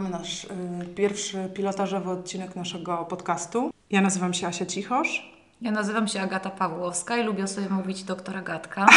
nagrywamy 0.00 0.10
nasz 0.10 0.44
y, 0.44 0.94
pierwszy 0.94 1.48
pilotażowy 1.54 2.10
odcinek 2.10 2.56
naszego 2.56 2.96
podcastu. 2.96 3.70
Ja 3.90 4.00
nazywam 4.00 4.34
się 4.34 4.46
Asia 4.46 4.66
Cichosz. 4.66 5.32
Ja 5.60 5.70
nazywam 5.70 6.08
się 6.08 6.20
Agata 6.20 6.50
Pawłowska 6.50 7.16
i 7.16 7.24
lubię 7.24 7.46
sobie 7.46 7.68
mówić 7.68 8.04
doktor 8.04 8.36
Agatka. 8.36 8.86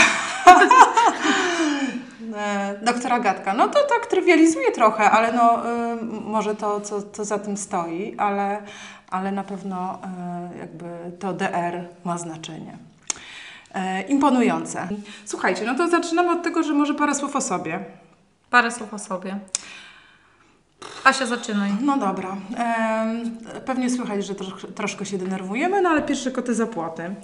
E, 2.35 2.79
doktora 2.85 3.19
Gatka. 3.19 3.53
No 3.53 3.67
to 3.67 3.79
tak 3.89 4.05
trywializuje 4.05 4.71
trochę, 4.71 5.11
ale 5.11 5.33
no, 5.33 5.69
y, 5.91 6.03
może 6.05 6.55
to, 6.55 6.81
co, 6.81 7.01
co 7.01 7.25
za 7.25 7.39
tym 7.39 7.57
stoi, 7.57 8.15
ale, 8.17 8.61
ale 9.09 9.31
na 9.31 9.43
pewno 9.43 9.99
y, 10.53 10.57
jakby 10.57 10.85
to 11.19 11.33
DR 11.33 11.87
ma 12.03 12.17
znaczenie. 12.17 12.77
E, 13.73 14.01
imponujące. 14.01 14.87
Słuchajcie, 15.25 15.65
no 15.65 15.75
to 15.75 15.87
zaczynamy 15.87 16.31
od 16.31 16.43
tego, 16.43 16.63
że 16.63 16.73
może 16.73 16.93
parę 16.93 17.15
słów 17.15 17.35
o 17.35 17.41
sobie. 17.41 17.79
Parę 18.49 18.71
słów 18.71 18.93
o 18.93 18.99
sobie. 18.99 19.39
Asia, 21.03 21.25
zaczynaj. 21.25 21.71
No 21.81 21.97
dobra. 21.97 22.37
Pewnie 23.65 23.89
słychać, 23.89 24.25
że 24.25 24.35
trosz, 24.35 24.67
troszkę 24.75 25.05
się 25.05 25.17
denerwujemy, 25.17 25.81
no 25.81 25.89
ale 25.89 26.01
pierwsze 26.01 26.31
koty 26.31 26.55
za 26.55 26.67
płoty. 26.67 27.15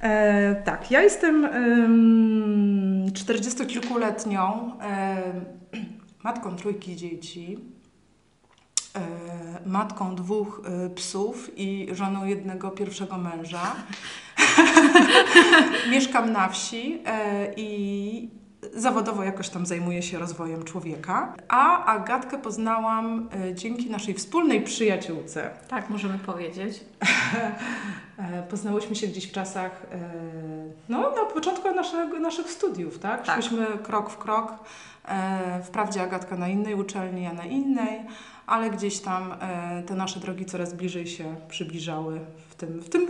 E, 0.00 0.62
tak, 0.64 0.90
ja 0.90 1.02
jestem 1.02 1.44
em, 1.44 3.06
40-kilkuletnią 3.12 4.70
em, 4.80 5.44
matką 6.24 6.56
trójki 6.56 6.96
dzieci, 6.96 7.58
e, 8.94 9.00
matką 9.66 10.14
dwóch 10.14 10.62
e, 10.64 10.90
psów 10.90 11.50
i 11.56 11.88
żoną 11.92 12.24
jednego 12.24 12.70
pierwszego 12.70 13.18
męża. 13.18 13.76
Mieszkam 15.90 16.32
na 16.32 16.48
wsi 16.48 17.02
i 17.56 18.30
zawodowo 18.74 19.22
jakoś 19.24 19.48
tam 19.48 19.66
zajmuję 19.66 20.02
się 20.02 20.18
rozwojem 20.18 20.64
człowieka. 20.64 21.34
A 21.48 21.84
Agatkę 21.84 22.38
poznałam 22.38 23.28
e, 23.50 23.54
dzięki 23.54 23.90
naszej 23.90 24.14
wspólnej 24.14 24.60
przyjaciółce. 24.62 25.50
Tak, 25.68 25.90
możemy 25.90 26.18
powiedzieć. 26.18 26.80
E, 28.18 28.42
Poznałyśmy 28.42 28.96
się 28.96 29.06
gdzieś 29.06 29.26
w 29.26 29.32
czasach, 29.32 29.86
e, 29.92 29.98
no 30.88 31.00
na 31.00 31.24
początku 31.34 31.74
naszego, 31.74 32.18
naszych 32.18 32.50
studiów, 32.50 32.98
tak? 32.98 33.26
Tak. 33.26 33.42
Szliśmy 33.42 33.66
krok 33.82 34.10
w 34.10 34.18
krok. 34.18 34.52
Wprawdzie 35.64 36.02
Agatka 36.02 36.36
na 36.36 36.48
innej 36.48 36.74
uczelni, 36.74 37.22
ja 37.22 37.32
na 37.32 37.44
innej, 37.44 38.00
ale 38.46 38.70
gdzieś 38.70 39.00
tam 39.00 39.34
te 39.86 39.94
nasze 39.94 40.20
drogi 40.20 40.44
coraz 40.44 40.74
bliżej 40.74 41.06
się 41.06 41.36
przybliżały 41.48 42.20
w 42.50 42.54
tym, 42.54 42.80
w 42.80 42.88
tym 42.88 43.08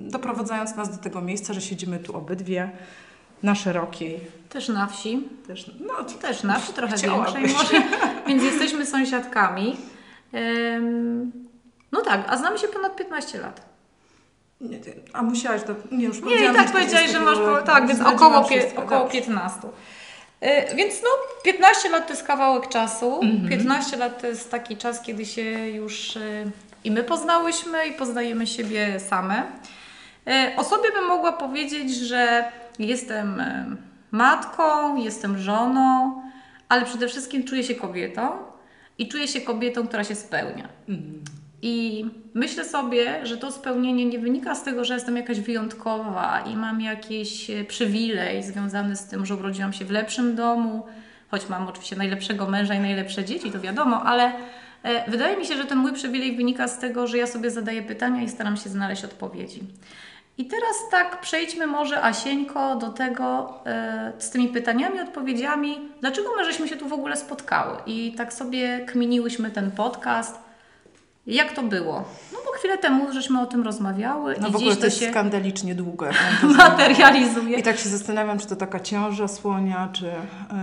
doprowadzając 0.00 0.76
nas 0.76 0.96
do 0.96 1.02
tego 1.02 1.20
miejsca, 1.20 1.52
że 1.52 1.60
siedzimy 1.60 1.98
tu 1.98 2.16
obydwie 2.16 2.70
na 3.42 3.54
szerokiej. 3.54 4.20
Też 4.48 4.68
na 4.68 4.86
wsi. 4.86 5.28
Też, 5.46 5.70
no, 5.80 6.04
Też 6.04 6.42
na 6.42 6.58
wsi, 6.58 6.72
trochę 6.72 6.96
większej 6.96 7.42
może. 7.42 7.82
Więc 8.28 8.42
jesteśmy 8.42 8.86
sąsiadkami. 8.86 9.76
Ym, 10.34 11.32
No 11.92 12.00
tak, 12.00 12.20
a 12.28 12.36
znamy 12.36 12.58
się 12.58 12.68
ponad 12.68 12.96
15 12.96 13.38
lat. 13.38 13.60
Nie, 14.60 14.78
a 15.12 15.22
musiałaś 15.22 15.62
to. 15.62 15.74
Nie, 15.92 16.04
już 16.06 16.22
Nie, 16.22 16.36
i 16.36 16.54
tak 16.54 16.72
powiedziałeś, 16.72 17.10
że 17.10 17.20
masz, 17.20 17.38
po, 17.38 17.44
40 17.44 17.66
tak, 17.66 17.86
więc 17.88 18.00
około, 18.00 18.44
pie, 18.44 18.60
wszystko, 18.60 18.82
około 18.82 19.00
dobrze. 19.00 19.20
15. 19.20 19.58
Y, 20.42 20.76
Więc 20.76 21.02
no, 21.02 21.08
15 21.44 21.88
lat 21.88 22.06
to 22.06 22.12
jest 22.12 22.26
kawałek 22.26 22.68
czasu. 22.68 23.20
Mhm. 23.22 23.48
15 23.48 23.96
lat 23.96 24.20
to 24.20 24.26
jest 24.26 24.50
taki 24.50 24.76
czas, 24.76 25.02
kiedy 25.02 25.26
się 25.26 25.68
już 25.68 26.16
y, 26.16 26.50
i 26.84 26.90
my 26.90 27.02
poznałyśmy 27.04 27.86
i 27.86 27.92
poznajemy 27.92 28.46
siebie 28.46 29.00
same. 29.00 29.42
Y, 30.28 30.56
O 30.56 30.64
sobie 30.64 30.92
bym 30.92 31.06
mogła 31.06 31.32
powiedzieć, 31.32 31.94
że 31.96 32.52
jestem 32.78 33.40
y, 33.40 33.76
matką, 34.10 34.96
jestem 34.96 35.38
żoną, 35.38 36.14
ale 36.68 36.84
przede 36.84 37.08
wszystkim 37.08 37.44
czuję 37.44 37.64
się 37.64 37.74
kobietą 37.74 38.28
i 38.98 39.08
czuję 39.08 39.28
się 39.28 39.40
kobietą, 39.40 39.86
która 39.86 40.04
się 40.04 40.14
spełnia. 40.14 40.68
Mhm. 40.88 41.24
I 41.62 42.04
myślę 42.34 42.64
sobie, 42.64 43.26
że 43.26 43.36
to 43.36 43.52
spełnienie 43.52 44.06
nie 44.06 44.18
wynika 44.18 44.54
z 44.54 44.62
tego, 44.62 44.84
że 44.84 44.94
jestem 44.94 45.16
jakaś 45.16 45.40
wyjątkowa 45.40 46.40
i 46.40 46.56
mam 46.56 46.80
jakiś 46.80 47.50
e, 47.50 47.64
przywilej 47.64 48.42
związany 48.42 48.96
z 48.96 49.04
tym, 49.04 49.26
że 49.26 49.34
urodziłam 49.34 49.72
się 49.72 49.84
w 49.84 49.90
lepszym 49.90 50.36
domu, 50.36 50.86
choć 51.30 51.48
mam 51.48 51.68
oczywiście 51.68 51.96
najlepszego 51.96 52.46
męża 52.46 52.74
i 52.74 52.80
najlepsze 52.80 53.24
dzieci, 53.24 53.50
to 53.50 53.60
wiadomo, 53.60 54.02
ale 54.02 54.32
e, 54.82 55.10
wydaje 55.10 55.36
mi 55.36 55.46
się, 55.46 55.56
że 55.56 55.64
ten 55.64 55.78
mój 55.78 55.92
przywilej 55.92 56.36
wynika 56.36 56.68
z 56.68 56.78
tego, 56.78 57.06
że 57.06 57.18
ja 57.18 57.26
sobie 57.26 57.50
zadaję 57.50 57.82
pytania 57.82 58.22
i 58.22 58.28
staram 58.28 58.56
się 58.56 58.70
znaleźć 58.70 59.04
odpowiedzi. 59.04 59.60
I 60.40 60.44
teraz 60.44 60.88
tak 60.90 61.20
przejdźmy 61.20 61.66
może 61.66 62.02
Asieńko 62.02 62.76
do 62.76 62.88
tego 62.88 63.54
e, 63.66 64.12
z 64.18 64.30
tymi 64.30 64.48
pytaniami, 64.48 65.00
odpowiedziami, 65.00 65.88
dlaczego 66.00 66.28
my 66.36 66.44
żeśmy 66.44 66.68
się 66.68 66.76
tu 66.76 66.88
w 66.88 66.92
ogóle 66.92 67.16
spotkały 67.16 67.76
i 67.86 68.14
tak 68.16 68.32
sobie 68.32 68.86
kminiłyśmy 68.86 69.50
ten 69.50 69.70
podcast. 69.70 70.38
Jak 71.26 71.52
to 71.52 71.62
było? 71.62 72.04
No 72.32 72.38
bo 72.44 72.49
chwilę 72.60 72.78
temu 72.78 73.12
żeśmy 73.12 73.40
o 73.40 73.46
tym 73.46 73.62
rozmawiały 73.62 74.34
No 74.40 74.48
i 74.48 74.52
w 74.52 74.56
ogóle 74.56 74.76
to 74.76 74.84
jest 74.84 74.98
się 74.98 75.10
skandalicznie 75.10 75.74
znać. 76.40 76.56
materializuje. 76.56 77.58
I 77.58 77.62
tak 77.62 77.78
się 77.78 77.88
zastanawiam, 77.88 78.38
czy 78.38 78.46
to 78.46 78.56
taka 78.56 78.80
ciąża 78.80 79.28
słonia, 79.28 79.88
czy. 79.92 80.10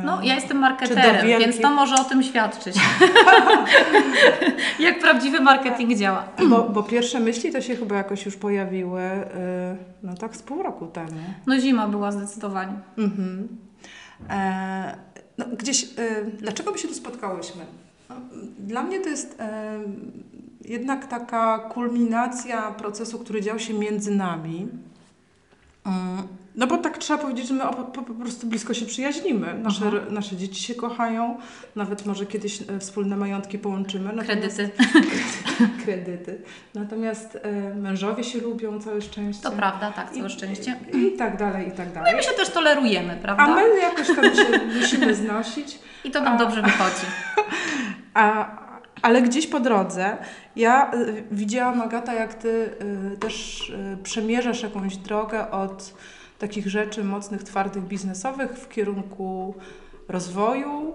No, 0.05 0.23
ja 0.23 0.35
jestem 0.35 0.57
marketerem, 0.57 1.27
więc 1.27 1.59
to 1.61 1.71
może 1.71 1.95
o 1.95 2.03
tym 2.03 2.23
świadczyć. 2.23 2.75
Jak 4.79 4.99
prawdziwy 4.99 5.41
marketing 5.41 5.95
działa. 5.95 6.23
bo, 6.49 6.63
bo 6.63 6.83
pierwsze 6.83 7.19
myśli 7.19 7.51
to 7.51 7.61
się 7.61 7.75
chyba 7.75 7.95
jakoś 7.95 8.25
już 8.25 8.35
pojawiły, 8.35 9.01
e, 9.01 9.75
no 10.03 10.13
tak 10.15 10.35
z 10.35 10.41
pół 10.41 10.63
roku 10.63 10.87
temu. 10.87 11.11
No 11.47 11.59
zima 11.59 11.87
była 11.87 12.11
zdecydowanie. 12.11 12.73
Mhm. 12.97 13.47
E, 14.29 14.97
no, 15.37 15.45
gdzieś, 15.57 15.83
e, 15.83 15.87
dlaczego 16.39 16.71
my 16.71 16.77
się 16.77 16.87
tu 16.87 16.93
spotkałyśmy? 16.93 17.65
No, 18.09 18.15
Dla 18.59 18.83
mnie 18.83 18.99
to 18.99 19.09
jest 19.09 19.35
e, 19.39 19.79
jednak 20.67 21.07
taka 21.07 21.59
kulminacja 21.59 22.71
procesu, 22.71 23.19
który 23.19 23.41
dział 23.41 23.59
się 23.59 23.73
między 23.73 24.15
nami. 24.15 24.67
Mm, 25.85 26.27
No 26.55 26.67
bo 26.67 26.77
tak 26.77 26.97
trzeba 26.97 27.19
powiedzieć, 27.19 27.47
że 27.47 27.53
my 27.53 27.61
po, 27.63 27.73
po, 28.01 28.13
prostu 28.13 28.47
blisko 28.47 28.73
się 28.73 28.85
przyjaźnimy. 28.85 29.59
Nasze, 29.63 29.85
Aha. 29.87 29.97
nasze 30.09 30.35
dzieci 30.35 30.63
się 30.63 30.75
kochają, 30.75 31.37
nawet 31.75 32.05
może 32.05 32.25
kiedyś 32.25 32.61
e, 32.61 32.79
wspólne 32.79 33.17
majątki 33.17 33.59
połączymy. 33.59 34.13
Natomiast- 34.13 34.25
Kredyty. 34.25 34.71
kredyty. 35.85 36.41
Natomiast 36.75 37.37
e, 37.41 37.73
mężowie 37.75 38.23
się 38.23 38.39
lubią, 38.41 38.79
całe 38.81 39.01
szczęście. 39.01 39.43
To 39.43 39.51
prawda, 39.51 39.91
tak, 39.91 40.11
całe 40.11 40.27
I- 40.27 40.29
szczęście. 40.29 40.75
I, 40.93 40.97
I 40.97 41.11
tak 41.11 41.37
dalej, 41.37 41.67
i 41.67 41.71
tak 41.71 41.85
No 41.87 41.91
i 41.91 41.95
dalej. 41.95 42.15
my 42.15 42.23
się 42.23 42.31
też 42.31 42.49
tolerujemy, 42.49 43.13
A 43.13 43.21
prawda? 43.21 43.47
my 43.55 43.79
jakoś 43.79 44.07
tam 44.07 44.35
się 44.35 44.59
musimy 44.81 45.15
znosić. 45.15 45.79
I 46.03 46.11
to 46.11 46.21
nam 46.21 46.33
A- 46.33 46.37
dobrze 46.37 46.61
wychodzi. 46.61 47.05
A, 48.13 48.57
ale 49.01 49.21
gdzieś 49.21 49.47
po 49.47 49.59
drodze 49.59 50.17
ja 50.55 50.93
y, 50.93 51.23
widziałam, 51.31 51.81
Agata, 51.81 52.13
jak 52.13 52.33
ty 52.33 52.69
y, 53.13 53.17
też 53.17 53.69
y, 53.69 53.97
przemierzasz 54.03 54.63
jakąś 54.63 54.97
drogę 54.97 55.51
od 55.51 55.93
takich 56.39 56.67
rzeczy 56.67 57.03
mocnych, 57.03 57.43
twardych, 57.43 57.83
biznesowych 57.83 58.51
w 58.51 58.69
kierunku 58.69 59.55
rozwoju, 60.07 60.93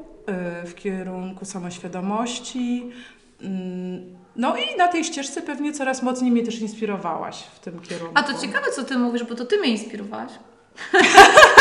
w 0.64 0.74
kierunku 0.74 1.44
samoświadomości. 1.44 2.90
Mm, 3.42 4.16
No 4.36 4.56
i 4.56 4.76
na 4.78 4.88
tej 4.88 5.04
ścieżce 5.04 5.42
pewnie 5.42 5.72
coraz 5.72 6.02
mocniej 6.02 6.30
mnie 6.30 6.42
też 6.42 6.60
inspirowałaś 6.60 7.42
w 7.54 7.58
tym 7.58 7.80
kierunku. 7.80 8.12
A 8.14 8.22
to 8.22 8.34
ciekawe, 8.34 8.66
co 8.76 8.84
ty 8.84 8.98
mówisz, 8.98 9.24
bo 9.24 9.34
to 9.34 9.44
ty 9.44 9.58
mnie 9.58 9.68
inspirowałaś. 9.68 10.32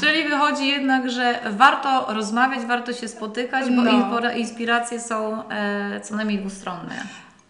Czyli 0.00 0.28
wychodzi 0.28 0.66
jednak, 0.66 1.10
że 1.10 1.40
warto 1.50 2.06
rozmawiać, 2.14 2.66
warto 2.66 2.92
się 2.92 3.08
spotykać, 3.08 3.70
bo 3.70 3.82
No. 4.20 4.30
inspiracje 4.36 5.00
są 5.00 5.48
e, 5.48 6.00
co 6.00 6.16
najmniej 6.16 6.38
dwustronne. 6.38 6.94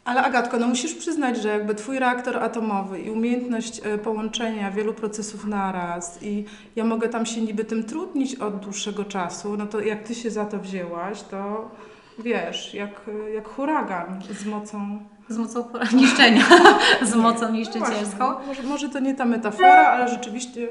Ale 0.04 0.22
Agatko, 0.22 0.58
no 0.58 0.66
musisz 0.66 0.94
przyznać, 0.94 1.42
że 1.42 1.48
jakby 1.48 1.74
twój 1.74 1.98
reaktor 1.98 2.36
atomowy 2.36 3.00
i 3.00 3.10
umiejętność 3.10 3.80
e, 3.84 3.98
połączenia 3.98 4.70
wielu 4.70 4.94
procesów 4.94 5.44
naraz 5.44 6.22
i 6.22 6.44
ja 6.76 6.84
mogę 6.84 7.08
tam 7.08 7.26
się 7.26 7.40
niby 7.40 7.64
tym 7.64 7.84
trudnić 7.84 8.34
od 8.34 8.58
dłuższego 8.60 9.04
czasu, 9.04 9.56
no 9.56 9.66
to 9.66 9.80
jak 9.80 10.02
ty 10.02 10.14
się 10.14 10.30
za 10.30 10.44
to 10.44 10.58
wzięłaś, 10.58 11.22
to 11.22 11.70
wiesz, 12.18 12.74
jak, 12.74 12.90
jak 13.34 13.48
huragan 13.48 14.20
z 14.40 14.46
mocą... 14.46 14.98
Z 15.28 15.38
mocą 15.38 15.64
niszczenia, 15.92 16.44
z 17.10 17.14
mocą 17.14 17.52
niszczycielską. 17.52 18.18
No 18.18 18.34
właśnie, 18.34 18.46
może, 18.46 18.62
może 18.62 18.88
to 18.88 19.00
nie 19.00 19.14
ta 19.14 19.24
metafora, 19.24 19.86
ale 19.86 20.08
rzeczywiście... 20.08 20.68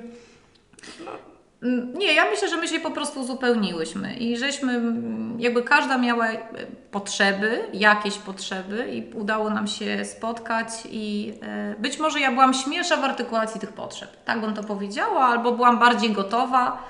Mm, 1.63 1.93
Nie, 1.93 2.13
ja 2.13 2.25
myślę, 2.25 2.49
że 2.49 2.57
my 2.57 2.67
się 2.67 2.79
po 2.79 2.91
prostu 2.91 3.19
uzupełniłyśmy 3.21 4.13
i 4.13 4.37
żeśmy, 4.37 4.73
mm, 4.73 5.35
jakby 5.39 5.63
każda 5.63 5.97
miała 5.97 6.27
e, 6.27 6.41
potrzeby, 6.91 7.61
jakieś 7.73 8.17
potrzeby 8.17 8.87
i 8.91 9.13
udało 9.13 9.49
nam 9.49 9.67
się 9.67 10.05
spotkać 10.05 10.67
i 10.91 11.33
e, 11.41 11.75
być 11.79 11.99
może 11.99 12.19
ja 12.19 12.31
byłam 12.31 12.53
śmielsza 12.53 12.97
w 12.97 13.03
artykulacji 13.03 13.61
tych 13.61 13.73
potrzeb, 13.73 14.09
tak 14.25 14.41
bym 14.41 14.53
to 14.53 14.63
powiedziała, 14.63 15.25
albo 15.25 15.51
byłam 15.51 15.79
bardziej 15.79 16.11
gotowa, 16.11 16.83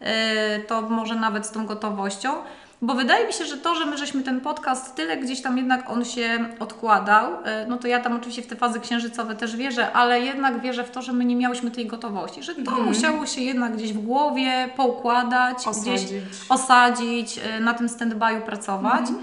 e, 0.00 0.58
to 0.58 0.82
może 0.82 1.14
nawet 1.14 1.46
z 1.46 1.50
tą 1.50 1.66
gotowością. 1.66 2.34
Bo 2.82 2.94
wydaje 2.94 3.26
mi 3.26 3.32
się, 3.32 3.44
że 3.44 3.56
to, 3.56 3.74
że 3.74 3.86
my 3.86 3.98
żeśmy 3.98 4.22
ten 4.22 4.40
podcast 4.40 4.94
tyle 4.94 5.16
gdzieś 5.16 5.42
tam 5.42 5.56
jednak 5.58 5.90
on 5.90 6.04
się 6.04 6.48
odkładał, 6.60 7.32
e, 7.44 7.66
no 7.68 7.76
to 7.76 7.88
ja 7.88 8.00
tam 8.00 8.12
oczywiście 8.16 8.42
w 8.42 8.46
te 8.46 8.56
fazy 8.56 8.80
księżycowe 8.80 9.34
też 9.36 9.56
wierzę, 9.56 9.92
ale 9.92 10.20
jednak 10.20 10.60
wierzę 10.60 10.84
w 10.84 10.90
to, 10.90 11.02
że 11.02 11.12
my 11.12 11.24
nie 11.24 11.36
miałyśmy 11.36 11.70
tej 11.70 11.86
gotowości, 11.86 12.42
że 12.42 12.54
to 12.54 12.60
Mhm. 12.60 12.84
musiało 12.84 13.26
się 13.26 13.40
jednak 13.40 13.76
gdzieś 13.76 13.92
w 13.92 13.98
głowie 13.98 14.68
poukładać, 14.76 15.56
gdzieś 15.56 15.66
Osadzić. 15.68 16.10
osadzić, 16.48 17.38
e, 17.38 17.60
na 17.60 17.74
tym 17.74 17.86
stand-by'u 17.88 18.40
pracować. 18.42 19.00
Mhm. 19.00 19.18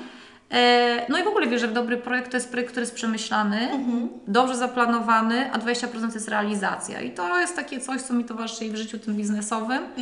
E, 0.51 1.05
No 1.09 1.17
i 1.19 1.23
w 1.23 1.27
ogóle 1.27 1.47
wierzę 1.47 1.67
w 1.67 1.73
dobry 1.73 1.97
projekt, 1.97 2.31
to 2.31 2.37
jest 2.37 2.51
projekt, 2.51 2.71
który 2.71 2.81
jest 2.83 2.95
przemyślany, 2.95 3.71
Mhm. 3.71 4.09
dobrze 4.27 4.55
zaplanowany, 4.55 5.51
a 5.53 5.57
20% 5.59 6.07
to 6.13 6.17
jest 6.17 6.27
realizacja. 6.29 7.01
I 7.01 7.11
to 7.11 7.39
jest 7.39 7.55
takie 7.55 7.79
coś, 7.79 8.01
co 8.01 8.13
mi 8.13 8.23
towarzyszy 8.25 8.69
w 8.69 8.75
życiu 8.75 8.99
tym 8.99 9.15
biznesowym. 9.15 9.83
E, 9.83 10.01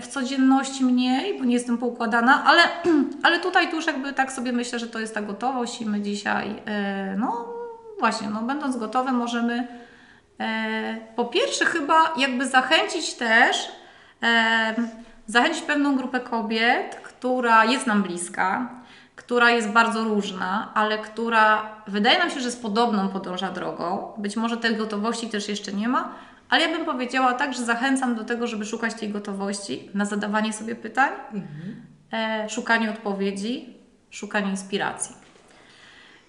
W 0.00 0.06
codzienności 0.06 0.84
mniej, 0.84 1.38
bo 1.38 1.44
nie 1.44 1.54
jestem 1.54 1.78
poukładana, 1.78 2.44
ale, 2.44 2.62
ale 3.22 3.40
tutaj 3.40 3.70
tu 3.70 3.76
już 3.76 3.86
jakby 3.86 4.12
tak 4.12 4.32
sobie 4.32 4.52
myślę, 4.52 4.78
że 4.78 4.86
to 4.86 4.98
jest 4.98 5.14
ta 5.14 5.22
gotowość 5.22 5.80
i 5.80 5.86
my 5.86 6.00
dzisiaj, 6.00 6.62
e, 6.66 7.16
no 7.16 7.46
właśnie, 7.98 8.30
no 8.30 8.42
będąc 8.42 8.76
gotowe 8.76 9.12
możemy 9.12 9.68
e, 10.40 10.96
po 11.16 11.24
pierwsze 11.24 11.64
chyba 11.64 12.14
jakby 12.16 12.46
zachęcić 12.46 13.14
też, 13.14 13.72
e, 14.22 14.74
zachęcić 15.26 15.62
pewną 15.62 15.96
grupę 15.96 16.20
kobiet, 16.20 17.00
która 17.02 17.64
jest 17.64 17.86
nam 17.86 18.02
bliska, 18.02 18.70
która 19.16 19.50
jest 19.50 19.68
bardzo 19.68 20.04
różna, 20.04 20.70
ale 20.74 20.98
która 20.98 21.76
wydaje 21.86 22.18
nam 22.18 22.30
się, 22.30 22.40
że 22.40 22.50
z 22.50 22.56
podobną 22.56 23.08
podąża 23.08 23.50
drogą. 23.50 24.12
Być 24.18 24.36
może 24.36 24.56
tej 24.56 24.76
gotowości 24.76 25.28
też 25.28 25.48
jeszcze 25.48 25.72
nie 25.72 25.88
ma, 25.88 26.14
ale 26.52 26.62
ja 26.62 26.68
bym 26.68 26.84
powiedziała 26.84 27.34
tak, 27.34 27.54
że 27.54 27.64
zachęcam 27.64 28.14
do 28.14 28.24
tego, 28.24 28.46
żeby 28.46 28.64
szukać 28.64 28.94
tej 28.94 29.08
gotowości 29.08 29.90
na 29.94 30.04
zadawanie 30.04 30.52
sobie 30.52 30.74
pytań, 30.74 31.10
e, 32.12 32.48
szukanie 32.48 32.90
odpowiedzi, 32.90 33.74
szukanie 34.10 34.50
inspiracji. 34.50 35.14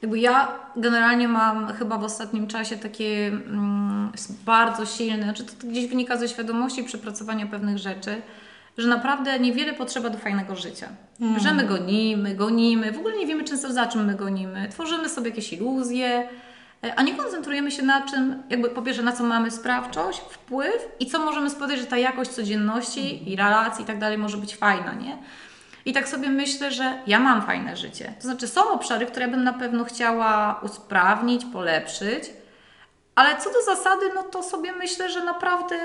Jakby 0.01 0.19
ja 0.19 0.47
generalnie 0.75 1.27
mam 1.27 1.73
chyba 1.73 1.97
w 1.97 2.03
ostatnim 2.03 2.47
czasie 2.47 2.77
takie 2.77 3.27
mm, 3.27 4.11
bardzo 4.45 4.85
silne, 4.85 5.23
znaczy 5.23 5.43
to 5.43 5.67
gdzieś 5.67 5.87
wynika 5.87 6.17
ze 6.17 6.29
świadomości 6.29 6.83
przepracowania 6.83 7.45
pewnych 7.47 7.77
rzeczy, 7.77 8.21
że 8.77 8.87
naprawdę 8.87 9.39
niewiele 9.39 9.73
potrzeba 9.73 10.09
do 10.09 10.17
fajnego 10.17 10.55
życia. 10.55 10.89
Że 11.37 11.53
my 11.53 11.63
gonimy, 11.65 12.35
gonimy, 12.35 12.91
w 12.91 12.97
ogóle 12.97 13.17
nie 13.17 13.27
wiemy 13.27 13.43
często 13.43 13.73
za 13.73 13.87
czym 13.87 14.05
my 14.05 14.15
gonimy, 14.15 14.69
tworzymy 14.69 15.09
sobie 15.09 15.29
jakieś 15.29 15.53
iluzje, 15.53 16.29
a 16.95 17.03
nie 17.03 17.15
koncentrujemy 17.15 17.71
się 17.71 17.83
na 17.83 18.01
czym, 18.01 18.43
jakby 18.49 18.69
po 18.69 18.81
pierwsze 18.81 19.03
na 19.03 19.11
co 19.11 19.23
mamy 19.23 19.51
sprawczość, 19.51 20.19
wpływ 20.19 20.87
i 20.99 21.05
co 21.05 21.19
możemy 21.19 21.49
spodziewać, 21.49 21.79
że 21.79 21.85
ta 21.85 21.97
jakość 21.97 22.31
codzienności 22.31 23.31
i 23.31 23.35
relacji 23.35 23.83
i 23.83 23.87
tak 23.87 23.99
dalej 23.99 24.17
może 24.17 24.37
być 24.37 24.55
fajna, 24.55 24.93
nie? 24.93 25.17
I 25.85 25.93
tak 25.93 26.09
sobie 26.09 26.29
myślę, 26.29 26.71
że 26.71 26.99
ja 27.07 27.19
mam 27.19 27.41
fajne 27.41 27.77
życie. 27.77 28.13
To 28.17 28.23
znaczy, 28.23 28.47
są 28.47 28.69
obszary, 28.69 29.05
które 29.05 29.27
bym 29.27 29.43
na 29.43 29.53
pewno 29.53 29.85
chciała 29.85 30.59
usprawnić, 30.63 31.45
polepszyć, 31.53 32.23
ale 33.15 33.37
co 33.37 33.53
do 33.53 33.61
zasady, 33.75 34.05
no 34.15 34.23
to 34.23 34.43
sobie 34.43 34.71
myślę, 34.71 35.09
że 35.09 35.23
naprawdę 35.23 35.75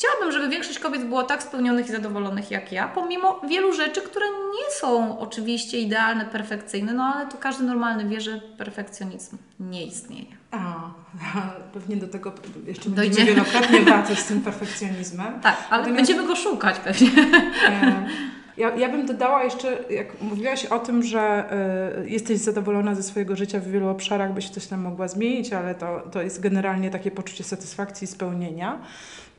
chciałabym, 0.00 0.32
żeby 0.32 0.48
większość 0.48 0.78
kobiet 0.78 1.04
było 1.04 1.22
tak 1.22 1.42
spełnionych 1.42 1.88
i 1.88 1.92
zadowolonych 1.92 2.50
jak 2.50 2.72
ja, 2.72 2.88
pomimo 2.88 3.40
wielu 3.48 3.72
rzeczy, 3.72 4.00
które 4.02 4.26
nie 4.26 4.74
są 4.80 5.18
oczywiście 5.18 5.78
idealne, 5.80 6.24
perfekcyjne, 6.24 6.92
no 6.92 7.02
ale 7.04 7.26
to 7.26 7.36
każdy 7.38 7.64
normalny 7.64 8.08
wie, 8.08 8.20
że 8.20 8.40
perfekcjonizm 8.58 9.36
nie 9.60 9.86
istnieje. 9.86 10.24
A, 10.50 10.74
pewnie 11.74 11.96
do 11.96 12.08
tego 12.08 12.32
jeszcze 12.66 12.90
Dojdzie. 12.90 13.02
będziemy 13.02 13.26
wielokrotnie 13.26 13.80
wracać 13.90 14.18
z 14.18 14.26
tym 14.26 14.40
perfekcjonizmem. 14.40 15.40
Tak, 15.40 15.56
ale 15.70 15.82
Natomiast- 15.82 15.96
będziemy 15.96 16.26
go 16.28 16.36
szukać 16.36 16.78
pewnie. 16.78 17.08
E, 17.68 18.06
Ja, 18.56 18.76
ja 18.76 18.88
bym 18.88 19.06
dodała 19.06 19.44
jeszcze, 19.44 19.78
jak 19.90 20.20
mówiłaś 20.22 20.66
o 20.66 20.78
tym, 20.78 21.02
że 21.02 21.20
e, 22.00 22.08
jesteś 22.08 22.38
zadowolona 22.38 22.94
ze 22.94 23.02
swojego 23.02 23.36
życia 23.36 23.60
w 23.60 23.64
wielu 23.68 23.88
obszarach, 23.88 24.32
byś 24.32 24.48
coś 24.50 24.66
tam 24.66 24.80
mogła 24.80 25.08
zmienić, 25.08 25.52
ale 25.52 25.74
to, 25.74 26.02
to 26.12 26.22
jest 26.22 26.40
generalnie 26.40 26.90
takie 26.90 27.10
poczucie 27.10 27.44
satysfakcji 27.44 28.04
i 28.04 28.08
spełnienia. 28.08 28.78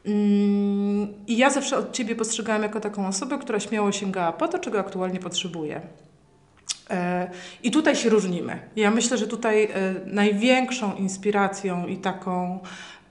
Mm, 0.05 1.13
I 1.27 1.37
ja 1.37 1.49
zawsze 1.49 1.77
od 1.77 1.91
Ciebie 1.91 2.15
postrzegałam 2.15 2.63
jako 2.63 2.79
taką 2.79 3.07
osobę, 3.07 3.37
która 3.37 3.59
śmiało 3.59 3.91
sięgała 3.91 4.33
po 4.33 4.47
to, 4.47 4.59
czego 4.59 4.79
aktualnie 4.79 5.19
potrzebuje. 5.19 5.81
E, 6.89 7.31
I 7.63 7.71
tutaj 7.71 7.95
się 7.95 8.09
różnimy. 8.09 8.59
Ja 8.75 8.91
myślę, 8.91 9.17
że 9.17 9.27
tutaj 9.27 9.63
e, 9.63 9.69
największą 10.05 10.95
inspiracją 10.95 11.87
i 11.87 11.97
taką 11.97 12.59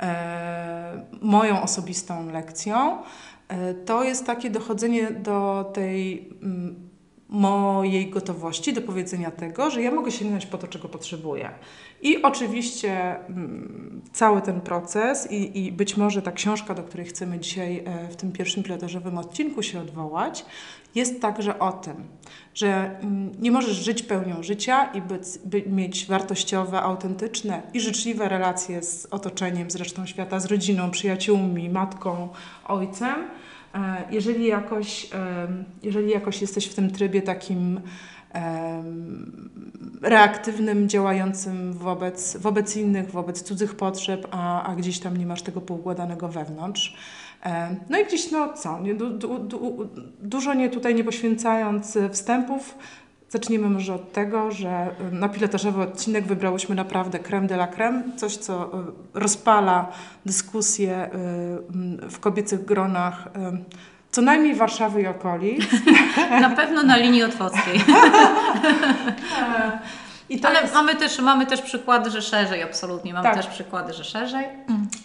e, 0.01 1.05
moją 1.21 1.63
osobistą 1.63 2.33
lekcją 2.33 3.03
to 3.87 4.05
jest 4.05 4.27
takie 4.27 4.51
dochodzenie 4.51 5.11
do 5.11 5.71
tej 5.75 6.29
mm, 6.43 6.90
mojej 7.31 8.11
gotowości 8.11 8.73
do 8.73 8.83
powiedzenia 8.83 9.31
tego, 9.31 9.71
że 9.71 9.83
ja 9.83 9.91
mogę 9.91 10.11
sięgnąć 10.11 10.47
po 10.47 10.59
to, 10.59 10.69
czego 10.69 10.89
potrzebuję. 10.89 11.51
I 12.03 12.23
oczywiście 12.23 13.17
mm, 13.29 14.01
cały 14.13 14.43
ten 14.43 14.61
proces 14.61 15.31
i, 15.31 15.65
i 15.65 15.73
być 15.73 15.97
może 15.97 16.23
ta 16.23 16.33
książka, 16.33 16.75
do 16.75 16.83
której 16.83 17.07
chcemy 17.07 17.39
dzisiaj 17.39 17.83
e, 17.87 18.09
w 18.09 18.17
tym 18.17 18.33
pierwszym 18.33 18.63
pilotażowym 18.63 19.19
odcinku 19.19 19.63
się 19.63 19.81
odwołać, 19.81 20.45
jest 20.95 21.21
także 21.21 21.59
o 21.59 21.73
tym, 21.73 21.95
że 22.55 22.99
mm, 23.01 23.33
nie 23.41 23.51
możesz 23.51 23.77
żyć 23.77 24.03
pełnią 24.03 24.43
życia 24.43 24.85
i 24.85 25.03
być, 25.03 25.23
by, 25.45 25.63
mieć 25.67 26.07
wartościowe, 26.07 26.83
autentyczne 26.83 27.63
i 27.75 27.81
życzliwe 27.81 28.29
relacje 28.29 28.83
z 28.83 29.07
otoczeniem, 29.07 29.71
z 29.71 29.77
resztą 29.77 30.07
świata, 30.07 30.41
z 30.41 30.47
rodziną, 30.47 30.91
przyjaciółmi, 30.91 31.71
matką, 31.71 32.29
ojcem, 32.69 33.15
jeżeli 34.11 34.47
jakoś, 34.47 35.11
jeżeli 35.83 36.11
jakoś 36.11 36.41
jesteś 36.41 36.67
w 36.67 36.75
tym 36.75 36.91
trybie 36.91 37.23
takim 37.23 37.81
reaktywnym, 40.03 40.89
działającym 40.89 41.73
wobec, 41.73 42.37
wobec 42.37 42.77
innych, 42.77 43.11
wobec 43.11 43.43
cudzych 43.43 43.75
potrzeb, 43.77 44.29
a, 44.31 44.63
a 44.63 44.77
gdzieś 44.77 44.99
tam 44.99 45.17
nie 45.17 45.27
masz 45.27 45.43
tego 45.43 45.61
poukładanego 45.61 46.29
wewnątrz. 46.29 46.97
E, 47.45 47.77
No 47.91 47.99
i 47.99 48.05
gdzieś, 48.05 48.31
no 48.31 48.53
co, 48.53 48.79
du, 48.97 49.11
du, 49.11 49.39
du, 49.39 49.89
dużo 50.23 50.55
nie 50.55 50.71
tutaj 50.71 50.95
nie 50.95 51.05
poświęcając 51.05 51.97
e, 51.97 52.11
wstępów, 52.11 52.79
zaczniemy 53.31 53.71
może 53.71 53.95
od 53.95 54.13
tego, 54.13 54.51
że 54.53 54.69
e, 54.69 54.95
na 55.13 55.29
pilotażowy 55.29 55.83
odcinek 55.83 56.27
wybrałyśmy 56.27 56.75
naprawdę 56.75 57.19
creme 57.19 57.47
de 57.47 57.55
la 57.55 57.67
creme, 57.67 58.03
coś 58.17 58.37
co 58.37 58.65
e, 58.65 58.69
rozpala 59.15 59.89
dyskusję 60.27 61.11
m, 61.13 61.99
w 62.11 62.21
kobiecych 62.21 62.65
gronach, 62.65 63.29
co 64.11 64.23
najmniej 64.23 64.55
Warszawy 64.55 65.03
i 65.03 65.07
okolic. 65.07 65.65
Na 66.41 66.51
pewno 66.51 66.83
na 66.83 66.97
linii 66.97 67.23
otwockiej. 67.23 67.81
I 70.31 70.45
Ale 70.45 70.61
jest, 70.61 70.75
mamy 70.75 70.97
też, 70.97 71.19
mamy 71.19 71.47
też 71.47 71.63
przykłady, 71.63 72.11
że 72.11 72.23
szerzej, 72.23 72.63
absolutnie. 72.63 73.13
Mamy 73.13 73.23
Tak. 73.25 73.37
też 73.37 73.47
przykłady, 73.47 73.93
że 73.93 74.05
szerzej. 74.05 74.45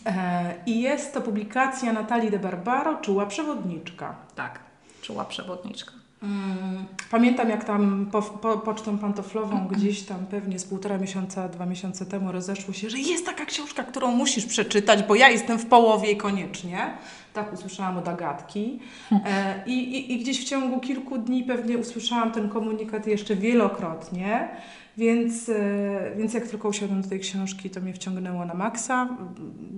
e, 0.05 0.53
I 0.65 0.81
jest 0.81 1.13
to 1.13 1.21
publikacja 1.21 1.93
Natalii 1.93 2.31
de 2.31 2.39
Barbaro, 2.39 2.95
Czuła 2.95 3.25
Przewodniczka. 3.25 4.15
Tak, 4.35 4.59
czuła 5.01 5.25
przewodniczka. 5.25 5.91
Mm, 6.25 6.85
Pamiętam, 7.11 7.49
jak 7.49 7.63
tam 7.63 8.09
po, 8.11 8.21
po, 8.21 8.57
pocztą 8.57 8.97
pantoflową 8.97 9.67
gdzieś 9.67 10.01
tam 10.03 10.25
pewnie 10.25 10.59
z 10.59 10.65
półtora 10.65 10.97
miesiąca, 10.97 11.49
dwa 11.49 11.65
miesiące 11.65 12.05
temu 12.05 12.31
rozeszło 12.31 12.73
się, 12.73 12.89
że 12.89 12.99
jest 12.99 13.25
taka 13.25 13.45
książka, 13.45 13.83
którą 13.83 14.11
musisz 14.11 14.45
przeczytać, 14.45 15.03
bo 15.03 15.15
ja 15.15 15.29
jestem 15.29 15.59
w 15.59 15.65
połowie 15.65 16.11
i 16.11 16.17
koniecznie. 16.17 16.93
Tak 17.33 17.53
usłyszałam 17.53 17.97
od 17.97 18.07
Agatki. 18.07 18.79
E, 19.11 19.63
i, 19.65 19.97
i, 19.97 20.13
I 20.13 20.19
gdzieś 20.19 20.41
w 20.41 20.43
ciągu 20.43 20.79
kilku 20.79 21.17
dni 21.17 21.43
pewnie 21.43 21.77
usłyszałam 21.77 22.31
ten 22.31 22.49
komunikat 22.49 23.07
jeszcze 23.07 23.35
wielokrotnie. 23.35 24.49
Więc, 24.97 25.49
e, 25.49 26.11
więc 26.17 26.33
jak 26.33 26.47
tylko 26.47 26.69
usiadłam 26.69 27.01
do 27.01 27.09
tej 27.09 27.19
książki, 27.19 27.69
to 27.69 27.81
mnie 27.81 27.93
wciągnęło 27.93 28.45
na 28.45 28.53
maksa. 28.53 29.09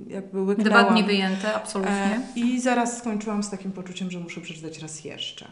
Jakby 0.07 0.41
łyknęłam. 0.41 0.83
Dwa 0.83 0.93
dni 0.93 1.03
wyjęte, 1.03 1.55
absolutnie. 1.55 1.91
E, 1.95 2.21
I 2.35 2.59
zaraz 2.59 2.97
skończyłam 2.97 3.43
z 3.43 3.49
takim 3.49 3.71
poczuciem, 3.71 4.11
że 4.11 4.19
muszę 4.19 4.41
przeczytać 4.41 4.79
raz 4.79 5.05
jeszcze. 5.05 5.45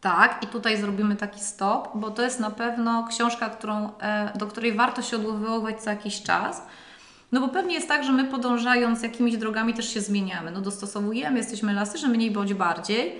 Tak, 0.00 0.40
i 0.42 0.46
tutaj 0.46 0.76
zrobimy 0.76 1.16
taki 1.16 1.40
stop, 1.40 1.88
bo 1.94 2.10
to 2.10 2.22
jest 2.22 2.40
na 2.40 2.50
pewno 2.50 3.06
książka, 3.10 3.50
którą, 3.50 3.90
e, 4.00 4.32
do 4.38 4.46
której 4.46 4.72
warto 4.72 5.02
się 5.02 5.16
odwoływać 5.16 5.82
co 5.82 5.90
jakiś 5.90 6.22
czas. 6.22 6.62
No 7.32 7.40
bo 7.40 7.48
pewnie 7.48 7.74
jest 7.74 7.88
tak, 7.88 8.04
że 8.04 8.12
my 8.12 8.24
podążając 8.24 9.02
jakimiś 9.02 9.36
drogami 9.36 9.74
też 9.74 9.94
się 9.94 10.00
zmieniamy. 10.00 10.50
No 10.50 10.60
dostosowujemy, 10.60 11.38
jesteśmy 11.38 11.72
elastyczni, 11.72 12.08
mniej 12.08 12.30
bądź 12.30 12.54
bardziej. 12.54 13.12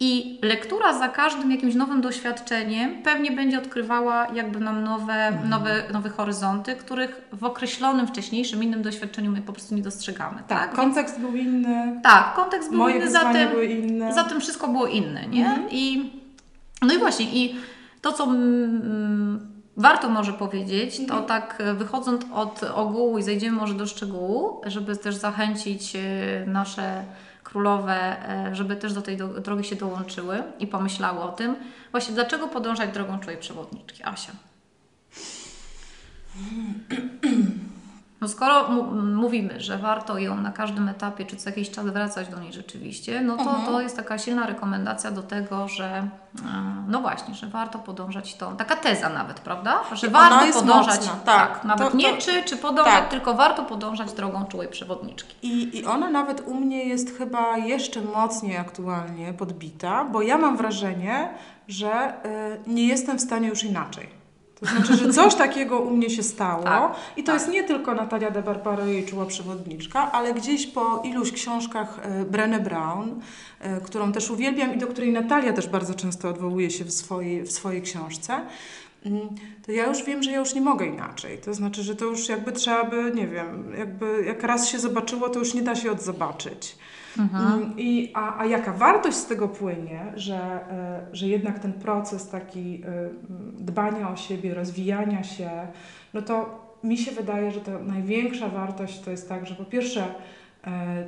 I 0.00 0.38
lektura 0.42 0.98
za 0.98 1.08
każdym 1.08 1.50
jakimś 1.50 1.74
nowym 1.74 2.00
doświadczeniem 2.00 3.02
pewnie 3.02 3.32
będzie 3.32 3.58
odkrywała 3.58 4.26
jakby 4.34 4.60
nam 4.60 4.84
nowe, 4.84 5.32
nowe, 5.48 5.82
nowe 5.92 6.10
horyzonty, 6.10 6.76
których 6.76 7.28
w 7.32 7.44
określonym 7.44 8.06
wcześniejszym 8.06 8.62
innym 8.62 8.82
doświadczeniu 8.82 9.30
my 9.30 9.42
po 9.42 9.52
prostu 9.52 9.74
nie 9.74 9.82
dostrzegamy. 9.82 10.36
Tak, 10.36 10.46
Tak, 10.48 10.72
kontekst 10.74 11.20
był 11.20 11.36
inny, 11.36 12.00
tak 12.02 12.34
kontekst 12.34 12.70
był 12.70 12.78
moje 12.78 12.96
inny, 12.96 13.10
zatem 13.10 13.48
były 13.50 13.66
inne. 13.66 14.12
Zatem 14.12 14.40
wszystko 14.40 14.68
było 14.68 14.86
inne, 14.86 15.26
nie? 15.26 15.46
Mhm. 15.46 15.68
I, 15.70 16.12
no 16.82 16.94
i 16.94 16.98
właśnie, 16.98 17.26
i 17.26 17.56
to, 18.02 18.12
co 18.12 18.24
mm, 18.24 19.46
warto 19.76 20.08
może 20.08 20.32
powiedzieć, 20.32 20.96
to 20.96 21.02
Mhm. 21.02 21.24
tak 21.24 21.56
e, 21.60 21.74
wychodząc 21.74 22.22
od 22.34 22.62
ogółu 22.62 23.18
i 23.18 23.22
zejdziemy 23.22 23.56
może 23.56 23.74
do 23.74 23.86
szczegółu, 23.86 24.60
żeby 24.66 24.96
też 24.96 25.14
zachęcić 25.14 25.96
e, 25.96 26.00
nasze 26.46 27.02
królowe, 27.56 28.28
e, 28.28 28.54
żeby 28.54 28.76
też 28.76 28.92
do 28.92 29.02
tej 29.02 29.16
drogi 29.16 29.64
się 29.64 29.76
dołączyły 29.76 30.42
i 30.58 30.66
pomyślały 30.66 31.20
o 31.20 31.28
tym. 31.28 31.56
Właśnie 31.90 32.14
dlaczego 32.14 32.48
podążać 32.48 32.94
drogą 32.94 33.18
człowiek 33.18 33.40
przewodniczki? 33.40 34.02
Asia. 34.04 34.32
No 38.26 38.30
skoro 38.30 38.68
mówimy, 39.14 39.60
że 39.60 39.78
warto 39.78 40.18
ją 40.18 40.36
na 40.36 40.52
każdym 40.52 40.88
etapie, 40.88 41.24
czy 41.24 41.36
co 41.36 41.50
jakiś 41.50 41.70
czas 41.70 41.86
wracać 41.86 42.28
do 42.28 42.40
niej 42.40 42.52
rzeczywiście, 42.52 43.20
no 43.20 43.36
to 43.36 43.42
mhm. 43.42 43.66
to 43.66 43.80
jest 43.80 43.96
taka 43.96 44.18
silna 44.18 44.46
rekomendacja 44.46 45.10
do 45.10 45.22
tego, 45.22 45.68
że 45.68 45.86
e, 45.86 46.08
no 46.88 47.00
właśnie, 47.00 47.34
że 47.34 47.46
warto 47.46 47.78
podążać 47.78 48.34
tą, 48.34 48.56
taka 48.56 48.76
teza 48.76 49.08
nawet, 49.08 49.40
prawda? 49.40 49.80
Że 49.92 50.08
warto 50.08 50.60
podążać, 50.60 51.00
mocna, 51.00 51.12
tak, 51.24 51.52
tak, 51.52 51.64
nawet 51.64 51.86
to, 51.86 51.90
to, 51.90 51.96
nie 51.96 52.16
czy, 52.16 52.42
czy 52.42 52.56
podążać, 52.56 52.94
tak. 52.94 53.08
tylko 53.08 53.34
warto 53.34 53.62
podążać 53.62 54.12
drogą 54.12 54.44
czułej 54.44 54.68
przewodniczki. 54.68 55.36
I, 55.42 55.78
I 55.78 55.86
ona 55.86 56.10
nawet 56.10 56.40
u 56.46 56.54
mnie 56.54 56.84
jest 56.84 57.18
chyba 57.18 57.56
jeszcze 57.56 58.00
mocniej 58.00 58.56
aktualnie 58.56 59.32
podbita, 59.32 60.04
bo 60.04 60.22
ja 60.22 60.38
mam 60.38 60.56
wrażenie, 60.56 61.28
że 61.68 62.12
y, 62.66 62.70
nie 62.70 62.86
jestem 62.86 63.18
w 63.18 63.20
stanie 63.20 63.48
już 63.48 63.64
inaczej. 63.64 64.15
To 64.60 64.66
znaczy, 64.66 64.96
że 64.96 65.12
coś 65.12 65.34
takiego 65.34 65.80
u 65.80 65.96
mnie 65.96 66.10
się 66.10 66.22
stało 66.22 66.62
tak, 66.62 66.94
i 67.16 67.22
to 67.22 67.26
tak. 67.32 67.40
jest 67.40 67.52
nie 67.52 67.64
tylko 67.64 67.94
Natalia 67.94 68.30
de 68.30 68.42
Barbaro 68.42 68.86
jej 68.86 69.06
czuła 69.06 69.26
przewodniczka, 69.26 70.12
ale 70.12 70.34
gdzieś 70.34 70.66
po 70.66 71.02
iluś 71.04 71.32
książkach 71.32 71.98
e, 72.02 72.24
Brené 72.24 72.60
Brown, 72.60 73.20
e, 73.60 73.80
którą 73.80 74.12
też 74.12 74.30
uwielbiam 74.30 74.74
i 74.74 74.78
do 74.78 74.86
której 74.86 75.12
Natalia 75.12 75.52
też 75.52 75.68
bardzo 75.68 75.94
często 75.94 76.28
odwołuje 76.28 76.70
się 76.70 76.84
w 76.84 76.92
swojej, 76.92 77.42
w 77.42 77.52
swojej 77.52 77.82
książce, 77.82 78.40
mm, 79.06 79.28
to 79.66 79.72
ja 79.72 79.86
już 79.86 80.04
wiem, 80.04 80.22
że 80.22 80.30
ja 80.30 80.38
już 80.38 80.54
nie 80.54 80.60
mogę 80.60 80.86
inaczej. 80.86 81.38
To 81.38 81.54
znaczy, 81.54 81.82
że 81.82 81.96
to 81.96 82.04
już 82.04 82.28
jakby 82.28 82.52
trzeba 82.52 82.84
by, 82.84 83.12
nie 83.14 83.26
wiem, 83.26 83.72
jakby 83.78 84.24
jak 84.26 84.42
raz 84.42 84.68
się 84.68 84.78
zobaczyło, 84.78 85.28
to 85.28 85.38
już 85.38 85.54
nie 85.54 85.62
da 85.62 85.74
się 85.74 85.90
odzobaczyć. 85.90 86.76
Mhm. 87.18 87.52
Mm, 87.52 87.74
I, 87.78 88.10
a, 88.14 88.38
a 88.38 88.44
jaka 88.44 88.72
wartość 88.72 89.16
z 89.16 89.26
tego 89.26 89.48
płynie, 89.48 90.12
że, 90.14 90.36
e, 90.36 91.06
że 91.12 91.28
jednak 91.28 91.58
ten 91.58 91.72
proces 91.72 92.28
taki 92.28 92.82
e, 92.86 93.08
dbania 93.58 94.10
o 94.10 94.16
siebie, 94.16 94.54
rozwijania 94.54 95.22
się, 95.22 95.50
no 96.14 96.22
to 96.22 96.66
mi 96.84 96.98
się 96.98 97.10
wydaje, 97.10 97.50
że 97.50 97.60
to 97.60 97.78
największa 97.78 98.48
wartość 98.48 99.00
to 99.00 99.10
jest 99.10 99.28
tak, 99.28 99.46
że 99.46 99.54
po 99.54 99.64
pierwsze 99.64 100.04
e, 100.66 101.04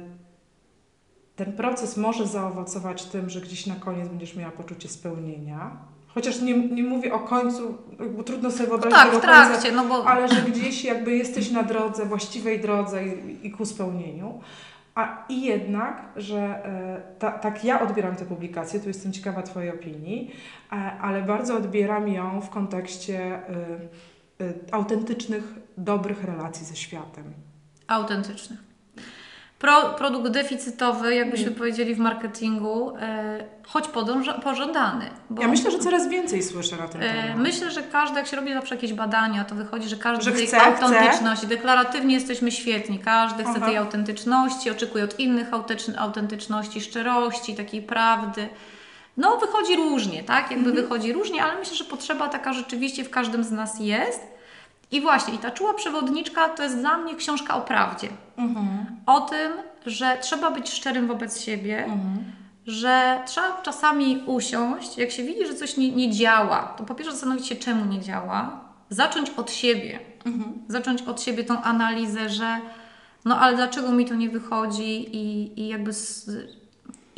ten 1.37 1.53
proces 1.53 1.97
może 1.97 2.27
zaowocować 2.27 3.05
tym, 3.05 3.31
że 3.31 3.41
gdzieś 3.41 3.67
na 3.67 3.75
koniec 3.75 4.09
będziesz 4.09 4.37
miała 4.37 4.53
poczucie 4.53 4.88
spełnienia. 4.88 5.71
Chociaż 6.07 6.41
nie, 6.41 6.69
nie 6.69 6.83
mówię 6.83 7.15
o 7.15 7.19
końcu, 7.19 7.79
bo 8.17 8.23
trudno 8.23 8.50
sobie 8.50 8.67
wyobrazić 8.67 8.99
no 8.99 9.03
tak, 9.03 9.07
tego 9.07 9.19
w 9.19 9.23
trakcie, 9.23 9.71
końca, 9.71 9.83
no 9.83 9.88
bo... 9.88 10.07
ale 10.07 10.29
że 10.29 10.43
gdzieś 10.43 10.85
jakby 10.85 11.17
jesteś 11.17 11.50
na 11.50 11.62
drodze, 11.62 12.07
właściwej 12.07 12.61
drodze 12.61 13.07
i, 13.07 13.47
i 13.47 13.50
ku 13.50 13.67
spełnieniu. 13.67 14.41
A 14.99 15.25
i 15.28 15.43
jednak, 15.43 16.09
że 16.17 16.38
e, 16.38 17.02
ta, 17.19 17.31
tak 17.31 17.64
ja 17.64 17.81
odbieram 17.81 18.17
tę 18.17 18.25
publikację, 18.25 18.81
tu 18.81 18.88
jestem 18.88 19.12
ciekawa 19.12 19.43
Twojej 19.43 19.71
opinii, 19.71 20.31
e, 20.73 20.75
ale 20.76 21.23
bardzo 21.23 21.57
odbieram 21.57 22.09
ją 22.09 22.40
w 22.40 22.50
kontekście 22.50 23.19
e, 23.21 23.40
autentycznych, 24.73 25.45
dobrych 25.76 26.25
relacji 26.25 26.67
ze 26.67 26.76
światem. 26.76 27.25
Autentycznych. 27.87 28.68
Pro, 29.59 29.95
produkt 29.95 30.29
deficytowy, 30.29 31.15
jakbyśmy 31.15 31.47
mm. 31.47 31.59
powiedzieli 31.59 31.95
w 31.95 31.99
marketingu, 31.99 32.97
e, 33.00 33.45
choć 33.67 33.88
podąża, 33.88 34.33
pożądany. 34.33 35.11
ja 35.41 35.49
myślę, 35.49 35.71
że 35.71 35.79
coraz 35.79 36.09
więcej 36.09 36.43
słyszę 36.43 36.77
na 36.77 36.88
ten 36.88 37.00
temat. 37.00 37.37
myślę, 37.37 37.71
że 37.71 37.83
każdy, 37.83 38.17
jak 38.17 38.27
się 38.27 38.37
robi 38.37 38.55
zawsze 38.55 38.75
jakieś 38.75 38.93
badania, 38.93 39.45
to 39.45 39.55
wychodzi, 39.55 39.88
że 39.88 39.97
każdy 39.97 40.25
że 40.25 40.33
chce 40.33 40.62
autentyczności. 40.62 41.47
Chce. 41.47 41.57
Deklaratywnie 41.57 42.15
jesteśmy 42.15 42.53
świetni. 42.53 42.99
Każdy 42.99 43.43
chce 43.43 43.53
Aha. 43.57 43.67
tej 43.67 43.77
autentyczności, 43.77 44.71
oczekuje 44.71 45.05
od 45.05 45.21
innych 45.21 45.49
autentyczności, 45.97 46.81
szczerości, 46.81 47.55
takiej 47.55 47.83
prawdy. 47.83 48.49
No, 49.17 49.37
wychodzi 49.37 49.77
różnie, 49.77 50.23
tak? 50.23 50.50
Jakby 50.50 50.69
mhm. 50.69 50.87
wychodzi 50.87 51.12
różnie, 51.12 51.45
ale 51.45 51.59
myślę, 51.59 51.77
że 51.77 51.85
potrzeba 51.85 52.29
taka 52.29 52.53
rzeczywiście 52.53 53.05
w 53.05 53.11
każdym 53.11 53.45
z 53.45 53.50
nas 53.50 53.81
jest. 53.81 54.38
I 54.90 55.00
właśnie, 55.00 55.35
i 55.35 55.38
ta 55.38 55.50
czuła 55.50 55.75
przewodniczka 55.75 56.49
to 56.49 56.62
jest 56.62 56.78
dla 56.78 56.99
mnie 56.99 57.14
książka 57.16 57.54
o 57.54 57.61
prawdzie. 57.61 58.09
Mhm. 58.37 58.87
O 59.07 59.21
tym, 59.21 59.52
że 59.87 60.18
trzeba 60.21 60.50
być 60.50 60.71
szczerym 60.71 61.07
wobec 61.07 61.40
siebie, 61.40 61.85
mhm. 61.85 62.25
że 62.66 63.23
trzeba 63.26 63.62
czasami 63.62 64.23
usiąść, 64.26 64.99
jak 64.99 65.11
się 65.11 65.23
widzi, 65.23 65.47
że 65.47 65.54
coś 65.54 65.76
nie, 65.76 65.92
nie 65.92 66.11
działa, 66.11 66.75
to 66.78 66.85
po 66.85 66.95
pierwsze 66.95 67.12
zastanowić 67.12 67.47
się, 67.47 67.57
czemu 67.57 67.85
nie 67.85 68.00
działa, 68.00 68.61
zacząć 68.90 69.30
od 69.30 69.50
siebie. 69.50 69.99
Mhm. 70.25 70.52
Zacząć 70.68 71.02
od 71.02 71.23
siebie 71.23 71.45
tą 71.45 71.62
analizę, 71.62 72.28
że 72.28 72.61
no 73.25 73.40
ale 73.40 73.57
dlaczego 73.57 73.92
mi 73.92 74.04
to 74.04 74.14
nie 74.14 74.28
wychodzi 74.28 75.16
i, 75.16 75.61
i 75.61 75.68
jakby 75.68 75.92
z, 75.92 76.30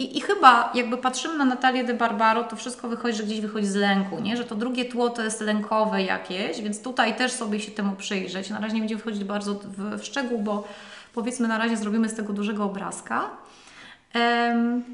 i, 0.01 0.19
I 0.19 0.21
chyba 0.21 0.73
jakby 0.75 0.97
patrzymy 0.97 1.37
na 1.37 1.45
Natalię 1.45 1.85
de 1.85 1.95
Barbaro, 1.95 2.45
to 2.45 2.57
wszystko 2.57 2.89
wychodzi, 2.89 3.17
że 3.19 3.25
gdzieś 3.25 3.41
wychodzi 3.41 3.67
z 3.67 3.75
lęku, 3.75 4.21
nie? 4.21 4.37
że 4.37 4.45
to 4.45 4.55
drugie 4.55 4.85
tło 4.85 5.11
to 5.11 5.23
jest 5.23 5.41
lękowe 5.41 6.03
jakieś, 6.03 6.61
więc 6.63 6.83
tutaj 6.83 7.17
też 7.17 7.33
sobie 7.33 7.61
się 7.61 7.71
temu 7.71 7.97
przyjrzeć. 7.97 8.51
Na 8.51 8.61
razie 8.61 8.75
nie 8.75 8.81
będziemy 8.81 9.01
wchodzić 9.01 9.25
bardzo 9.25 9.55
w, 9.55 10.01
w 10.01 10.05
szczegół, 10.05 10.39
bo 10.39 10.69
powiedzmy 11.15 11.49
na 11.49 11.59
razie 11.59 11.77
zrobimy 11.77 12.09
z 12.09 12.15
tego 12.15 12.33
dużego 12.33 12.65
obrazka. 12.65 13.31
Um, 14.15 14.85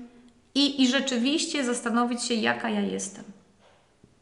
i, 0.55 0.83
I 0.83 0.89
rzeczywiście 0.89 1.65
zastanowić 1.65 2.23
się, 2.23 2.35
jaka 2.35 2.71
ja 2.71 2.81
jestem. 2.81 3.25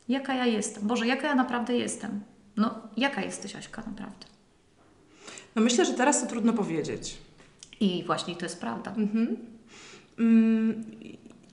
Jaka 0.09 0.35
ja 0.35 0.47
jestem? 0.47 0.87
Boże, 0.87 1.07
jaka 1.07 1.27
ja 1.27 1.35
naprawdę 1.35 1.77
jestem? 1.77 2.21
No, 2.57 2.75
jaka 2.97 3.23
jesteś, 3.23 3.57
Aśka, 3.57 3.83
naprawdę? 3.87 4.27
No 5.57 5.63
myślę, 5.63 5.85
że 5.85 5.95
teraz 5.95 6.21
to 6.21 6.27
trudno 6.27 6.53
powiedzieć. 6.53 7.19
I 7.81 8.05
właśnie 8.07 8.37
to 8.37 8.45
jest 8.45 8.61
prawda. 8.61 8.95
Mhm. 8.97 9.54
Mm, 10.19 10.85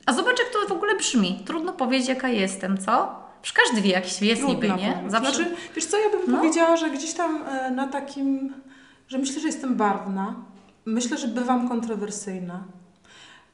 a 0.06 0.14
zobacz, 0.14 0.40
jak 0.40 0.50
to 0.50 0.74
w 0.74 0.78
ogóle 0.78 0.96
brzmi. 0.96 1.44
Trudno 1.46 1.74
powiedzieć, 1.74 2.10
jaka 2.10 2.30
jestem, 2.30 2.78
co? 2.78 3.22
Przecież 3.42 3.64
każdy 3.64 3.82
wie, 3.82 3.92
jakiś 3.92 4.22
jest 4.22 4.44
niby, 4.44 4.70
nie? 4.70 5.04
Zawsze... 5.08 5.34
Znaczy, 5.34 5.56
wiesz 5.76 5.86
co, 5.86 5.98
ja 5.98 6.10
bym 6.10 6.32
no. 6.32 6.38
powiedziała, 6.38 6.78
że 6.78 6.90
gdzieś 6.90 7.14
tam 7.14 7.44
e, 7.48 7.72
na 7.72 7.88
takim, 7.88 8.54
że 9.08 9.18
myślę, 9.18 9.42
że 9.42 9.48
jestem 9.48 9.76
barwna. 9.76 10.36
Myślę, 10.86 11.18
że 11.18 11.28
bywam 11.28 11.70
kontrowersyjna. 11.70 12.64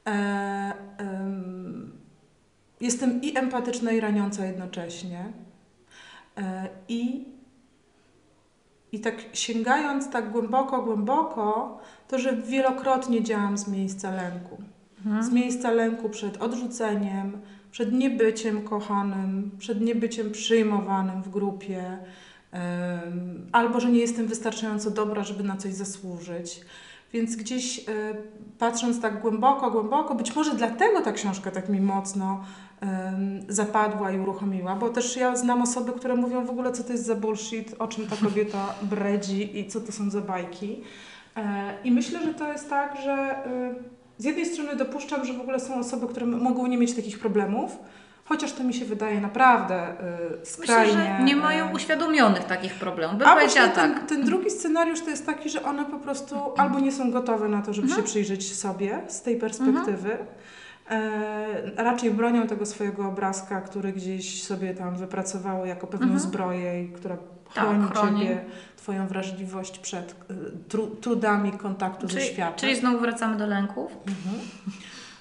E, 0.08 0.10
e, 0.10 0.74
jestem 2.82 3.22
i 3.22 3.38
empatyczna, 3.38 3.92
i 3.92 4.00
raniąca 4.00 4.46
jednocześnie. 4.46 5.26
E, 6.38 6.70
I 6.88 7.26
i 8.92 9.00
tak 9.00 9.16
sięgając 9.34 10.10
tak 10.10 10.32
głęboko, 10.32 10.82
głęboko, 10.82 11.78
to 12.08 12.20
że 12.20 12.36
wielokrotnie 12.36 13.24
działam 13.24 13.58
z 13.58 13.68
miejsca 13.68 14.12
lęku 14.12 14.58
mhm. 15.08 15.24
z 15.24 15.32
miejsca 15.32 15.72
lęku 15.72 16.10
przed 16.10 16.38
odrzuceniem, 16.38 17.38
przed 17.72 17.94
niebyciem 17.94 18.62
kochanym, 18.62 19.52
przed 19.58 19.82
niebyciem 19.82 20.32
przyjmowanym 20.32 21.22
w 21.24 21.30
grupie, 21.30 21.98
albo 23.52 23.80
że 23.80 23.92
nie 23.92 24.00
jestem 24.00 24.28
wystarczająco 24.28 24.92
dobra, 24.92 25.24
żeby 25.24 25.44
na 25.44 25.58
coś 25.58 25.74
zasłużyć. 25.74 26.62
Więc 27.14 27.36
gdzieś 27.36 27.80
y, 27.80 27.84
patrząc 28.60 29.02
tak 29.02 29.22
głęboko, 29.22 29.72
głęboko, 29.72 30.16
być 30.16 30.36
może 30.36 30.56
dlatego 30.56 31.02
ta 31.02 31.12
książka 31.12 31.52
tak 31.52 31.70
mi 31.70 31.82
mocno 31.82 32.44
zapadła 33.50 34.12
i 34.12 34.20
uruchomiła, 34.20 34.76
bo 34.76 34.90
też 34.90 35.18
ja 35.18 35.36
znam 35.36 35.62
osoby, 35.62 35.92
które 35.92 36.16
mówią 36.16 36.46
w 36.46 36.50
ogóle, 36.50 36.72
co 36.72 36.84
to 36.84 36.92
jest 36.92 37.06
za 37.06 37.16
bullshit, 37.16 37.76
o 37.80 37.88
czym 37.88 38.08
ta 38.08 38.16
kobieta 38.16 38.76
bredzi 38.92 39.60
i 39.60 39.68
co 39.68 39.82
to 39.82 39.92
są 39.92 40.10
za 40.10 40.22
bajki. 40.22 40.84
E, 41.36 41.74
I 41.84 41.92
myślę, 41.92 42.24
że 42.24 42.34
to 42.34 42.52
jest 42.52 42.70
tak, 42.70 42.98
że 43.04 43.46
y, 43.48 43.97
z 44.18 44.24
jednej 44.24 44.46
strony 44.46 44.76
dopuszczam, 44.76 45.26
że 45.26 45.34
w 45.34 45.42
ogóle 45.42 45.60
są 45.60 45.80
osoby, 45.80 46.08
które 46.08 46.26
mogą 46.26 46.68
nie 46.68 46.78
mieć 46.78 46.96
takich 46.96 47.20
problemów, 47.20 47.78
chociaż 48.26 48.54
to 48.54 48.64
mi 48.64 48.74
się 48.74 48.86
wydaje 48.86 49.22
naprawdę 49.22 49.94
y, 50.42 50.46
skrajnie... 50.46 50.94
Myślę, 50.94 51.18
że 51.18 51.24
nie 51.24 51.36
mają 51.36 51.72
uświadomionych 51.72 52.44
takich 52.44 52.74
problemów. 52.74 53.18
Bym 53.18 53.28
A 53.28 53.36
ten, 53.36 53.72
tak. 53.72 54.08
ten 54.08 54.26
drugi 54.26 54.50
scenariusz 54.50 55.02
to 55.02 55.10
jest 55.10 55.26
taki, 55.26 55.50
że 55.50 55.64
one 55.64 55.86
po 55.86 56.00
prostu 56.00 56.36
albo 56.58 56.80
nie 56.80 56.92
są 56.92 57.12
gotowe 57.12 57.50
na 57.50 57.62
to, 57.62 57.74
żeby 57.74 57.88
mhm. 57.88 58.06
się 58.06 58.12
przyjrzeć 58.12 58.56
sobie 58.56 59.02
z 59.08 59.22
tej 59.22 59.36
perspektywy, 59.36 60.12
mhm. 60.12 60.28
E, 60.90 61.84
raczej 61.84 62.12
bronią 62.12 62.48
tego 62.48 62.66
swojego 62.66 63.08
obrazka, 63.08 63.62
który 63.62 63.94
gdzieś 63.94 64.44
sobie 64.44 64.74
tam 64.74 64.98
wypracowały 64.98 65.68
jako 65.68 65.88
pewną 65.88 66.06
mhm. 66.06 66.20
zbroję, 66.20 66.88
która 66.96 67.18
chroni, 67.50 67.88
tak, 67.88 67.98
chroni. 67.98 68.22
Ciebie, 68.22 68.46
Twoją 68.78 69.08
wrażliwość 69.08 69.80
przed 69.80 70.12
y, 70.12 70.16
tru, 70.70 70.88
trudami 70.88 71.52
kontaktu 71.52 72.08
czyli, 72.08 72.22
ze 72.22 72.28
światem. 72.28 72.60
Czyli 72.60 72.76
znowu 72.76 73.00
wracamy 73.00 73.38
do 73.38 73.48
lęków? 73.48 73.92
Mhm. 73.92 74.40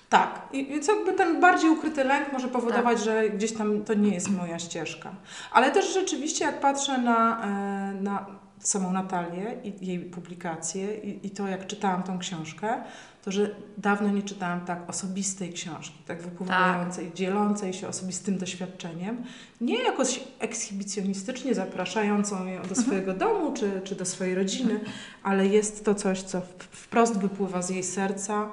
Tak, 0.08 0.42
I, 0.52 0.66
więc 0.66 0.88
jakby 0.88 1.12
ten 1.12 1.40
bardziej 1.40 1.70
ukryty 1.70 2.04
lęk 2.04 2.32
może 2.32 2.48
powodować, 2.48 2.96
tak. 2.96 3.04
że 3.04 3.30
gdzieś 3.30 3.52
tam 3.52 3.84
to 3.84 3.94
nie 3.94 4.14
jest 4.14 4.30
moja 4.30 4.58
ścieżka. 4.58 5.10
Ale 5.52 5.70
też 5.70 5.94
rzeczywiście, 5.94 6.44
jak 6.44 6.60
patrzę 6.60 6.98
na, 6.98 7.44
e, 7.44 8.02
na 8.02 8.26
samą 8.58 8.92
Natalię 8.92 9.56
i 9.64 9.86
jej 9.86 9.98
publikacje 9.98 10.94
i, 10.94 11.26
i 11.26 11.30
to, 11.30 11.48
jak 11.48 11.66
czytałam 11.66 12.02
tą 12.02 12.18
książkę, 12.18 12.82
to 13.26 13.32
że 13.32 13.50
dawno 13.78 14.08
nie 14.08 14.22
czytałam 14.22 14.60
tak 14.60 14.90
osobistej 14.90 15.52
książki, 15.52 15.98
tak 16.06 16.22
wypływającej, 16.22 17.06
tak. 17.06 17.14
dzielącej 17.14 17.72
się 17.72 17.88
osobistym 17.88 18.38
doświadczeniem, 18.38 19.24
nie 19.60 19.82
jakoś 19.82 20.20
ekshibicjonistycznie 20.38 21.54
zapraszającą 21.54 22.46
ją 22.46 22.56
do 22.56 22.68
mhm. 22.68 22.82
swojego 22.82 23.12
mhm. 23.12 23.18
domu 23.18 23.54
czy, 23.54 23.80
czy 23.84 23.94
do 23.94 24.04
swojej 24.04 24.34
rodziny, 24.34 24.80
ale 25.22 25.46
jest 25.46 25.84
to 25.84 25.94
coś, 25.94 26.22
co 26.22 26.40
wprost 26.70 27.18
wypływa 27.18 27.62
z 27.62 27.70
jej 27.70 27.82
serca 27.82 28.48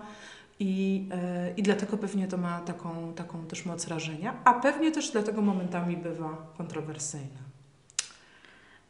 I, 0.59 1.07
e, 1.11 1.53
I 1.57 1.63
dlatego 1.63 1.97
pewnie 1.97 2.27
to 2.27 2.37
ma 2.37 2.59
taką, 2.59 3.13
taką 3.13 3.45
też 3.45 3.65
moc 3.65 3.87
rażenia, 3.87 4.33
a 4.43 4.53
pewnie 4.53 4.91
też 4.91 5.11
dlatego 5.11 5.41
momentami 5.41 5.97
bywa 5.97 6.53
kontrowersyjna. 6.57 7.52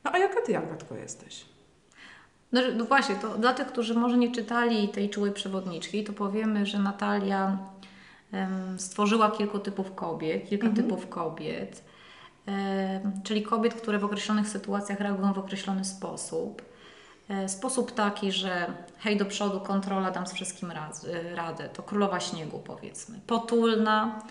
No 0.03 0.11
a 0.13 0.17
jaka 0.17 0.41
ty, 0.41 0.57
Agatko, 0.57 0.95
jesteś? 0.95 1.45
No, 2.51 2.61
no 2.75 2.85
właśnie, 2.85 3.15
to 3.15 3.37
dla 3.37 3.53
tych, 3.53 3.67
którzy 3.67 3.93
może 3.93 4.17
nie 4.17 4.31
czytali 4.31 4.89
tej 4.89 5.09
czułej 5.09 5.31
przewodniczki, 5.31 6.03
to 6.03 6.13
powiemy, 6.13 6.65
że 6.65 6.79
Natalia 6.79 7.57
em, 8.31 8.79
stworzyła 8.79 9.31
kilku 9.31 9.59
typów 9.59 9.95
kobiet, 9.95 10.49
kilka 10.49 10.67
Mhm. 10.67 10.87
typów 10.87 11.09
kobiet, 11.09 11.83
czyli 13.23 13.43
kobiet, 13.43 13.73
które 13.73 13.99
w 13.99 14.05
określonych 14.05 14.49
sytuacjach 14.49 14.99
reagują 14.99 15.33
w 15.33 15.37
określony 15.39 15.85
sposób. 15.85 16.61
E, 17.29 17.49
Sposób 17.49 17.91
taki, 17.91 18.31
że 18.31 18.73
hej 18.99 19.17
do 19.17 19.25
przodu, 19.25 19.59
kontrola, 19.59 20.11
dam 20.11 20.27
z 20.27 20.33
wszystkim 20.33 20.71
raz, 20.71 21.05
e, 21.05 21.35
radę. 21.35 21.69
To 21.69 21.83
królowa 21.83 22.19
śniegu 22.19 22.59
powiedzmy. 22.59 23.19
Potulna, 23.27 24.21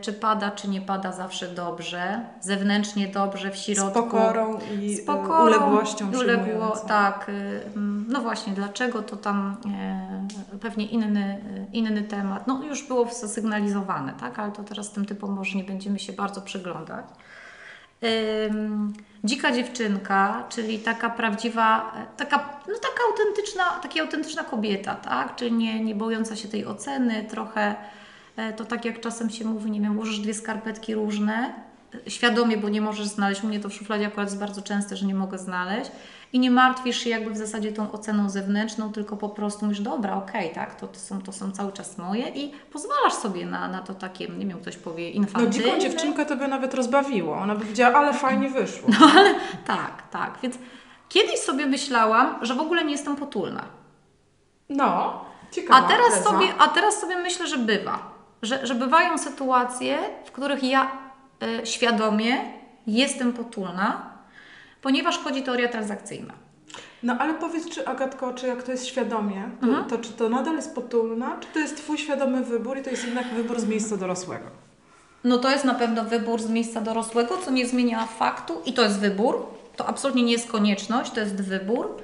czy 0.00 0.12
pada, 0.12 0.50
czy 0.50 0.68
nie 0.68 0.80
pada 0.80 1.12
zawsze 1.12 1.48
dobrze, 1.48 2.20
zewnętrznie 2.40 3.08
dobrze, 3.08 3.50
w 3.50 3.56
Z 3.58 3.64
środku. 3.64 4.02
pokorą 4.02 4.58
i 4.80 4.96
Z 4.96 5.00
e, 5.00 5.04
pokorą, 5.04 5.42
uległością 5.46 6.10
uległo, 6.18 6.76
tak. 6.76 7.28
y, 7.28 7.60
mm, 7.76 8.04
No 8.08 8.20
właśnie, 8.20 8.52
dlaczego 8.52 9.02
to 9.02 9.16
tam 9.16 9.56
e, 10.52 10.58
pewnie 10.60 10.86
inny, 10.86 11.40
e, 11.70 11.72
inny 11.72 12.02
temat. 12.02 12.46
No 12.46 12.62
już 12.64 12.88
było 12.88 13.08
zasygnalizowane, 13.20 14.12
tak, 14.20 14.38
ale 14.38 14.52
to 14.52 14.62
teraz 14.62 14.90
tym 14.92 15.04
typom 15.04 15.32
może 15.32 15.58
nie 15.58 15.64
będziemy 15.64 15.98
się 15.98 16.12
bardzo 16.12 16.40
przyglądać. 16.42 17.04
Dzika 19.24 19.52
dziewczynka, 19.52 20.44
czyli 20.48 20.78
taka 20.78 21.10
prawdziwa, 21.10 21.92
e, 21.96 22.06
taka, 22.16 22.36
no 22.68 22.74
taka 22.74 23.02
autentyczna, 23.10 23.64
taka 23.82 24.00
autentyczna 24.00 24.44
kobieta, 24.44 24.94
tak? 24.94 25.36
Czyli 25.36 25.52
nie, 25.52 25.84
nie 25.84 25.94
bojąca 25.94 26.36
się 26.36 26.48
tej 26.48 26.66
oceny, 26.66 27.24
trochę 27.30 27.60
e, 27.60 27.74
to 28.56 28.64
tak 28.64 28.84
jak 28.84 29.00
czasem 29.00 29.30
się 29.30 29.44
mówi, 29.44 29.70
nie 29.70 29.80
wiem, 29.80 29.94
włożysz 29.94 30.18
dwie 30.18 30.34
skarpetki 30.34 30.94
różne, 30.94 31.54
e, 32.06 32.10
świadomie, 32.10 32.56
bo 32.56 32.68
nie 32.68 32.80
możesz 32.80 33.06
znaleźć, 33.06 33.44
u 33.44 33.46
mnie 33.46 33.60
to 33.60 33.68
w 33.68 33.74
szufladzie 33.74 34.06
akurat 34.06 34.28
jest 34.28 34.40
bardzo 34.40 34.62
częste, 34.62 34.96
że 34.96 35.06
nie 35.06 35.14
mogę 35.14 35.38
znaleźć 35.38 35.90
i 36.32 36.38
nie 36.38 36.50
martwisz 36.50 36.96
się 36.96 37.10
jakby 37.10 37.30
w 37.30 37.36
zasadzie 37.36 37.72
tą 37.72 37.92
oceną 37.92 38.30
zewnętrzną, 38.30 38.92
tylko 38.92 39.16
po 39.16 39.28
prostu 39.28 39.64
mówisz, 39.64 39.80
dobra, 39.80 40.16
okej, 40.16 40.50
tak, 40.50 40.74
to, 40.74 40.86
to, 40.88 40.98
są, 40.98 41.22
to 41.22 41.32
są 41.32 41.52
cały 41.52 41.72
czas 41.72 41.98
moje 41.98 42.28
i 42.28 42.52
pozwalasz 42.72 43.12
sobie 43.14 43.46
na, 43.46 43.68
na 43.68 43.82
to 43.82 43.94
takie, 43.94 44.28
nie 44.28 44.46
wiem, 44.46 44.60
ktoś 44.60 44.76
powie 44.76 45.10
No 45.10 45.16
infantylne. 45.16 45.52
dziką 45.52 45.78
dziewczynkę 45.78 46.26
to 46.26 46.36
by 46.36 46.48
nawet 46.48 46.74
rozbawiło. 46.74 47.36
Ona 47.36 47.54
by 47.54 47.60
powiedziała, 47.60 47.98
ale 47.98 48.14
fajnie 48.14 48.50
wyszło. 48.50 48.88
No 49.00 49.10
ale 49.16 49.34
tak, 49.66 50.02
tak. 50.10 50.38
Więc 50.42 50.58
kiedyś 51.08 51.38
sobie 51.38 51.66
myślałam, 51.66 52.38
że 52.42 52.54
w 52.54 52.60
ogóle 52.60 52.84
nie 52.84 52.92
jestem 52.92 53.16
potulna. 53.16 53.64
No, 54.68 55.20
ciekawa 55.50 55.84
A 55.84 55.88
teraz, 55.88 56.24
sobie, 56.24 56.46
a 56.58 56.68
teraz 56.68 57.00
sobie 57.00 57.16
myślę, 57.16 57.46
że 57.46 57.58
bywa. 57.58 58.17
Że, 58.42 58.66
że 58.66 58.74
bywają 58.74 59.18
sytuacje, 59.18 59.98
w 60.24 60.30
których 60.32 60.62
ja 60.64 60.90
e, 61.42 61.66
świadomie 61.66 62.34
jestem 62.86 63.32
potulna, 63.32 64.10
ponieważ 64.82 65.18
chodzi 65.18 65.42
teoria 65.42 65.68
transakcyjna. 65.68 66.34
No 67.02 67.16
ale 67.18 67.34
powiedz, 67.34 67.68
czy 67.68 67.86
Agatko, 67.88 68.32
czy 68.34 68.46
jak 68.46 68.62
to 68.62 68.72
jest 68.72 68.86
świadomie, 68.86 69.50
to, 69.60 69.66
Mhm. 69.66 69.84
to 69.84 69.98
czy 69.98 70.12
to 70.12 70.28
nadal 70.28 70.56
jest 70.56 70.74
potulna, 70.74 71.36
czy 71.40 71.48
to 71.52 71.58
jest 71.58 71.76
Twój 71.76 71.98
świadomy 71.98 72.44
wybór 72.44 72.78
i 72.78 72.82
to 72.82 72.90
jest 72.90 73.04
jednak 73.04 73.26
wybór 73.34 73.60
z 73.60 73.66
miejsca 73.66 73.96
dorosłego? 73.96 74.44
No 75.24 75.38
to 75.38 75.50
jest 75.50 75.64
na 75.64 75.74
pewno 75.74 76.04
wybór 76.04 76.40
z 76.40 76.48
miejsca 76.50 76.80
dorosłego, 76.80 77.38
co 77.44 77.50
nie 77.50 77.66
zmienia 77.66 78.06
faktu 78.06 78.62
i 78.66 78.72
to 78.72 78.82
jest 78.82 78.98
wybór. 79.00 79.46
To 79.76 79.86
absolutnie 79.86 80.22
nie 80.22 80.32
jest 80.32 80.50
konieczność, 80.50 81.10
to 81.10 81.20
jest 81.20 81.40
wybór. 81.42 81.96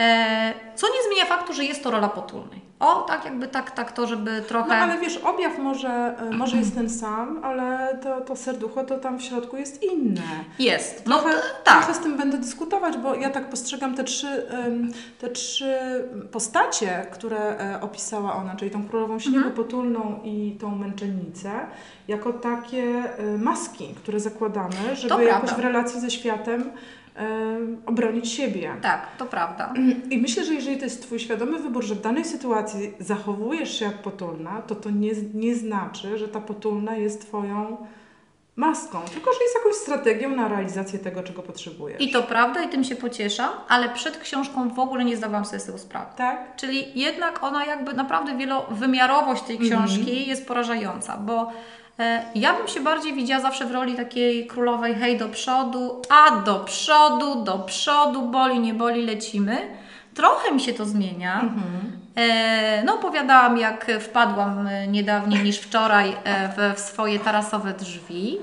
E, 0.00 0.54
co 0.74 0.86
nie 0.86 1.02
zmienia 1.08 1.24
faktu, 1.24 1.52
że 1.52 1.64
jest 1.64 1.82
to 1.82 1.90
rola 1.90 2.08
potulnej. 2.08 2.70
O, 2.80 3.02
tak 3.02 3.24
jakby 3.24 3.48
tak, 3.48 3.70
tak 3.70 3.92
to, 3.92 4.06
żeby 4.06 4.42
trochę... 4.48 4.68
No 4.68 4.74
ale 4.74 4.98
wiesz, 4.98 5.16
objaw 5.16 5.58
może, 5.58 6.14
y, 6.32 6.36
może 6.36 6.56
jest 6.56 6.74
ten 6.74 6.90
sam, 6.90 7.40
ale 7.44 7.98
to, 8.02 8.20
to 8.20 8.36
serducho 8.36 8.84
to 8.84 8.98
tam 8.98 9.18
w 9.18 9.22
środku 9.22 9.56
jest 9.56 9.82
inne. 9.82 10.22
Jest. 10.58 11.06
No 11.06 11.18
Trochę, 11.18 11.34
t- 11.36 11.42
tak. 11.64 11.76
trochę 11.78 11.94
z 11.94 11.98
tym 12.02 12.16
będę 12.16 12.38
dyskutować, 12.38 12.96
bo 12.98 13.14
ja 13.14 13.30
tak 13.30 13.50
postrzegam 13.50 13.94
te 13.94 14.04
trzy, 14.04 14.46
te 15.18 15.28
trzy 15.30 15.74
postacie, 16.32 17.06
które 17.12 17.58
e, 17.58 17.80
opisała 17.80 18.34
ona, 18.34 18.56
czyli 18.56 18.70
tą 18.70 18.88
królową 18.88 19.18
śniegu, 19.18 19.36
Mhm. 19.36 19.54
potulną 19.54 20.20
i 20.24 20.56
tą 20.60 20.74
męczennicę, 20.76 21.50
jako 22.08 22.32
takie 22.32 23.04
maski, 23.38 23.94
które 23.94 24.20
zakładamy, 24.20 24.96
żeby 24.96 25.24
jakoś 25.24 25.50
w 25.50 25.58
relacji 25.58 26.00
ze 26.00 26.10
światem 26.10 26.70
obronić 27.86 28.32
siebie. 28.32 28.76
Tak, 28.82 29.16
to 29.18 29.26
prawda. 29.26 29.74
I 30.10 30.18
myślę, 30.18 30.44
że 30.44 30.54
jeżeli 30.54 30.76
to 30.76 30.84
jest 30.84 31.02
Twój 31.02 31.18
świadomy 31.18 31.58
wybór, 31.58 31.84
że 31.84 31.94
w 31.94 32.00
danej 32.00 32.24
sytuacji 32.24 32.94
zachowujesz 32.98 33.78
się 33.78 33.84
jak 33.84 33.98
potulna, 34.02 34.62
to 34.62 34.74
to 34.74 34.90
nie, 34.90 35.12
nie 35.34 35.54
znaczy, 35.54 36.18
że 36.18 36.28
ta 36.28 36.40
potulna 36.40 36.96
jest 36.96 37.20
Twoją 37.20 37.76
maską, 38.56 39.00
tylko 39.00 39.32
że 39.32 39.38
jest 39.42 39.54
jakąś 39.54 39.74
strategią 39.74 40.36
na 40.36 40.48
realizację 40.48 40.98
tego, 40.98 41.22
czego 41.22 41.42
potrzebujesz. 41.42 42.02
I 42.02 42.10
to 42.10 42.22
prawda 42.22 42.62
i 42.62 42.68
tym 42.68 42.84
się 42.84 42.96
pocieszam, 42.96 43.50
ale 43.68 43.88
przed 43.88 44.18
książką 44.18 44.68
w 44.68 44.78
ogóle 44.78 45.04
nie 45.04 45.16
zdawałam 45.16 45.44
sobie 45.44 45.60
z 45.60 45.64
tego 45.64 45.78
sprawy. 45.78 46.06
Tak? 46.16 46.56
Czyli 46.56 47.00
jednak 47.00 47.42
ona 47.42 47.64
jakby 47.64 47.94
naprawdę 47.94 48.36
wielowymiarowość 48.36 49.42
tej 49.42 49.58
książki 49.58 50.28
jest 50.28 50.46
porażająca, 50.46 51.16
bo 51.16 51.52
ja 52.34 52.54
bym 52.54 52.68
się 52.68 52.80
bardziej 52.80 53.14
widziała 53.14 53.42
zawsze 53.42 53.66
w 53.66 53.70
roli 53.70 53.94
takiej 53.94 54.46
królowej 54.46 54.94
hej 54.94 55.18
do 55.18 55.28
przodu, 55.28 56.02
a 56.08 56.36
do 56.36 56.60
przodu, 56.60 57.44
do 57.44 57.58
przodu, 57.58 58.22
boli, 58.22 58.60
nie 58.60 58.74
boli, 58.74 59.06
lecimy. 59.06 59.56
Trochę 60.14 60.52
mi 60.52 60.60
się 60.60 60.72
to 60.72 60.84
zmienia. 60.84 61.44
E, 62.16 62.82
no 62.84 62.94
opowiadałam 62.94 63.58
jak 63.58 63.86
wpadłam 64.00 64.66
e, 64.66 64.88
niedawniej 64.88 65.44
niż 65.44 65.58
wczoraj 65.58 66.16
e, 66.24 66.74
w 66.76 66.80
swoje 66.80 67.18
tarasowe 67.18 67.74
drzwi. 67.74 68.38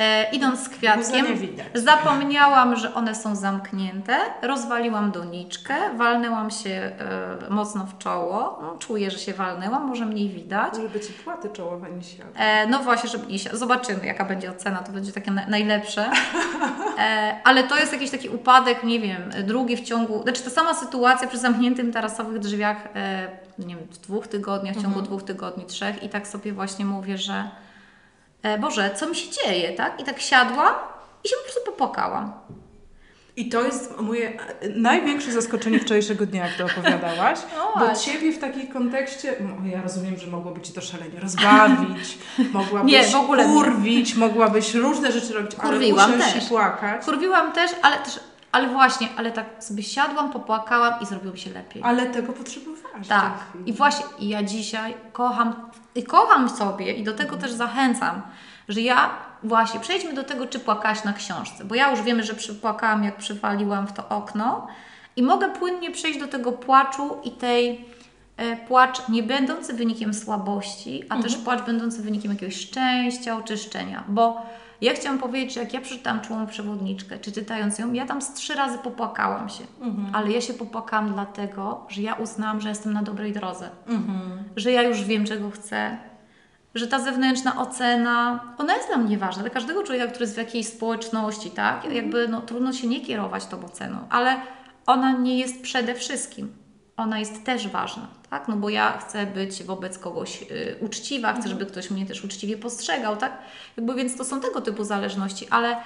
E, 0.00 0.30
idąc 0.32 0.60
z 0.60 0.68
kwiatkiem, 0.68 1.26
zapomniałam, 1.74 2.76
że 2.76 2.94
one 2.94 3.14
są 3.14 3.36
zamknięte, 3.36 4.18
rozwaliłam 4.42 5.10
doniczkę, 5.10 5.74
walnęłam 5.96 6.50
się 6.50 6.70
e, 6.70 7.50
mocno 7.50 7.86
w 7.86 7.98
czoło, 7.98 8.58
no, 8.62 8.76
czuję, 8.78 9.10
że 9.10 9.18
się 9.18 9.32
walnęłam, 9.32 9.86
może 9.86 10.06
mniej 10.06 10.28
widać. 10.28 10.74
Może 10.76 10.88
być 10.88 11.10
i 11.10 11.12
płaty 11.12 11.48
czołowe 11.48 11.90
nie 11.90 12.02
siadły. 12.02 12.32
E, 12.36 12.66
no 12.66 12.78
właśnie, 12.78 13.10
żeby 13.10 13.26
nie 13.26 13.38
się, 13.38 13.50
zobaczymy 13.52 14.06
jaka 14.06 14.24
będzie 14.24 14.50
ocena, 14.50 14.78
to 14.78 14.92
będzie 14.92 15.12
takie 15.12 15.30
na, 15.30 15.46
najlepsze. 15.46 16.10
E, 16.98 17.40
ale 17.44 17.64
to 17.64 17.76
jest 17.76 17.92
jakiś 17.92 18.10
taki 18.10 18.28
upadek, 18.28 18.84
nie 18.84 19.00
wiem, 19.00 19.30
drugi 19.44 19.76
w 19.76 19.84
ciągu, 19.84 20.22
znaczy 20.22 20.42
ta 20.42 20.50
sama 20.50 20.74
sytuacja 20.74 21.28
przy 21.28 21.38
zamkniętym 21.38 21.92
tarasowych 21.92 22.38
drzwiach, 22.38 22.76
e, 22.94 23.28
nie 23.58 23.76
wiem, 23.76 23.86
w 23.90 23.98
dwóch 23.98 24.26
tygodniach, 24.26 24.76
w 24.76 24.82
ciągu 24.82 25.02
dwóch 25.02 25.22
tygodni, 25.22 25.64
trzech 25.64 26.02
i 26.02 26.08
tak 26.08 26.28
sobie 26.28 26.52
właśnie 26.52 26.84
mówię, 26.84 27.18
że 27.18 27.50
Boże, 28.60 28.90
co 28.96 29.08
mi 29.08 29.16
się 29.16 29.30
dzieje, 29.30 29.72
tak? 29.72 30.00
I 30.00 30.04
tak 30.04 30.20
siadłam 30.20 30.74
i 31.24 31.28
się 31.28 31.34
po 31.36 31.42
prostu 31.42 31.60
popłakałam. 31.70 32.32
I 33.36 33.48
to 33.48 33.62
jest 33.64 34.00
moje 34.00 34.28
e, 34.60 34.68
największe 34.68 35.32
zaskoczenie 35.32 35.78
wczorajszego 35.80 36.26
dnia, 36.26 36.46
jak 36.46 36.54
to 36.56 36.64
opowiadałaś. 36.64 37.38
O, 37.74 37.78
Bo. 37.78 37.94
Ciebie 37.94 38.32
w 38.32 38.38
takim 38.38 38.66
kontekście, 38.72 39.34
no, 39.40 39.68
ja 39.68 39.82
rozumiem, 39.82 40.16
że 40.18 40.26
mogłoby 40.26 40.60
Ci 40.60 40.72
to 40.72 40.80
szalenie 40.80 41.20
rozbawić, 41.20 42.18
mogłabyś 42.52 42.92
Nie, 42.92 43.04
w 43.04 43.14
ogóle 43.14 43.48
nie. 43.48 43.54
kurwić, 43.54 44.14
mogłabyś 44.14 44.74
różne 44.74 45.12
rzeczy 45.12 45.32
robić, 45.32 45.54
Kurwiłam 45.54 46.12
ale 46.12 46.24
też. 46.24 46.44
i 46.44 46.48
płakać. 46.48 47.04
Kurwiłam 47.04 47.52
też, 47.52 47.70
ale 47.82 47.96
też, 47.96 48.20
ale 48.52 48.68
właśnie, 48.68 49.08
ale 49.16 49.32
tak 49.32 49.46
sobie 49.58 49.82
siadłam, 49.82 50.32
popłakałam 50.32 51.00
i 51.00 51.06
zrobiło 51.06 51.32
mi 51.32 51.38
się 51.38 51.50
lepiej. 51.50 51.82
Ale 51.84 52.06
tego 52.06 52.32
potrzebowałaś. 52.32 53.08
Tak. 53.08 53.32
I 53.66 53.72
właśnie 53.72 54.04
i 54.18 54.28
ja 54.28 54.42
dzisiaj 54.42 54.94
kocham 55.12 55.70
i 55.94 56.02
kocham 56.02 56.48
sobie 56.48 56.92
i 56.92 57.04
do 57.04 57.14
tego 57.14 57.36
też 57.36 57.52
zachęcam, 57.52 58.22
że 58.68 58.80
ja 58.80 59.10
właśnie 59.42 59.80
przejdźmy 59.80 60.12
do 60.12 60.24
tego, 60.24 60.46
czy 60.46 60.60
płakałaś 60.60 61.04
na 61.04 61.12
książce, 61.12 61.64
bo 61.64 61.74
ja 61.74 61.90
już 61.90 62.02
wiemy, 62.02 62.22
że 62.22 62.34
przypłakałam, 62.34 63.04
jak 63.04 63.16
przywaliłam 63.16 63.86
w 63.86 63.92
to 63.92 64.08
okno 64.08 64.66
i 65.16 65.22
mogę 65.22 65.48
płynnie 65.50 65.90
przejść 65.90 66.20
do 66.20 66.28
tego 66.28 66.52
płaczu 66.52 67.16
i 67.24 67.30
tej 67.30 67.84
e, 68.36 68.56
płacz 68.56 69.08
nie 69.08 69.22
będący 69.22 69.74
wynikiem 69.74 70.14
słabości, 70.14 71.04
a 71.08 71.22
też 71.22 71.36
płacz 71.36 71.62
będący 71.62 72.02
wynikiem 72.02 72.32
jakiegoś 72.32 72.56
szczęścia, 72.56 73.36
oczyszczenia, 73.36 74.04
bo 74.08 74.42
ja 74.80 74.92
chciałam 74.94 75.18
powiedzieć, 75.18 75.54
że 75.54 75.60
jak 75.60 75.74
ja 75.74 75.80
przeczytałam 75.80 76.20
czułą 76.20 76.46
przewodniczkę, 76.46 77.18
czy 77.18 77.32
czytając 77.32 77.78
ją, 77.78 77.92
ja 77.92 78.06
tam 78.06 78.22
z 78.22 78.32
trzy 78.32 78.54
razy 78.54 78.78
popłakałam 78.78 79.48
się, 79.48 79.64
ale 80.12 80.30
ja 80.30 80.40
się 80.40 80.54
popłakałam 80.54 81.12
dlatego, 81.12 81.86
że 81.88 82.02
ja 82.02 82.14
uznałam, 82.14 82.60
że 82.60 82.68
jestem 82.68 82.92
na 82.92 83.02
dobrej 83.02 83.32
drodze. 83.32 83.70
Że 84.56 84.72
ja 84.72 84.82
już 84.82 85.04
wiem, 85.04 85.24
czego 85.24 85.50
chcę, 85.50 85.98
że 86.74 86.86
ta 86.86 86.98
zewnętrzna 86.98 87.60
ocena, 87.60 88.40
ona 88.58 88.74
jest 88.76 88.88
dla 88.88 88.96
mnie 88.96 89.18
ważna, 89.18 89.42
dla 89.42 89.50
każdego 89.50 89.82
człowieka, 89.82 90.06
który 90.06 90.22
jest 90.22 90.34
w 90.34 90.38
jakiejś 90.38 90.66
społeczności, 90.66 91.50
tak? 91.50 91.84
Jakby 91.92 92.28
no, 92.28 92.40
trudno 92.40 92.72
się 92.72 92.88
nie 92.88 93.00
kierować 93.00 93.46
tą 93.46 93.64
oceną, 93.64 93.98
ale 94.10 94.36
ona 94.86 95.12
nie 95.12 95.38
jest 95.38 95.62
przede 95.62 95.94
wszystkim. 95.94 96.52
Ona 96.98 97.18
jest 97.18 97.44
też 97.44 97.68
ważna, 97.68 98.06
tak? 98.30 98.48
No 98.48 98.56
bo 98.56 98.68
ja 98.68 98.98
chcę 98.98 99.26
być 99.26 99.62
wobec 99.62 99.98
kogoś 99.98 100.42
y, 100.42 100.76
uczciwa, 100.80 101.32
chcę, 101.32 101.48
żeby 101.48 101.66
ktoś 101.66 101.90
mnie 101.90 102.06
też 102.06 102.24
uczciwie 102.24 102.56
postrzegał, 102.56 103.16
tak? 103.16 103.38
Jakby 103.76 103.94
więc 103.94 104.16
to 104.16 104.24
są 104.24 104.40
tego 104.40 104.60
typu 104.60 104.84
zależności, 104.84 105.48
ale 105.50 105.76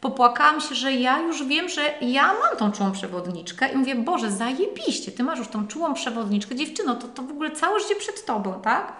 popłakałam 0.00 0.60
się, 0.60 0.74
że 0.74 0.92
ja 0.92 1.20
już 1.20 1.44
wiem, 1.44 1.68
że 1.68 1.82
ja 2.00 2.26
mam 2.26 2.56
tą 2.58 2.72
czułą 2.72 2.92
przewodniczkę 2.92 3.72
i 3.72 3.76
mówię, 3.76 3.94
Boże, 3.94 4.30
zajebiście, 4.30 5.12
Ty 5.12 5.24
masz 5.24 5.38
już 5.38 5.48
tą 5.48 5.66
czułą 5.66 5.94
przewodniczkę, 5.94 6.56
dziewczyno, 6.56 6.94
to, 6.94 7.08
to 7.08 7.22
w 7.22 7.30
ogóle 7.30 7.50
całe 7.50 7.80
życie 7.80 7.96
przed 7.96 8.24
Tobą, 8.24 8.60
tak? 8.60 8.92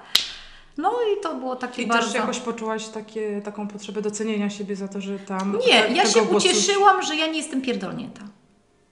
No 0.77 0.91
i 0.91 1.23
to 1.23 1.35
było 1.35 1.57
takie 1.57 1.83
I 1.83 1.87
bardzo... 1.87 2.07
też 2.07 2.15
jakoś 2.15 2.39
poczułaś 2.39 2.89
takie, 2.89 3.43
taką 3.45 3.69
potrzebę 3.69 4.03
docenienia 4.03 4.51
siebie 4.51 4.77
za 4.77 4.89
to, 4.89 5.01
że 5.01 5.19
tam... 5.19 5.59
Nie, 5.67 5.97
ja 5.97 6.07
się 6.07 6.23
ucieszyłam, 6.23 7.03
że 7.03 7.17
ja 7.17 7.27
nie 7.27 7.39
jestem 7.39 7.63
pierdolnięta. 7.63 8.23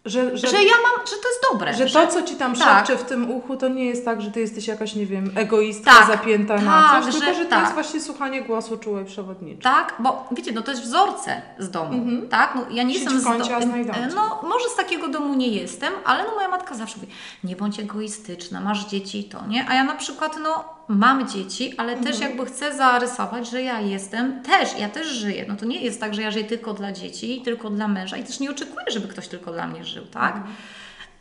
Że, 0.04 0.36
że, 0.36 0.48
Że 0.48 0.56
ja 0.64 0.72
mam, 0.82 1.06
że 1.06 1.16
to 1.22 1.28
jest 1.28 1.40
dobre. 1.52 1.74
że 1.74 1.86
to, 1.86 2.06
co 2.06 2.22
ci 2.22 2.36
tam 2.36 2.54
tak. 2.56 2.86
szepcze 2.86 3.04
w 3.04 3.08
tym 3.08 3.30
uchu, 3.30 3.56
to 3.56 3.68
nie 3.68 3.84
jest 3.86 4.04
tak, 4.04 4.22
że 4.22 4.30
ty 4.30 4.40
jesteś 4.40 4.66
jakaś, 4.68 4.94
nie 4.94 5.06
wiem, 5.06 5.30
egoistka 5.36 5.90
Tak, 5.90 6.06
zapięta 6.06 6.54
tak, 6.56 6.64
na 6.64 7.02
coś, 7.02 7.14
że- 7.14 7.20
tylko 7.20 7.34
że 7.34 7.44
to 7.44 7.50
tak. 7.50 7.60
jest 7.60 7.74
właśnie 7.74 8.00
słuchanie 8.00 8.42
głosu 8.42 8.76
czułej 8.78 9.04
przewodniczej. 9.04 9.62
Tak, 9.62 9.94
bo 9.98 10.28
wiecie, 10.32 10.52
no 10.52 10.62
to 10.62 10.70
jest 10.70 10.82
wzorce 10.82 11.42
z 11.58 11.70
domu, 11.70 11.92
Mhm. 11.94 12.28
tak? 12.28 12.54
No, 12.54 12.62
ja 12.70 12.82
nie 12.82 12.94
Siedź 12.94 13.02
jestem 13.02 13.20
w 13.20 13.24
kącie, 13.24 13.56
a 13.56 13.60
z 13.60 13.64
cię. 13.64 14.08
No, 14.14 14.40
może 14.42 14.68
z 14.68 14.74
takiego 14.76 15.08
domu 15.08 15.34
nie 15.34 15.48
jestem, 15.48 15.92
ale 16.04 16.24
no 16.24 16.34
moja 16.34 16.48
matka 16.48 16.74
zawsze 16.74 16.96
mówi, 17.00 17.12
nie 17.44 17.56
bądź 17.56 17.80
egoistyczna, 17.80 18.60
masz 18.60 18.86
dzieci 18.86 19.18
i 19.20 19.24
to, 19.24 19.46
nie? 19.46 19.66
A 19.68 19.74
ja 19.74 19.84
na 19.84 19.94
przykład, 19.94 20.36
no, 20.42 20.64
mam 20.90 21.28
dzieci, 21.28 21.74
ale 21.76 21.96
też 21.96 22.14
Mhm. 22.16 22.22
jakby 22.30 22.46
chcę 22.46 22.74
zarysować, 22.76 23.50
że 23.50 23.62
ja 23.62 23.80
jestem 23.80 24.42
też, 24.42 24.78
ja 24.78 24.88
też 24.88 25.06
żyję. 25.06 25.44
No 25.48 25.56
to 25.56 25.66
nie 25.66 25.80
jest 25.80 26.00
tak, 26.00 26.14
że 26.14 26.22
ja 26.22 26.30
żyję 26.30 26.44
tylko 26.44 26.74
dla 26.74 26.92
dzieci, 26.92 27.42
tylko 27.44 27.70
dla 27.70 27.88
męża 27.88 28.16
i 28.16 28.24
też 28.24 28.40
nie 28.40 28.50
oczekuję, 28.50 28.84
żeby 28.88 29.08
ktoś 29.08 29.28
tylko 29.28 29.52
dla 29.52 29.66
mnie 29.66 29.84
żył, 29.84 30.06
tak? 30.06 30.36
Mhm. 30.36 30.54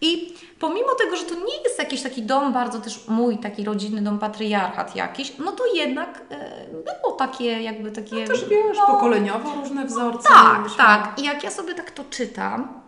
I 0.01 0.33
pomimo 0.59 0.87
tego, 1.03 1.15
że 1.15 1.23
to 1.23 1.35
nie 1.35 1.63
jest 1.63 1.79
jakiś 1.79 2.01
taki 2.01 2.21
dom, 2.23 2.53
bardzo 2.53 2.79
też 2.79 3.07
mój 3.07 3.37
taki 3.37 3.63
rodzinny 3.63 4.01
dom, 4.01 4.19
patriarchat 4.19 4.95
jakiś, 4.95 5.33
no 5.37 5.51
to 5.51 5.63
jednak 5.75 6.21
e, 6.31 6.65
było 7.03 7.15
takie 7.17 7.61
jakby 7.61 7.91
takie... 7.91 8.27
Też 8.27 8.45
wiesz, 8.49 8.77
no, 8.77 8.85
pokoleniowo 8.87 9.55
różne 9.55 9.85
wzorce. 9.85 10.27
tak, 10.27 10.57
mieliśmy. 10.57 10.77
tak. 10.77 11.19
I 11.19 11.23
jak 11.23 11.43
ja 11.43 11.51
sobie 11.51 11.75
tak 11.75 11.91
to 11.91 12.03
czytam, 12.09 12.81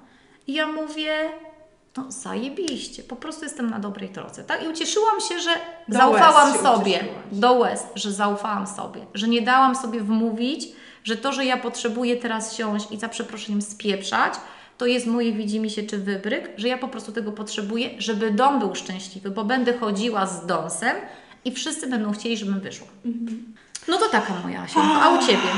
ja 0.48 0.68
mówię, 0.68 1.14
no 1.98 2.12
zajebiście, 2.12 3.04
po 3.04 3.16
prostu 3.16 3.44
jestem 3.44 3.70
na 3.70 3.80
dobrej 3.80 4.10
drodze, 4.10 4.44
tak? 4.44 4.64
I 4.64 4.68
ucieszyłam 4.68 5.20
się, 5.30 5.40
że 5.40 5.50
Do 5.88 5.98
zaufałam 5.98 6.54
się 6.54 6.60
sobie, 6.60 6.92
ucieszyłaś. 6.96 7.16
do 7.32 7.54
łez, 7.54 7.84
że 7.96 8.12
zaufałam 8.12 8.68
sobie, 8.68 9.02
że 9.14 9.28
nie 9.28 9.42
dałam 9.42 9.76
sobie 9.76 10.00
wmówić, 10.02 10.68
że 11.04 11.18
to, 11.18 11.34
że 11.34 11.46
ja 11.46 11.58
potrzebuję 11.58 12.18
teraz 12.18 12.56
siąść 12.56 12.92
i 12.92 12.98
za 13.00 13.10
przeproszeniem 13.10 13.62
spieprzać, 13.62 14.34
to 14.78 14.86
jest 14.86 15.08
moje 15.08 15.32
widzimisię 15.34 15.84
czy 15.84 15.98
wybryk, 15.98 16.50
że 16.58 16.68
ja 16.68 16.78
po 16.78 16.88
prostu 16.88 17.12
tego 17.12 17.32
potrzebuję, 17.32 17.90
żeby 17.98 18.32
dom 18.32 18.60
był 18.60 18.76
szczęśliwy, 18.76 19.32
bo 19.32 19.44
będę 19.44 19.78
chodziła 19.78 20.26
z 20.28 20.46
dąsem 20.46 20.96
i 21.46 21.52
wszyscy 21.52 21.88
będą 21.88 22.12
chcieli, 22.12 22.38
żebym 22.38 22.60
wyszła. 22.60 22.88
No 23.88 23.98
to 23.98 24.10
taka 24.10 24.34
moja 24.44 24.62
Asienko. 24.62 25.02
A 25.02 25.10
u 25.10 25.22
Ciebie? 25.22 25.50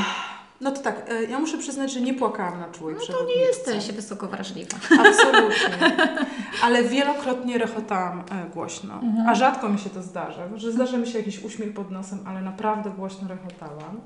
No 0.60 0.70
to 0.70 0.82
tak, 0.82 1.10
e, 1.10 1.24
ja 1.24 1.38
muszę 1.38 1.58
przyznać, 1.58 1.92
że 1.92 2.00
nie 2.00 2.14
płakałam 2.14 2.60
na 2.60 2.68
czułej 2.68 2.96
No 2.96 3.14
to 3.14 3.24
nie 3.24 3.36
jesteś 3.36 3.92
wysoko 3.92 4.28
wrażliwa. 4.28 4.76
Absolutnie. 4.90 5.96
Ale 6.64 6.84
wielokrotnie 6.84 7.58
rechotałam 7.58 8.20
e, 8.20 8.50
głośno. 8.50 8.94
Mhm. 8.94 9.28
A 9.28 9.34
rzadko 9.34 9.68
mi 9.68 9.78
się 9.78 9.90
to 9.90 10.02
zdarza. 10.02 10.48
Że 10.56 10.72
zdarza 10.72 10.96
mi 10.96 11.06
się 11.06 11.18
jakiś 11.18 11.44
uśmiech 11.44 11.74
pod 11.74 11.90
nosem, 11.90 12.18
ale 12.26 12.42
naprawdę 12.42 12.90
głośno 12.90 13.28
rechotałam. 13.28 14.00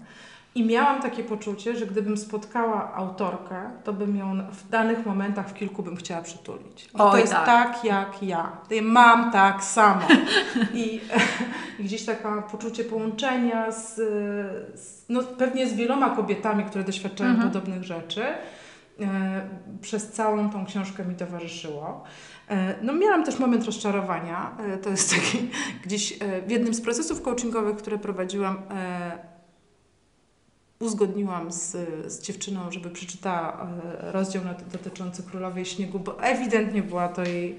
I 0.59 0.67
miałam 0.67 1.03
takie 1.03 1.25
poczucie, 1.25 1.77
że 1.77 1.87
gdybym 1.87 2.17
spotkała 2.17 2.95
autorkę, 2.95 3.71
to 3.85 3.93
bym 3.93 4.17
ją 4.17 4.39
w 4.53 4.69
danych 4.69 5.07
momentach 5.07 5.49
w 5.49 5.55
kilku 5.55 5.83
bym 5.83 5.97
chciała 5.97 6.23
przytulić. 6.23 6.83
Że 6.83 6.99
to 6.99 7.11
Oj, 7.11 7.21
jest 7.21 7.33
tak. 7.33 7.47
tak. 7.47 7.85
jak 7.85 8.23
ja. 8.23 8.53
Mam 8.83 9.33
tak 9.33 9.65
samo. 9.65 10.01
I, 10.75 11.01
I 11.79 11.85
gdzieś 11.85 12.05
takie 12.05 12.29
poczucie 12.51 12.85
połączenia 12.85 13.73
z, 13.73 13.95
z, 14.81 15.05
no 15.09 15.23
pewnie 15.23 15.67
z 15.69 15.75
wieloma 15.75 16.11
kobietami, 16.11 16.65
które 16.65 16.85
doświadczają 16.85 17.31
Mhm. 17.31 17.51
podobnych 17.51 17.85
rzeczy. 17.85 18.23
E, 19.01 19.49
przez 19.81 20.13
całą 20.13 20.51
tą 20.51 20.67
książkę 20.67 21.05
mi 21.05 21.15
towarzyszyło. 21.15 22.05
E, 22.51 22.75
No 22.83 22.93
miałam 22.93 23.25
też 23.25 23.39
moment 23.39 23.65
rozczarowania. 23.65 24.51
E, 24.75 24.77
To 24.79 24.91
jest 24.91 25.11
taki 25.15 25.51
gdzieś 25.85 26.13
e, 26.23 26.43
w 26.43 26.51
jednym 26.51 26.75
z 26.75 26.81
procesów 26.81 27.23
coachingowych, 27.23 27.77
które 27.77 27.99
prowadziłam, 27.99 28.57
uzgodniłam 30.81 31.53
z, 31.53 31.77
z 32.13 32.23
dziewczyną, 32.23 32.71
żeby 32.71 32.91
przeczytała 32.91 33.69
e, 34.01 34.13
rozdział 34.13 34.43
dotyczący 34.73 35.23
Królowej 35.23 35.65
Śniegu, 35.65 35.99
bo 35.99 36.23
ewidentnie 36.23 36.83
była 36.83 37.09
to 37.09 37.25
jej, 37.25 37.59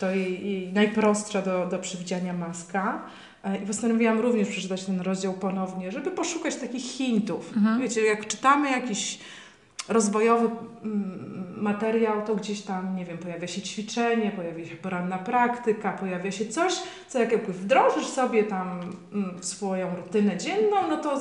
to 0.00 0.10
jej, 0.10 0.50
jej 0.50 0.72
najprostsza 0.72 1.42
do, 1.42 1.66
do 1.66 1.78
przewidziania 1.78 2.32
maska. 2.32 3.02
E, 3.44 3.56
I 3.58 3.66
postanowiłam 3.66 4.20
również 4.20 4.48
przeczytać 4.48 4.84
ten 4.84 5.00
rozdział 5.00 5.32
ponownie, 5.32 5.92
żeby 5.92 6.10
poszukać 6.10 6.56
takich 6.56 6.84
hintów. 6.84 7.52
Mhm. 7.56 7.80
Wiecie, 7.80 8.04
jak 8.04 8.26
czytamy 8.26 8.70
jakiś 8.70 9.18
rozwojowy 9.88 10.50
mm, 10.82 11.54
materiał, 11.56 12.26
to 12.26 12.36
gdzieś 12.36 12.62
tam, 12.62 12.96
nie 12.96 13.04
wiem, 13.04 13.18
pojawia 13.18 13.46
się 13.46 13.62
ćwiczenie, 13.62 14.30
pojawia 14.30 14.66
się 14.66 14.76
poranna 14.76 15.18
praktyka, 15.18 15.92
pojawia 15.92 16.32
się 16.32 16.46
coś, 16.46 16.72
co 17.08 17.18
jak 17.18 17.32
jakby 17.32 17.52
wdrożysz 17.52 18.06
sobie 18.06 18.44
tam 18.44 18.80
mm, 19.12 19.38
w 19.40 19.44
swoją 19.44 19.96
rutynę 19.96 20.36
dzienną, 20.36 20.76
no 20.88 20.96
to 20.96 21.20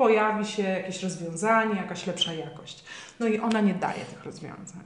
pojawi 0.00 0.44
się 0.44 0.62
jakieś 0.62 1.02
rozwiązanie, 1.02 1.74
jakaś 1.74 2.06
lepsza 2.06 2.32
jakość. 2.32 2.84
No 3.20 3.26
i 3.26 3.38
ona 3.38 3.60
nie 3.60 3.74
daje 3.74 4.04
tych 4.04 4.24
rozwiązań. 4.24 4.82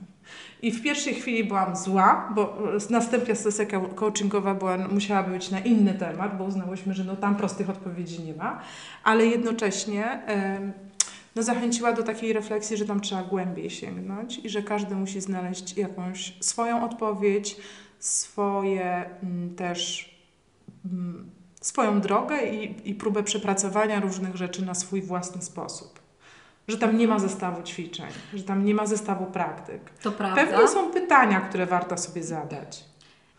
I 0.61 0.71
w 0.71 0.83
pierwszej 0.83 1.13
chwili 1.13 1.43
byłam 1.43 1.75
zła, 1.75 2.31
bo 2.35 2.57
e, 2.75 2.77
następna 2.89 3.35
sesja 3.35 3.65
co- 3.65 3.81
coachingowa 3.81 4.53
była, 4.53 4.77
musiała 4.77 5.23
być 5.23 5.51
na 5.51 5.59
inny 5.59 5.93
temat, 5.93 6.37
bo 6.37 6.43
uznałyśmy, 6.43 6.93
że 6.93 7.03
no 7.03 7.15
tam 7.15 7.35
prostych 7.35 7.69
odpowiedzi 7.69 8.23
nie 8.23 8.33
ma, 8.33 8.61
ale 9.03 9.25
jednocześnie 9.25 10.21
no 11.35 11.43
zachęciła 11.43 11.93
do 11.93 12.03
takiej 12.03 12.33
refleksji, 12.33 12.77
że 12.77 12.85
tam 12.85 13.01
trzeba 13.01 13.23
głębiej 13.23 13.69
sięgnąć 13.69 14.37
i 14.37 14.49
że 14.49 14.63
każdy 14.63 14.95
musi 14.95 15.21
znaleźć 15.21 15.77
jakąś 15.77 16.33
swoją 16.39 16.85
odpowiedź, 16.85 17.57
swoje 17.99 19.09
też 19.57 20.15
swoją 21.65 22.01
drogę 22.01 22.45
i, 22.45 22.89
i 22.89 22.95
próbę 22.95 23.23
przepracowania 23.23 23.99
różnych 23.99 24.35
rzeczy 24.35 24.65
na 24.65 24.73
swój 24.73 25.01
własny 25.01 25.41
sposób. 25.41 25.99
Że 26.67 26.77
tam 26.77 26.97
nie 26.97 27.07
ma 27.07 27.19
zestawu 27.19 27.63
ćwiczeń, 27.63 28.09
że 28.33 28.43
tam 28.43 28.65
nie 28.65 28.73
ma 28.75 28.85
zestawu 28.85 29.25
praktyk. 29.25 29.81
To 30.01 30.11
prawda. 30.11 30.45
Pewnie 30.45 30.67
są 30.67 30.91
pytania, 30.91 31.41
które 31.41 31.65
warto 31.65 31.97
sobie 31.97 32.23
zadać. 32.23 32.85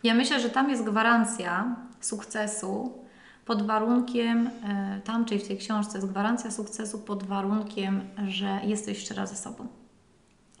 Ja 0.03 0.13
myślę, 0.13 0.39
że 0.39 0.49
tam 0.49 0.69
jest 0.69 0.83
gwarancja 0.83 1.75
sukcesu 2.01 3.03
pod 3.45 3.67
warunkiem, 3.67 4.49
e, 4.69 5.01
tam 5.03 5.25
czyli 5.25 5.39
w 5.43 5.47
tej 5.47 5.57
książce 5.57 5.97
jest 5.97 6.09
gwarancja 6.09 6.51
sukcesu 6.51 6.99
pod 6.99 7.23
warunkiem, 7.23 8.01
że 8.27 8.59
jesteś 8.63 8.99
szczera 8.99 9.25
ze 9.25 9.35
sobą 9.35 9.67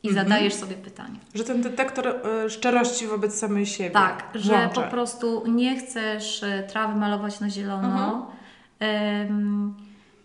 i 0.07 0.09
Mhm. 0.09 0.27
zadajesz 0.27 0.53
sobie 0.53 0.75
pytanie. 0.75 1.15
Że 1.35 1.43
ten 1.43 1.61
detektor 1.61 2.07
e, 2.07 2.49
szczerości 2.49 3.07
wobec 3.07 3.39
samej 3.39 3.65
siebie. 3.65 3.89
Tak, 3.89 4.23
że 4.35 4.57
włącza. 4.57 4.81
po 4.81 4.87
prostu 4.91 5.43
nie 5.47 5.77
chcesz 5.79 6.43
e, 6.43 6.63
trawy 6.63 6.99
malować 6.99 7.39
na 7.39 7.49
zielono. 7.49 8.31
Em, 8.79 9.75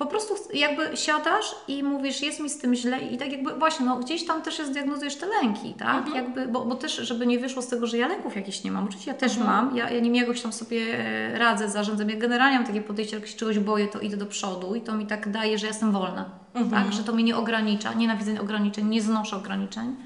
po 0.05 0.11
prostu 0.11 0.35
jakby 0.55 0.97
siadasz 0.97 1.55
i 1.69 1.83
mówisz, 1.83 2.23
jest 2.23 2.41
mi 2.41 2.51
z 2.51 2.59
tym 2.59 2.75
źle 2.75 3.01
i 3.01 3.19
tak 3.19 3.33
jakby 3.33 3.55
właśnie, 3.55 3.87
no 3.87 3.97
gdzieś 3.97 4.27
tam 4.27 4.43
też 4.43 4.59
jest, 4.59 4.73
diagnozujesz 4.73 5.17
te 5.17 5.27
lęki, 5.27 5.75
tak? 5.75 5.97
Mhm. 6.07 6.17
Jakby, 6.17 6.47
bo, 6.49 6.65
bo 6.65 6.75
też, 6.75 6.97
żeby 6.97 7.27
nie 7.27 7.39
wyszło 7.39 7.63
z 7.63 7.69
tego, 7.69 7.87
że 7.87 7.99
ja 7.99 8.09
lęków 8.09 8.37
jakichś 8.37 8.65
nie 8.65 8.73
mam. 8.73 8.85
Oczywiście 8.85 9.11
ja 9.11 9.17
też 9.17 9.37
Mhm. 9.37 9.51
mam, 9.67 9.77
ja, 9.77 9.91
ja 9.91 10.01
nim 10.01 10.15
jakoś 10.15 10.41
tam 10.43 10.53
sobie 10.53 10.99
e, 10.99 11.39
radzę, 11.39 11.69
zarządzam. 11.71 12.11
Ja 12.11 12.17
generalnie 12.17 12.57
mam 12.59 12.67
takie 12.67 12.81
podejście, 12.83 13.17
jak 13.17 13.27
się 13.27 13.37
czegoś 13.37 13.59
boję, 13.59 13.89
to 13.89 14.01
idę 14.01 14.17
do 14.17 14.27
przodu 14.27 14.75
i 14.75 14.81
to 14.81 14.93
mi 14.95 15.07
tak 15.07 15.31
daje, 15.31 15.59
że 15.59 15.67
jestem 15.67 15.93
wolna, 15.93 16.31
Mhm. 16.55 16.85
tak? 16.85 16.93
Że 16.93 17.05
to 17.05 17.13
mnie 17.13 17.25
nie 17.25 17.37
ogranicza, 17.37 17.93
nienawidzę 17.93 18.41
ograniczeń, 18.41 18.89
nie 18.89 19.03
znoszę 19.03 19.37
ograniczeń. 19.37 19.97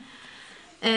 E, 0.82 0.88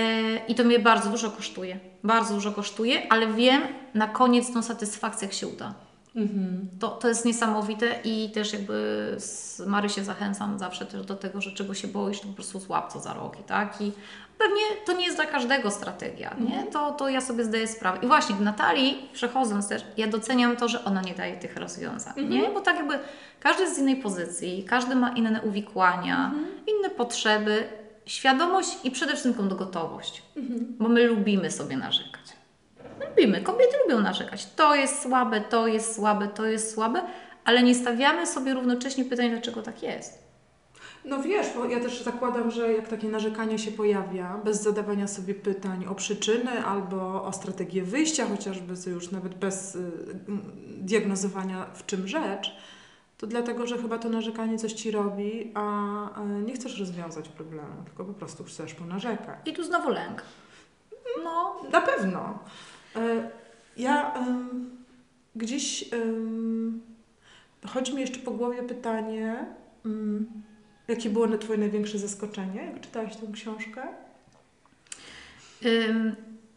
I 0.48 0.56
to 0.56 0.64
mnie 0.64 0.80
bardzo 0.80 1.10
dużo 1.10 1.32
kosztuje. 1.32 1.80
Bardzo 2.04 2.34
dużo 2.34 2.52
kosztuje, 2.52 3.12
ale 3.14 3.28
wiem 3.28 3.62
na 3.94 4.08
koniec 4.08 4.54
tą 4.54 4.62
satysfakcję, 4.62 5.28
jak 5.28 5.36
się 5.36 5.48
uda. 5.48 5.74
Mhm. 6.16 6.68
To, 6.80 6.88
to 6.88 7.08
jest 7.08 7.26
niesamowite 7.26 8.00
i 8.04 8.30
też 8.32 8.54
jakby 8.54 9.16
z 9.20 9.60
Marysię 9.60 10.04
zachęcam 10.04 10.60
zawsze 10.60 10.86
też 10.86 11.06
do 11.06 11.16
tego, 11.16 11.42
że 11.42 11.52
czego 11.52 11.74
się 11.74 11.88
boisz, 11.88 12.20
to 12.20 12.28
po 12.28 12.34
prostu 12.34 12.60
złap 12.60 12.94
co 12.94 13.00
za 13.00 13.14
rogi, 13.14 13.44
tak? 13.48 13.82
I 13.82 13.92
pewnie 14.38 14.62
to 14.86 14.94
nie 14.94 15.06
jest 15.06 15.18
dla 15.18 15.26
każdego 15.26 15.72
strategia, 15.72 16.36
nie? 16.40 16.64
To, 16.72 16.92
to 16.92 17.10
ja 17.10 17.22
sobie 17.22 17.44
zdaję 17.44 17.68
sprawę. 17.68 18.00
I 18.02 18.08
właśnie 18.08 18.36
w 18.36 18.42
Natalii, 18.42 19.10
przechodząc 19.14 19.68
też, 19.68 19.82
ja 19.98 20.08
doceniam 20.08 20.56
to, 20.58 20.68
że 20.68 20.86
ona 20.86 21.02
nie 21.02 21.14
daje 21.14 21.38
tych 21.38 21.58
rozwiązań, 21.58 22.14
nie? 22.30 22.50
Bo 22.50 22.62
tak 22.62 22.76
jakby 22.76 23.00
każdy 23.40 23.64
jest 23.64 23.76
z 23.76 23.80
innej 23.80 23.96
pozycji, 23.96 24.64
każdy 24.70 24.96
ma 24.96 25.10
inne 25.10 25.42
uwikłania, 25.42 26.32
inne 26.68 26.90
potrzeby, 26.90 27.64
świadomość 28.06 28.70
i 28.84 28.92
przede 28.92 29.14
wszystkim 29.16 29.50
gotowość, 29.50 30.24
bo 30.80 30.90
my 30.90 31.08
lubimy 31.08 31.52
sobie 31.52 31.78
narzekać. 31.78 32.39
Lubimy, 33.00 33.42
kobiety 33.42 33.78
lubią 33.84 34.02
narzekać. 34.02 34.46
To 34.56 34.76
jest 34.76 35.02
słabe, 35.02 35.42
to 35.42 35.68
jest 35.68 35.96
słabe, 35.96 36.28
to 36.28 36.46
jest 36.46 36.74
słabe, 36.74 37.02
ale 37.46 37.64
nie 37.64 37.76
stawiamy 37.76 38.28
sobie 38.28 38.54
równocześnie 38.54 39.06
pytań, 39.06 39.30
dlaczego 39.30 39.62
tak 39.62 39.84
jest. 39.84 40.30
No 41.06 41.22
wiesz, 41.22 41.48
bo 41.56 41.66
ja 41.66 41.80
też 41.80 42.02
zakładam, 42.02 42.52
że 42.52 42.74
jak 42.74 42.88
takie 42.88 43.08
narzekanie 43.08 43.60
się 43.60 43.72
pojawia, 43.72 44.40
bez 44.44 44.62
zadawania 44.62 45.08
sobie 45.08 45.34
pytań 45.34 45.86
o 45.86 45.96
przyczyny 45.96 46.66
albo 46.66 47.24
o 47.24 47.34
strategię 47.34 47.84
wyjścia, 47.84 48.26
chociażby 48.28 48.74
już 48.92 49.12
nawet 49.12 49.36
bez 49.36 49.76
y, 49.76 49.80
mm, 50.28 50.42
diagnozowania 50.78 51.66
w 51.74 51.86
czym 51.86 52.08
rzecz, 52.08 52.56
to 53.18 53.28
dlatego, 53.28 53.68
że 53.68 53.78
chyba 53.78 53.98
to 53.98 54.10
narzekanie 54.10 54.58
coś 54.58 54.74
ci 54.74 54.92
robi, 54.92 55.52
a 55.54 55.62
e, 56.22 56.26
nie 56.26 56.54
chcesz 56.54 56.80
rozwiązać 56.80 57.30
problemu, 57.30 57.84
tylko 57.86 58.06
po 58.06 58.14
prostu 58.14 58.44
chcesz 58.44 58.74
ponarzekać. 58.74 59.40
I 59.46 59.54
tu 59.54 59.64
znowu 59.64 59.90
lęk. 59.90 60.24
No, 61.24 61.56
Na 61.72 61.82
pewno. 61.82 62.40
E, 62.96 63.30
Ja 63.78 64.14
gdzieś 65.36 65.86
chodzi 67.68 67.94
mi 67.96 68.02
jeszcze 68.02 68.20
po 68.20 68.32
głowie 68.32 68.64
pytanie, 68.64 69.46
jakie 70.88 71.10
było 71.10 71.28
na 71.28 71.38
Twoje 71.38 71.60
największe 71.60 71.98
zaskoczenie, 71.98 72.64
jak 72.66 72.82
czytałaś 72.82 73.16
tę 73.16 73.28
książkę? 73.34 73.88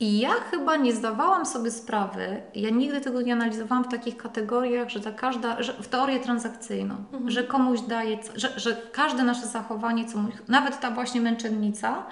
I 0.01 0.19
ja 0.19 0.31
chyba 0.31 0.77
nie 0.77 0.93
zdawałam 0.93 1.47
sobie 1.47 1.71
sprawy, 1.71 2.43
ja 2.55 2.71
nigdy 2.71 3.01
tego 3.01 3.23
nie 3.23 3.33
analizowałam 3.33 3.85
w 3.85 3.89
takich 3.89 4.17
kategoriach, 4.17 4.89
że 4.89 5.01
ta 5.01 5.13
każda, 5.13 5.63
że 5.63 5.73
w 5.73 5.89
teorię 5.89 6.21
transakcyjną, 6.21 6.95
Mhm. 7.13 7.31
że 7.31 7.45
komuś 7.45 7.81
daje, 7.81 8.19
że, 8.35 8.61
że 8.61 8.77
każde 8.93 9.23
nasze 9.23 9.47
zachowanie, 9.47 10.05
co, 10.05 10.19
nawet 10.49 10.81
ta 10.81 10.91
właśnie 10.91 11.21
męczennica, 11.21 12.07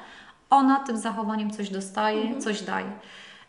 ona 0.51 0.77
tym 0.77 0.97
zachowaniem 0.97 1.51
coś 1.51 1.71
dostaje, 1.71 2.21
Mhm. 2.23 2.41
coś 2.41 2.63
daje. 2.63 2.93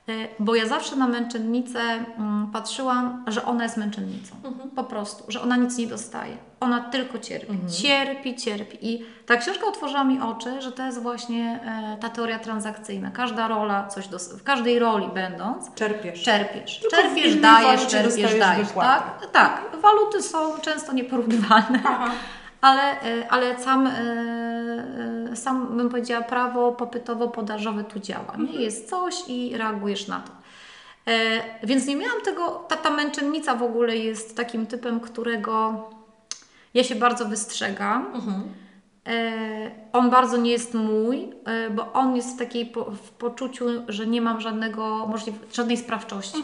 Y, 0.09 0.27
Bo 0.39 0.55
ja 0.55 0.67
zawsze 0.67 0.95
na 0.95 1.07
męczennicę 1.07 1.79
mm, 1.79 2.47
patrzyłam, 2.53 3.23
że 3.27 3.45
ona 3.45 3.63
jest 3.63 3.77
męczennicą. 3.77 4.35
Po 4.75 4.83
prostu, 4.83 5.23
że 5.27 5.41
ona 5.41 5.55
nic 5.57 5.77
nie 5.77 5.87
dostaje. 5.87 6.37
Ona 6.59 6.79
tylko 6.79 7.19
cierpi. 7.19 7.59
Cierpi, 7.81 8.35
cierpi. 8.35 8.77
I 8.81 9.05
ta 9.25 9.37
książka 9.37 9.67
otworzyła 9.67 10.03
mi 10.03 10.19
oczy, 10.21 10.61
że 10.61 10.71
to 10.71 10.85
jest 10.85 11.01
właśnie 11.01 11.59
e, 11.93 11.97
ta 11.97 12.09
teoria 12.09 12.39
transakcyjna. 12.39 13.11
Każda 13.11 13.47
rola 13.47 13.87
coś 13.87 14.07
dos- 14.07 14.33
w 14.33 14.43
każdej 14.43 14.79
roli 14.79 15.07
będąc, 15.13 15.73
Czerpiesz. 15.75 16.23
czerpiesz. 16.23 16.79
Tylko 16.79 16.95
czerpiesz, 16.97 17.35
dajesz, 17.35 17.87
czerpiesz, 17.87 18.39
dajesz. 18.39 18.67
Tak? 18.75 19.27
tak, 19.31 19.61
waluty 19.81 20.21
są 20.23 20.59
często 20.61 20.93
nieporównywalne. 20.93 21.79
Aha. 21.85 22.11
Ale, 22.61 23.01
e, 23.01 23.31
ale 23.31 23.59
sam, 23.59 23.87
e, 23.87 23.91
e, 25.31 25.35
sam 25.35 25.77
bym 25.77 25.89
powiedziała, 25.89 26.23
prawo 26.23 26.71
popytowo-podażowe 26.71 27.83
tu 27.83 27.99
działa. 27.99 28.35
Nie? 28.37 28.61
Jest 28.61 28.89
coś 28.89 29.15
i 29.27 29.57
reagujesz 29.57 30.07
na 30.07 30.19
to. 30.19 30.31
Więc 31.63 31.87
nie 31.87 31.95
miałam 31.95 32.21
tego, 32.21 32.65
ta, 32.67 32.77
ta 32.77 32.89
męczennica 32.89 33.55
w 33.55 33.63
ogóle 33.63 33.97
jest 33.97 34.37
takim 34.37 34.67
typem, 34.67 34.99
którego 34.99 35.89
ja 36.73 36.83
się 36.83 36.95
bardzo 36.95 37.25
wystrzegam. 37.25 38.05
Mhm. 38.13 38.43
On 39.93 40.09
bardzo 40.09 40.37
nie 40.37 40.51
jest 40.51 40.73
mój, 40.73 41.29
bo 41.75 41.93
on 41.93 42.15
jest 42.15 42.35
w 42.35 42.39
takiej 42.39 42.65
po, 42.65 42.85
w 42.85 43.11
poczuciu, 43.11 43.65
że 43.87 44.07
nie 44.07 44.21
mam 44.21 44.41
żadnego 44.41 45.07
możliw, 45.07 45.35
żadnej 45.53 45.77
sprawczości. 45.77 46.43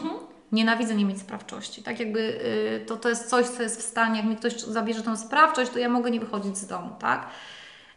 Nienawidzę 0.52 0.94
nie 0.94 1.04
mieć 1.04 1.20
sprawczości. 1.20 1.82
Tak 1.82 2.00
jakby 2.00 2.20
y, 2.20 2.84
to, 2.86 2.96
to 2.96 3.08
jest 3.08 3.28
coś, 3.30 3.46
co 3.46 3.62
jest 3.62 3.78
w 3.78 3.82
stanie, 3.82 4.16
jak 4.16 4.26
mi 4.28 4.36
ktoś 4.36 4.60
zabierze 4.60 5.02
tą 5.02 5.16
sprawczość, 5.16 5.70
to 5.70 5.78
ja 5.78 5.88
mogę 5.88 6.10
nie 6.10 6.20
wychodzić 6.20 6.58
z 6.58 6.66
domu, 6.66 6.90
tak? 7.00 7.26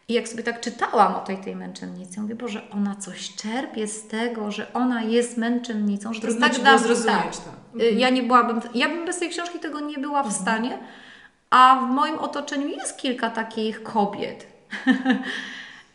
I 0.08 0.14
jak 0.14 0.28
sobie 0.28 0.44
tak 0.44 0.62
czytałam 0.62 1.16
o 1.16 1.20
tej, 1.20 1.38
tej 1.38 1.56
męczennicy, 1.56 2.22
mówię, 2.22 2.36
Boże, 2.36 2.62
ona 2.72 2.96
coś 2.96 3.36
czerpie 3.36 3.88
z 3.88 4.08
tego, 4.08 4.52
że 4.52 4.74
ona 4.74 5.02
jest 5.02 5.38
męczennicą, 5.38 6.14
że 6.14 6.22
Trudno 6.22 6.48
to 6.50 6.56
ci 6.56 6.62
jest 6.62 6.66
tak 6.66 6.82
dawno. 6.88 7.06
tak. 7.06 7.36
to. 7.36 7.80
Y, 7.84 7.92
Ja 7.92 8.10
nie 8.10 8.24
byłabym, 8.24 8.62
ja 8.74 8.90
bym 8.90 9.06
bez 9.06 9.20
tej 9.20 9.30
książki 9.30 9.60
tego 9.60 9.80
nie 9.80 9.98
była 9.98 10.24
w 10.24 10.34
stanie, 10.34 10.78
a 11.50 11.76
w 11.86 11.90
moim 11.94 12.20
otoczeniu 12.20 12.68
jest 12.68 12.98
kilka 12.98 13.30
takich 13.30 13.84
kobiet. 13.84 14.48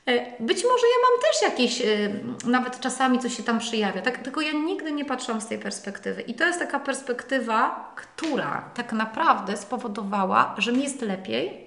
E, 0.07 0.43
Być 0.43 0.65
może 0.65 0.87
ja 0.87 1.09
mam 1.11 1.21
też 1.23 1.43
jakieś, 1.51 1.81
e, 1.81 2.49
nawet 2.51 2.81
czasami 2.81 3.19
coś 3.19 3.37
się 3.37 3.43
tam 3.43 3.59
przyjawia, 3.59 4.03
tak, 4.03 4.19
tylko 4.19 4.41
ja 4.41 4.53
nigdy 4.53 4.93
nie 4.93 5.05
patrzyłam 5.05 5.41
z 5.41 5.47
tej 5.47 5.59
perspektywy. 5.59 6.23
I 6.23 6.35
to 6.35 6.45
jest 6.47 6.59
taka 6.59 6.81
perspektywa, 6.81 7.93
która 7.97 8.71
tak 8.75 8.93
naprawdę 8.93 9.57
spowodowała, 9.57 10.55
że 10.59 10.73
mi 10.73 10.83
jest 10.83 11.03
lepiej, 11.03 11.67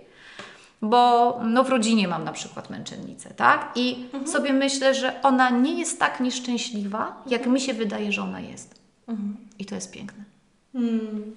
bo 0.82 1.40
no 1.44 1.64
w 1.64 1.70
rodzinie 1.70 2.08
mam 2.08 2.24
na 2.24 2.32
przykład 2.34 2.70
męczennicę, 2.70 3.30
tak? 3.34 3.72
I 3.76 4.06
sobie 4.26 4.54
myślę, 4.54 4.94
że 4.96 5.22
ona 5.22 5.50
nie 5.50 5.80
jest 5.80 6.00
tak 6.00 6.20
nieszczęśliwa, 6.20 7.24
jak 7.28 7.46
mi 7.48 7.62
się 7.62 7.74
wydaje, 7.74 8.12
że 8.12 8.22
ona 8.22 8.40
jest. 8.40 8.82
I 9.60 9.66
to 9.66 9.76
jest 9.76 9.92
piękne. 9.92 10.24
Hmm. 10.74 11.36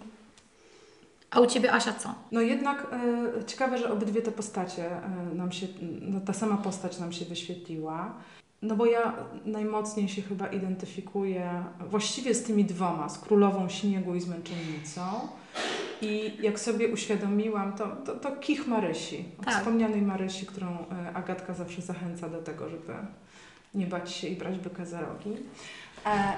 A 1.32 1.40
u 1.40 1.46
Ciebie, 1.46 1.72
Asia, 1.72 1.92
co? 1.92 2.14
No 2.32 2.40
jednak 2.40 2.86
e, 3.40 3.44
ciekawe, 3.44 3.78
że 3.78 3.92
obydwie 3.92 4.22
te 4.22 4.32
postacie 4.32 4.90
e, 4.90 5.34
nam 5.34 5.52
się, 5.52 5.66
no 6.00 6.20
ta 6.20 6.32
sama 6.32 6.56
postać 6.56 6.98
nam 6.98 7.12
się 7.12 7.24
wyświetliła. 7.24 8.14
No 8.62 8.76
bo 8.76 8.86
ja 8.86 9.12
najmocniej 9.44 10.08
się 10.08 10.22
chyba 10.22 10.46
identyfikuję 10.46 11.64
właściwie 11.90 12.34
z 12.34 12.42
tymi 12.42 12.64
dwoma, 12.64 13.08
z 13.08 13.18
Królową 13.18 13.68
Śniegu 13.68 14.14
i 14.14 14.20
z 14.20 14.28
Męczennicą. 14.28 15.00
I 16.02 16.32
jak 16.40 16.60
sobie 16.60 16.88
uświadomiłam, 16.88 17.72
to, 17.72 17.86
to, 17.88 18.14
to 18.14 18.36
kich 18.36 18.66
Marysi, 18.66 19.24
Tak. 19.44 19.54
wspomnianej 19.54 20.02
Marysi, 20.02 20.46
którą 20.46 20.66
e, 20.66 21.14
Agatka 21.14 21.54
zawsze 21.54 21.82
zachęca 21.82 22.28
do 22.28 22.42
tego, 22.42 22.68
żeby 22.68 22.92
nie 23.74 23.86
bać 23.86 24.12
się 24.12 24.28
i 24.28 24.36
brać 24.36 24.58
byka 24.58 24.84
za 24.84 25.00
rogi. 25.00 25.36
E, 26.06 26.32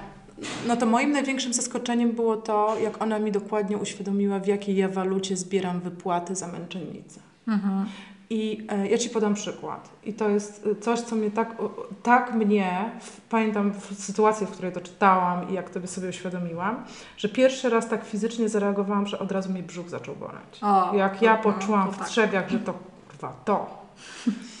no 0.67 0.77
to 0.77 0.85
moim 0.85 1.11
największym 1.11 1.53
zaskoczeniem 1.53 2.11
było 2.11 2.37
to, 2.37 2.75
jak 2.83 3.01
ona 3.01 3.19
mi 3.19 3.31
dokładnie 3.31 3.77
uświadomiła, 3.77 4.39
w 4.39 4.47
jakiej 4.47 4.75
ja 4.75 4.89
walucie 4.89 5.37
zbieram 5.37 5.79
wypłaty 5.79 6.35
za 6.35 6.47
męczennicę. 6.47 7.19
Mhm. 7.47 7.85
I 8.29 8.67
e, 8.69 8.87
ja 8.87 8.97
Ci 8.97 9.09
podam 9.09 9.33
przykład. 9.33 9.89
I 10.03 10.13
to 10.13 10.29
jest 10.29 10.67
e, 10.71 10.75
coś, 10.75 11.01
co 11.01 11.15
mnie 11.15 11.31
tak, 11.31 11.55
tak 12.03 12.33
mnie, 12.33 12.91
w, 13.01 13.21
pamiętam 13.21 13.73
w 13.73 14.03
sytuacji, 14.03 14.47
w 14.47 14.49
której 14.49 14.71
to 14.71 14.81
czytałam 14.81 15.49
i 15.49 15.53
jak 15.53 15.69
to 15.69 15.87
sobie 15.87 16.09
uświadomiłam, 16.09 16.83
że 17.17 17.29
pierwszy 17.29 17.69
raz 17.69 17.89
tak 17.89 18.05
fizycznie 18.05 18.49
zareagowałam, 18.49 19.07
że 19.07 19.19
od 19.19 19.31
razu 19.31 19.53
mi 19.53 19.63
brzuch 19.63 19.89
zaczął 19.89 20.15
boleć. 20.15 20.59
O, 20.61 20.95
jak 20.95 21.21
ja 21.21 21.37
no, 21.37 21.43
poczułam 21.43 21.91
w 21.91 21.97
tak. 21.97 22.07
trzewiach, 22.07 22.49
że 22.49 22.59
to 22.59 22.73
kurwa, 23.07 23.33
to. 23.45 23.85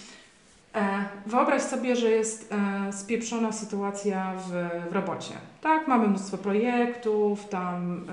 E, 0.75 1.05
Wyobraź 1.25 1.61
sobie, 1.61 1.95
że 1.95 2.09
jest 2.09 2.53
e, 2.53 2.93
spieprzona 2.93 3.51
sytuacja 3.51 4.33
w, 4.35 4.51
w 4.89 4.93
robocie. 4.93 5.33
Tak, 5.61 5.87
mamy 5.87 6.07
mnóstwo 6.07 6.37
projektów, 6.37 7.49
tam 7.49 8.05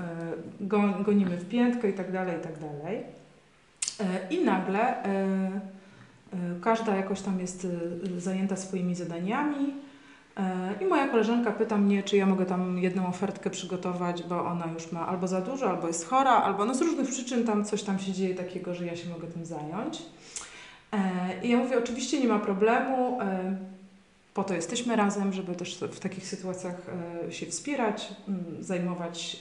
e, 0.61 0.67
go, 0.67 0.83
gonimy 1.05 1.37
w 1.37 1.49
piętkę 1.49 1.91
i 1.91 1.93
tak 1.93 2.13
dalej, 2.13 2.39
i 2.39 2.43
tak 2.43 2.59
dalej. 2.59 3.23
I 4.31 4.45
nagle 4.45 4.97
każda 6.63 6.97
jakoś 6.97 7.21
tam 7.21 7.41
jest 7.41 7.67
zajęta 8.19 8.57
swoimi 8.57 8.95
zadaniami. 8.95 9.75
I 10.81 10.85
moja 10.85 11.09
koleżanka 11.09 11.53
pyta 11.53 11.79
mnie, 11.79 12.03
czy 12.03 12.17
ja 12.17 12.27
mogę 12.27 12.47
tam 12.47 12.79
jedną 12.79 13.07
ofertkę 13.07 13.51
przygotować, 13.51 14.23
bo 14.23 14.45
ona 14.45 14.67
już 14.75 14.93
ma 14.93 15.07
albo 15.07 15.29
za 15.29 15.41
dużo, 15.41 15.71
albo 15.71 15.87
jest 15.87 16.09
chora, 16.09 16.31
albo 16.31 16.65
no 16.65 16.75
z 16.75 16.83
różnych 16.83 17.09
przyczyn 17.09 17.45
tam 17.45 17.65
coś 17.65 17.83
tam 17.83 17.99
się 17.99 18.13
dzieje 18.13 18.35
takiego, 18.35 18.75
że 18.75 18.87
ja 18.87 18.97
się 18.97 19.09
mogę 19.09 19.29
tym 19.29 19.47
zająć. 19.47 20.03
E, 20.93 20.99
I 21.43 21.51
ja 21.51 21.57
mówię, 21.57 21.79
oczywiście 21.79 22.21
nie 22.21 22.29
ma 22.29 22.39
problemu, 22.39 23.21
e, 23.21 23.57
po 24.35 24.45
to 24.45 24.55
jesteśmy 24.55 24.97
razem, 24.97 25.33
żeby 25.33 25.55
też 25.55 25.79
w 25.93 26.01
takich 26.01 26.27
sytuacjach 26.27 26.75
e, 27.29 27.33
się 27.33 27.47
wspierać, 27.47 28.09
zajmować 28.61 29.37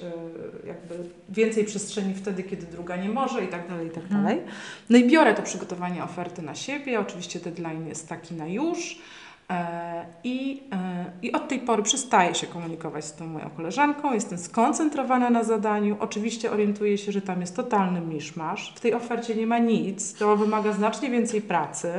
jakby 0.67 0.95
więcej 1.29 1.65
przestrzeni 1.65 2.13
wtedy, 2.13 2.43
kiedy 2.43 2.65
druga 2.65 2.95
nie 2.95 3.09
może 3.09 3.43
i 3.45 3.47
tak 3.47 3.69
dalej, 3.69 3.87
i 3.87 3.91
tak 3.91 4.03
Mhm. 4.03 4.23
dalej. 4.23 4.41
No 4.89 4.97
i 4.97 5.07
biorę 5.07 5.33
to 5.33 5.41
przygotowanie 5.41 6.03
oferty 6.03 6.41
na 6.41 6.55
siebie, 6.55 6.99
oczywiście 6.99 7.39
deadline 7.39 7.87
jest 7.87 8.09
taki 8.09 8.35
na 8.35 8.47
już 8.47 8.99
i, 10.23 10.63
e, 10.73 11.05
i 11.21 11.31
od 11.31 11.47
tej 11.47 11.59
pory 11.59 11.83
przestaję 11.83 12.35
się 12.35 12.47
komunikować 12.47 13.05
z 13.05 13.13
tą 13.13 13.27
moją 13.27 13.49
koleżanką, 13.49 14.13
jestem 14.13 14.37
skoncentrowana 14.37 15.29
na 15.29 15.43
zadaniu, 15.43 15.97
oczywiście 15.99 16.51
orientuję 16.51 16.97
się, 16.97 17.11
że 17.11 17.21
tam 17.21 17.41
jest 17.41 17.55
totalny 17.55 18.01
miszmasz, 18.01 18.73
w 18.75 18.79
tej 18.79 18.93
ofercie 18.93 19.35
nie 19.35 19.47
ma 19.47 19.57
nic, 19.57 20.13
to 20.13 20.35
wymaga 20.37 20.71
znacznie 20.73 21.09
więcej 21.09 21.41
pracy. 21.41 21.91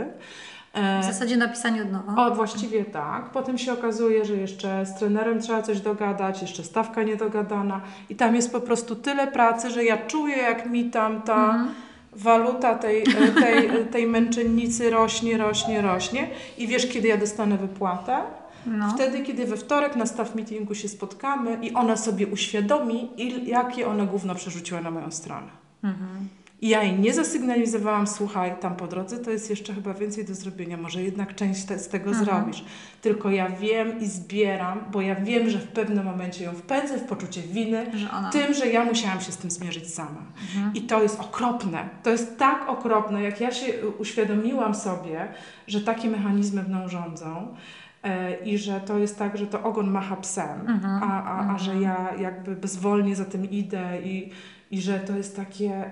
E, 0.75 1.01
W 1.01 1.05
zasadzie 1.05 1.37
napisanie 1.37 1.83
od 1.83 1.93
nowa. 1.93 2.27
o, 2.27 2.35
właściwie 2.35 2.85
tak. 2.85 3.31
Potem 3.31 3.59
się 3.59 3.73
okazuje, 3.73 4.25
że 4.25 4.37
jeszcze 4.37 4.87
z 4.87 4.95
trenerem 4.99 5.41
trzeba 5.41 5.62
coś 5.62 5.81
dogadać, 5.81 6.43
jeszcze 6.43 6.65
stawka 6.65 7.03
niedogadana 7.03 7.81
i 8.11 8.17
tam 8.17 8.35
jest 8.37 8.53
po 8.53 8.61
prostu 8.61 8.97
tyle 8.97 9.27
pracy, 9.27 9.71
że 9.71 9.85
ja 9.85 9.97
czuję, 10.07 10.37
jak 10.37 10.71
mi 10.71 10.91
tam 10.91 11.23
ta 11.23 11.45
Mhm. 11.45 11.69
Waluta 12.12 12.75
tej, 12.75 13.03
e, 13.03 13.33
tej, 13.40 13.66
e, 13.66 13.85
tej 13.85 14.07
męczennicy 14.07 14.90
rośnie, 14.90 15.38
rośnie, 15.38 15.83
rośnie. 15.83 16.31
I 16.59 16.66
wiesz, 16.66 16.87
kiedy 16.87 17.09
ja 17.09 17.16
dostanę 17.16 17.59
wypłatę? 17.59 18.22
No. 18.66 18.90
Wtedy, 18.94 19.20
kiedy 19.22 19.46
we 19.46 19.57
wtorek 19.57 19.96
na 19.96 20.07
staff 20.07 20.35
meetingu 20.35 20.75
się 20.75 20.88
spotkamy 20.88 21.59
i 21.62 21.75
ona 21.75 21.96
sobie 21.96 22.27
uświadomi, 22.27 23.11
il, 23.16 23.48
jakie 23.48 23.87
ona 23.87 24.07
gówno 24.07 24.35
przerzuciła 24.35 24.81
na 24.81 24.90
moją 24.90 25.11
stronę. 25.11 25.48
Mhm. 25.85 26.29
I 26.62 26.68
ja 26.68 26.83
jej 26.83 26.98
nie 26.98 27.14
zasygnalizowałam, 27.14 28.07
słuchaj, 28.07 28.55
tam 28.61 28.77
po 28.77 28.87
drodze 28.87 29.18
to 29.18 29.31
jest 29.31 29.51
jeszcze 29.51 29.75
chyba 29.75 29.94
więcej 29.94 30.25
do 30.25 30.35
zrobienia, 30.35 30.77
może 30.77 31.03
jednak 31.03 31.35
część 31.35 31.64
te, 31.64 31.79
z 31.79 31.88
tego 31.88 32.11
Mhm. 32.11 32.25
zrobisz. 32.25 32.64
Tylko 33.01 33.31
ja 33.31 33.48
wiem 33.48 34.01
i 34.01 34.07
zbieram, 34.07 34.81
bo 34.92 35.01
ja 35.01 35.14
wiem, 35.14 35.51
że 35.51 35.59
w 35.59 35.68
pewnym 35.68 36.05
momencie 36.05 36.44
ją 36.44 36.53
wpędzę 36.53 36.98
w 36.98 37.03
poczucie 37.05 37.42
winy, 37.42 37.87
Że 37.98 38.11
ona. 38.11 38.31
tym, 38.31 38.55
że 38.55 38.66
ja 38.66 38.85
musiałam 38.85 39.20
się 39.20 39.33
z 39.33 39.37
tym 39.37 39.51
zmierzyć 39.51 39.94
sama. 39.94 40.22
Mhm. 40.57 40.75
I 40.75 40.81
to 40.83 41.03
jest 41.03 41.20
okropne. 41.20 41.88
To 42.03 42.11
jest 42.11 42.38
tak 42.38 42.68
okropne, 42.68 43.22
jak 43.22 43.40
ja 43.40 43.51
się 43.53 43.66
uświadomiłam 43.98 44.75
sobie, 44.75 45.29
że 45.66 45.81
takie 45.81 46.09
mechanizmy 46.11 46.62
mną 46.62 46.88
rządzą. 46.88 47.55
e, 48.05 48.35
I 48.44 48.59
że 48.59 48.81
to 48.81 48.98
jest 48.98 49.18
tak, 49.18 49.38
że 49.38 49.46
to 49.46 49.62
ogon 49.62 49.90
macha 49.90 50.16
psem, 50.16 50.61
Mhm. 50.68 51.03
a, 51.03 51.25
a, 51.25 51.55
a 51.55 51.59
że 51.59 51.81
ja 51.81 52.14
jakby 52.20 52.57
bezwolnie 52.57 53.16
za 53.16 53.25
tym 53.25 53.51
idę 53.51 54.03
i, 54.05 54.31
i 54.70 54.81
że 54.81 54.98
to 55.01 55.16
jest 55.16 55.37
takie 55.37 55.90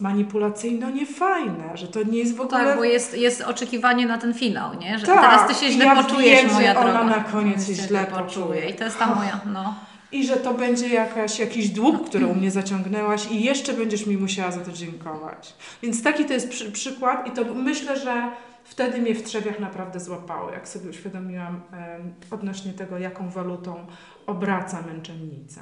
manipulacyjno 0.00 0.90
niefajne, 0.90 1.76
że 1.76 1.88
to 1.88 2.02
nie 2.02 2.18
jest 2.18 2.36
w 2.36 2.40
ogóle... 2.40 2.64
Tak, 2.64 2.76
bo 2.76 2.84
jest, 2.84 3.18
jest 3.18 3.40
oczekiwanie 3.40 4.06
na 4.06 4.18
ten 4.18 4.34
finał, 4.34 4.74
nie? 4.74 4.98
Że 4.98 5.06
Tak, 5.06 5.20
teraz 5.20 5.48
ty 5.48 5.64
się 5.66 5.72
źle 5.72 5.84
ja 5.84 6.02
poczujesz, 6.02 6.42
wiem, 6.42 6.52
moja 6.52 6.80
ona 6.80 6.92
droga. 6.92 7.04
na 7.04 7.24
koniec 7.24 7.66
się 7.66 7.74
źle 7.74 8.06
poczuje. 8.06 8.70
I 8.70 8.74
to 8.74 8.84
jest 8.84 8.98
ta 8.98 9.14
moja, 9.14 9.40
no. 9.52 9.74
I 10.12 10.26
że 10.26 10.36
to 10.36 10.54
będzie 10.54 10.88
jakaś, 10.88 11.38
jakiś 11.38 11.68
dług, 11.68 12.08
który 12.08 12.26
u 12.26 12.34
mnie 12.34 12.50
zaciągnęłaś 12.50 13.30
i 13.30 13.44
jeszcze 13.44 13.72
będziesz 13.72 14.06
mi 14.06 14.16
musiała 14.16 14.50
za 14.50 14.60
to 14.60 14.72
dziękować. 14.72 15.54
Więc 15.82 16.02
taki 16.02 16.24
to 16.24 16.32
jest 16.32 16.48
przy, 16.48 16.72
przykład 16.72 17.26
i 17.26 17.30
to 17.30 17.54
myślę, 17.54 18.00
że 18.00 18.30
wtedy 18.64 18.98
mnie 18.98 19.14
w 19.14 19.22
trzewiach 19.22 19.60
naprawdę 19.60 20.00
złapało, 20.00 20.50
jak 20.50 20.68
sobie 20.68 20.90
uświadomiłam 20.90 21.60
em, 21.72 22.14
odnośnie 22.30 22.72
tego, 22.72 22.98
jaką 22.98 23.30
walutą 23.30 23.86
obraca 24.26 24.82
męczennica. 24.82 25.60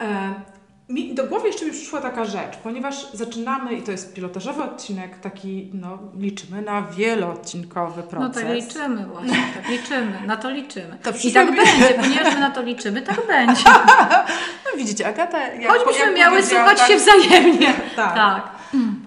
E, 0.00 0.34
mi 0.90 1.14
do 1.14 1.24
głowy 1.24 1.46
jeszcze 1.48 1.64
mi 1.66 1.70
przyszła 1.72 2.00
taka 2.00 2.24
rzecz, 2.24 2.56
ponieważ 2.62 3.12
zaczynamy, 3.12 3.74
i 3.74 3.82
to 3.82 3.90
jest 3.92 4.14
pilotażowy 4.14 4.62
odcinek, 4.62 5.18
taki, 5.18 5.70
no, 5.74 5.98
liczymy 6.18 6.62
na 6.62 6.82
wieloodcinkowy 6.82 8.02
No 8.02 8.08
proces. 8.08 8.42
tak 8.42 8.52
liczymy 8.54 9.06
właśnie, 9.06 9.36
tak 9.54 9.68
liczymy, 9.68 10.20
na 10.26 10.36
to 10.36 10.50
liczymy. 10.50 10.96
To 11.02 11.10
I 11.24 11.32
tak 11.32 11.50
mi- 11.50 11.56
będzie, 11.56 11.94
ponieważ 12.00 12.34
my 12.34 12.40
na 12.40 12.50
to 12.50 12.62
liczymy, 12.62 13.02
tak 13.02 13.26
będzie. 13.26 13.62
No 14.72 14.78
widzicie, 14.78 15.08
Agata, 15.08 15.38
jak, 15.48 15.72
Choćbyśmy 15.72 16.06
jak 16.06 16.16
miały 16.16 16.42
słuchać 16.42 16.78
tak, 16.78 16.88
się 16.88 16.96
wzajemnie. 16.96 17.74
Tak. 17.96 18.14
Tak. 18.14 18.48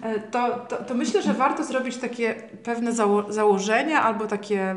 E, 0.04 0.20
To, 0.20 0.50
to, 0.70 0.76
to 0.78 0.94
myślę, 0.94 1.22
że 1.22 1.34
warto 1.34 1.64
zrobić 1.64 1.98
takie 1.98 2.36
pewne 2.64 2.92
zało- 2.92 3.32
założenia 3.32 4.02
albo 4.04 4.28
takie, 4.28 4.60
e, 4.62 4.76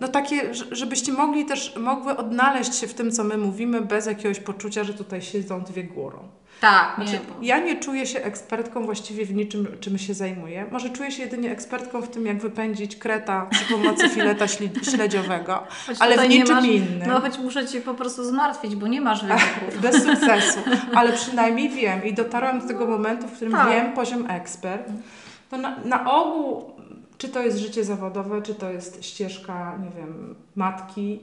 no 0.00 0.08
takie, 0.08 0.54
żebyście 0.70 1.12
mogli 1.12 1.44
też, 1.44 1.76
mogły 1.76 2.16
odnaleźć 2.16 2.74
się 2.74 2.86
w 2.86 2.94
tym, 2.94 3.10
co 3.10 3.24
my 3.24 3.38
mówimy, 3.38 3.80
bez 3.80 4.06
jakiegoś 4.06 4.40
poczucia, 4.40 4.84
że 4.84 4.94
tutaj 4.94 5.22
siedzą 5.22 5.60
dwie 5.62 5.84
górą. 5.84 6.18
Tak, 6.60 6.94
Znaczy, 6.96 7.12
nie. 7.40 7.48
ja 7.48 7.58
nie 7.58 7.76
czuję 7.80 8.06
się 8.06 8.22
ekspertką 8.24 8.84
właściwie 8.84 9.24
w 9.24 9.34
niczym, 9.34 9.66
czym 9.80 9.98
się 9.98 10.14
zajmuję. 10.14 10.66
Może 10.72 10.90
czuję 10.90 11.10
się 11.10 11.22
jedynie 11.22 11.50
ekspertką 11.50 12.02
w 12.02 12.08
tym, 12.08 12.26
jak 12.26 12.38
wypędzić 12.40 12.96
kreta 12.96 13.46
przy 13.50 13.64
pomocy 13.64 14.08
fileta 14.08 14.46
śledziowego, 14.82 15.62
Choć 15.86 15.96
ale 16.00 16.18
w 16.18 16.28
niczym 16.28 16.56
masz- 16.56 16.64
innym. 16.64 17.08
No 17.08 17.20
choć 17.20 17.38
muszę 17.38 17.66
Cię 17.66 17.80
po 17.80 17.94
prostu 17.94 18.24
zmartwić, 18.24 18.76
bo 18.76 18.86
nie 18.86 19.00
masz 19.00 19.24
wyników. 19.24 19.80
Bez 19.82 20.04
sukcesu, 20.04 20.58
ale 20.94 21.12
przynajmniej 21.12 21.68
wiem 21.68 22.04
i 22.04 22.14
dotarłam 22.14 22.60
do 22.60 22.66
tego 22.68 22.86
momentu, 22.86 23.28
w 23.28 23.32
którym 23.32 23.52
Tak. 23.52 23.68
wiem 23.70 23.92
poziom 23.92 24.30
ekspert. 24.30 24.88
To 25.50 25.56
na, 25.58 25.76
na 25.84 26.12
ogół, 26.12 26.70
czy 27.20 27.28
to 27.28 27.42
jest 27.42 27.58
życie 27.58 27.84
zawodowe, 27.84 28.42
czy 28.42 28.54
to 28.54 28.70
jest 28.70 29.04
ścieżka, 29.04 29.78
nie 29.84 29.90
wiem, 29.90 30.34
matki, 30.54 31.20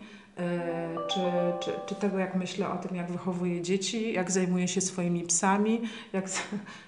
czy, 1.08 1.20
czy, 1.60 1.72
czy 1.86 1.96
tego, 1.96 2.18
jak 2.20 2.36
myślę 2.36 2.70
o 2.70 2.76
tym, 2.78 2.98
jak 2.98 3.12
wychowuję 3.12 3.62
dzieci, 3.62 4.14
jak 4.14 4.32
zajmuję 4.32 4.68
się 4.68 4.82
swoimi 4.82 5.24
psami, 5.24 5.82
jak, 6.14 6.30
z- 6.30 6.42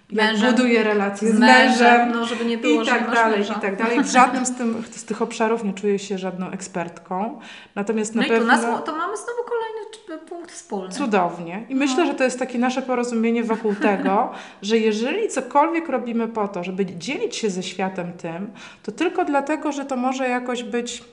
jak 0.09 0.31
Mężem. 0.31 0.51
buduję 0.51 0.83
relacje 0.83 1.31
z, 1.31 1.35
Z 1.35 1.39
mężem. 1.39 1.67
mężem, 1.67 2.11
no 2.11 2.25
żeby 2.25 2.45
nie 2.45 2.57
było, 2.57 2.81
I 2.81 2.85
że 2.85 2.91
nie 2.91 2.99
tak 2.99 3.11
dalej, 3.13 3.39
męża. 3.39 3.53
i 3.53 3.61
tak 3.61 3.75
dalej. 3.77 4.03
W 4.03 4.07
żadnym 4.11 4.45
z, 4.45 4.55
tym, 4.55 4.83
z 4.91 5.05
tych 5.05 5.21
obszarów 5.21 5.63
nie 5.63 5.73
czuję 5.73 5.99
się 5.99 6.17
żadną 6.17 6.49
ekspertką. 6.51 7.39
Natomiast 7.75 8.15
na 8.15 8.21
No 8.21 8.27
i 8.27 8.29
tu 8.29 8.33
pewno... 8.37 8.47
nas, 8.53 8.61
to 8.85 8.91
mamy 8.95 9.17
znowu 9.17 9.39
kolejny 9.49 10.25
punkt 10.29 10.51
wspólny. 10.51 10.89
Cudownie. 10.93 11.65
I 11.69 11.75
myślę, 11.75 12.05
że 12.07 12.13
to 12.13 12.23
jest 12.23 12.39
takie 12.39 12.59
nasze 12.59 12.81
porozumienie 12.81 13.43
wokół 13.43 13.75
tego, 13.89 14.31
że 14.61 14.77
jeżeli 14.77 15.27
cokolwiek 15.29 15.89
robimy 15.89 16.27
po 16.27 16.47
to, 16.47 16.63
żeby 16.63 16.85
dzielić 16.85 17.35
się 17.35 17.49
ze 17.49 17.63
światem 17.63 18.13
tym, 18.13 18.51
to 18.83 18.91
tylko 18.91 19.25
dlatego, 19.25 19.71
że 19.71 19.85
to 19.85 19.95
może 19.95 20.29
jakoś 20.29 20.63
być 20.63 21.03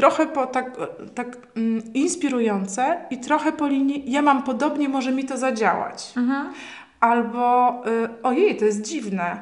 trochę 0.00 0.26
po, 0.26 0.46
tak, 0.46 0.70
tak 1.14 1.36
mm, 1.56 1.82
inspirujące 1.94 2.96
i 3.10 3.18
trochę 3.18 3.52
po 3.52 3.66
linii 3.66 4.12
ja 4.12 4.22
mam 4.22 4.42
podobnie, 4.42 4.88
może 4.88 5.12
mi 5.12 5.24
to 5.24 5.36
zadziałać. 5.36 6.12
Mhm. 6.16 6.52
Albo 7.00 7.72
y, 7.86 8.08
ojej, 8.22 8.56
to 8.56 8.64
jest 8.64 8.82
dziwne. 8.82 9.36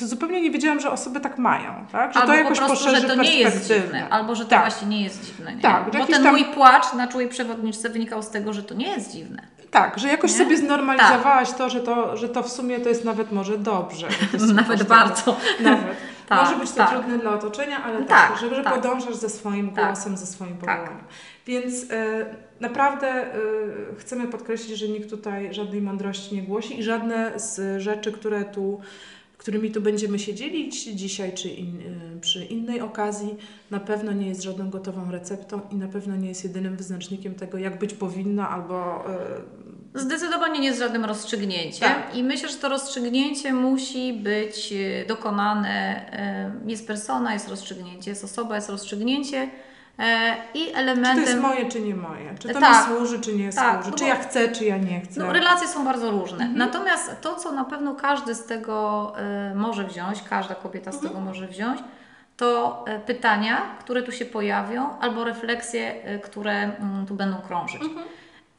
To 0.00 0.06
zupełnie 0.06 0.40
nie 0.40 0.50
wiedziałam, 0.50 0.80
że 0.80 0.90
osoby 0.90 1.20
tak 1.20 1.38
mają, 1.38 1.70
tak? 1.92 2.14
Że 2.14 2.20
albo 2.20 2.32
to 2.32 2.38
jakoś 2.38 2.58
po 2.60 2.66
prostu, 2.66 2.90
że 2.90 3.00
to 3.02 3.14
nie 3.14 3.38
jest 3.38 3.68
dziwne, 3.68 4.08
albo 4.10 4.34
że 4.34 4.44
to 4.44 4.50
Tak. 4.50 4.60
właśnie 4.60 4.88
nie 4.88 5.02
jest 5.02 5.26
dziwne. 5.26 5.54
Nie? 5.56 5.62
Tak, 5.62 5.84
Bo 5.98 6.06
ten 6.06 6.22
tam- 6.22 6.32
mój 6.34 6.44
płacz 6.44 6.92
na 6.92 7.08
czułej 7.08 7.28
przewodniczce 7.28 7.88
wynikał 7.88 8.22
z 8.22 8.30
tego, 8.30 8.52
że 8.52 8.62
to 8.62 8.74
nie 8.74 8.88
jest 8.88 9.12
dziwne. 9.12 9.42
Tak, 9.70 9.98
że 9.98 10.08
jakoś 10.08 10.30
Nie? 10.30 10.38
sobie 10.38 10.56
znormalizowałaś 10.56 11.52
to, 11.52 11.70
że 11.70 11.80
to, 11.80 12.16
że 12.16 12.28
to 12.28 12.42
w 12.42 12.48
sumie 12.48 12.80
to 12.80 12.88
jest 12.88 13.04
nawet 13.04 13.32
może 13.32 13.58
dobrze. 13.58 14.08
Nawet 14.54 14.82
bardzo. 14.82 15.36
Nawet. 15.60 15.96
Tak, 16.30 16.44
może 16.44 16.60
być 16.60 16.70
to 16.70 16.76
tak. 16.76 16.90
trudne 16.90 17.18
dla 17.18 17.34
otoczenia, 17.34 17.82
ale 17.84 17.98
tak, 17.98 18.30
Tak, 18.30 18.40
że, 18.40 18.54
że 18.54 18.64
tak. 18.64 18.74
podążasz 18.74 19.16
ze 19.16 19.28
swoim 19.28 19.70
głosem, 19.70 20.16
ze 20.16 20.26
swoim 20.26 20.56
powołaniem. 20.56 21.04
Więc 21.46 21.90
e, 21.90 22.26
naprawdę 22.60 23.08
e, 23.08 23.38
chcemy 23.98 24.26
podkreślić, 24.26 24.78
że 24.78 24.88
nikt 24.88 25.10
tutaj 25.10 25.54
żadnej 25.54 25.82
mądrości 25.82 26.34
nie 26.34 26.42
głosi 26.42 26.78
i 26.78 26.82
żadne 26.82 27.32
z 27.40 27.82
rzeczy, 27.82 28.12
które 28.12 28.44
tu 28.44 28.80
którymi 29.40 29.70
tu 29.70 29.80
będziemy 29.80 30.18
się 30.18 30.34
dzielić 30.34 30.84
dzisiaj 30.84 31.34
czy 31.34 31.48
in, 31.48 31.80
y, 31.80 32.20
przy 32.20 32.44
innej 32.44 32.80
okazji, 32.80 33.36
na 33.70 33.80
pewno 33.80 34.12
nie 34.12 34.28
jest 34.28 34.42
żadną 34.42 34.70
gotową 34.70 35.10
receptą 35.10 35.60
i 35.70 35.74
na 35.74 35.88
pewno 35.88 36.16
nie 36.16 36.28
jest 36.28 36.44
jedynym 36.44 36.76
wyznacznikiem 36.76 37.34
tego, 37.34 37.58
jak 37.58 37.78
być 37.78 37.94
powinno 37.94 38.48
albo 38.48 39.04
y, 39.10 39.69
Zdecydowanie 39.94 40.60
nie 40.60 40.66
jest 40.66 40.78
żadnym 40.78 41.04
rozstrzygnięciem 41.04 41.88
Tak. 41.88 42.14
i 42.14 42.22
myślę, 42.24 42.48
że 42.48 42.54
to 42.56 42.68
rozstrzygnięcie 42.68 43.52
musi 43.52 44.12
być 44.12 44.72
e, 44.72 45.06
dokonane. 45.06 45.70
e, 46.12 46.50
Jest 46.66 46.86
persona, 46.86 47.32
jest 47.32 47.48
rozstrzygnięcie, 47.48 48.10
jest 48.10 48.24
osoba, 48.24 48.56
jest 48.56 48.68
rozstrzygnięcie 48.70 49.48
e, 49.98 50.34
i 50.54 50.58
Czy 50.58 50.64
to 50.64 50.66
jest 50.68 50.76
elementem. 50.78 51.40
moje, 51.40 51.68
czy 51.68 51.80
nie 51.80 51.94
moje? 51.96 52.34
Czy 52.38 52.48
to 52.48 52.60
Tak. 52.60 52.88
mi 52.90 52.96
służy, 52.96 53.20
czy 53.20 53.32
nie 53.36 53.52
Tak, 53.52 53.82
służy? 53.82 53.98
Czy 53.98 54.04
ja 54.04 54.16
chcę, 54.16 54.48
czy 54.48 54.64
ja 54.64 54.76
nie 54.76 55.00
chcę? 55.00 55.20
No, 55.20 55.32
relacje 55.32 55.68
są 55.68 55.84
bardzo 55.84 56.10
różne. 56.10 56.36
Mhm. 56.44 56.58
Natomiast 56.58 57.20
to, 57.20 57.34
co 57.36 57.52
na 57.52 57.64
pewno 57.64 57.94
każdy 57.94 58.34
z 58.34 58.44
tego 58.44 59.12
może 59.54 59.84
wziąć, 59.84 60.22
każda 60.22 60.54
kobieta 60.54 60.92
z 60.92 60.94
Mhm. 60.94 61.12
tego 61.12 61.24
może 61.24 61.46
wziąć, 61.48 61.80
to 62.36 62.84
pytania, 63.06 63.56
które 63.80 64.02
tu 64.02 64.12
się 64.12 64.24
pojawią, 64.24 64.98
albo 65.00 65.24
refleksje, 65.24 65.94
które 66.22 66.52
mm, 66.52 67.06
tu 67.06 67.14
będą 67.14 67.36
krążyć. 67.36 67.82
Mhm. 67.82 68.06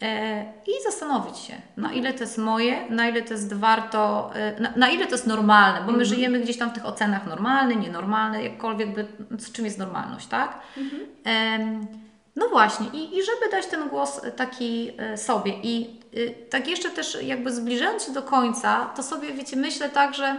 E, 0.01 0.43
I 0.67 0.83
zastanowić 0.83 1.37
się, 1.37 1.53
na 1.77 1.93
ile 1.93 2.13
to 2.13 2.19
jest 2.19 2.37
moje, 2.37 2.89
na 2.89 3.09
ile 3.09 3.21
to 3.21 3.33
jest 3.33 3.53
warto, 3.53 4.31
e, 4.35 4.61
na, 4.61 4.73
na 4.75 4.89
ile 4.89 5.05
to 5.05 5.11
jest 5.11 5.27
normalne, 5.27 5.79
bo 5.79 5.85
my 5.85 5.91
Mhm. 5.91 6.05
żyjemy 6.05 6.39
gdzieś 6.39 6.57
tam 6.57 6.69
w 6.69 6.73
tych 6.73 6.85
ocenach 6.85 7.27
normalny, 7.27 7.75
nienormalny, 7.75 8.43
jakkolwiek 8.43 8.93
by, 8.93 9.05
z 9.37 9.51
czym 9.51 9.65
jest 9.65 9.77
normalność, 9.77 10.27
tak? 10.27 10.59
Mhm. 10.77 11.87
No 12.35 12.49
właśnie, 12.49 12.85
i, 12.93 13.17
i 13.17 13.23
żeby 13.23 13.51
dać 13.51 13.65
ten 13.65 13.89
głos 13.89 14.21
taki 14.35 14.91
e, 14.97 15.17
sobie. 15.17 15.51
I 15.63 16.01
tak 16.49 16.67
jeszcze 16.67 16.89
też 16.89 17.17
jakby 17.23 17.51
zbliżając 17.53 18.03
się 18.03 18.13
do 18.13 18.21
końca, 18.21 18.85
to 18.95 19.03
sobie, 19.03 19.33
wiecie, 19.33 19.57
myślę 19.57 19.89
tak, 19.89 20.15
że, 20.15 20.35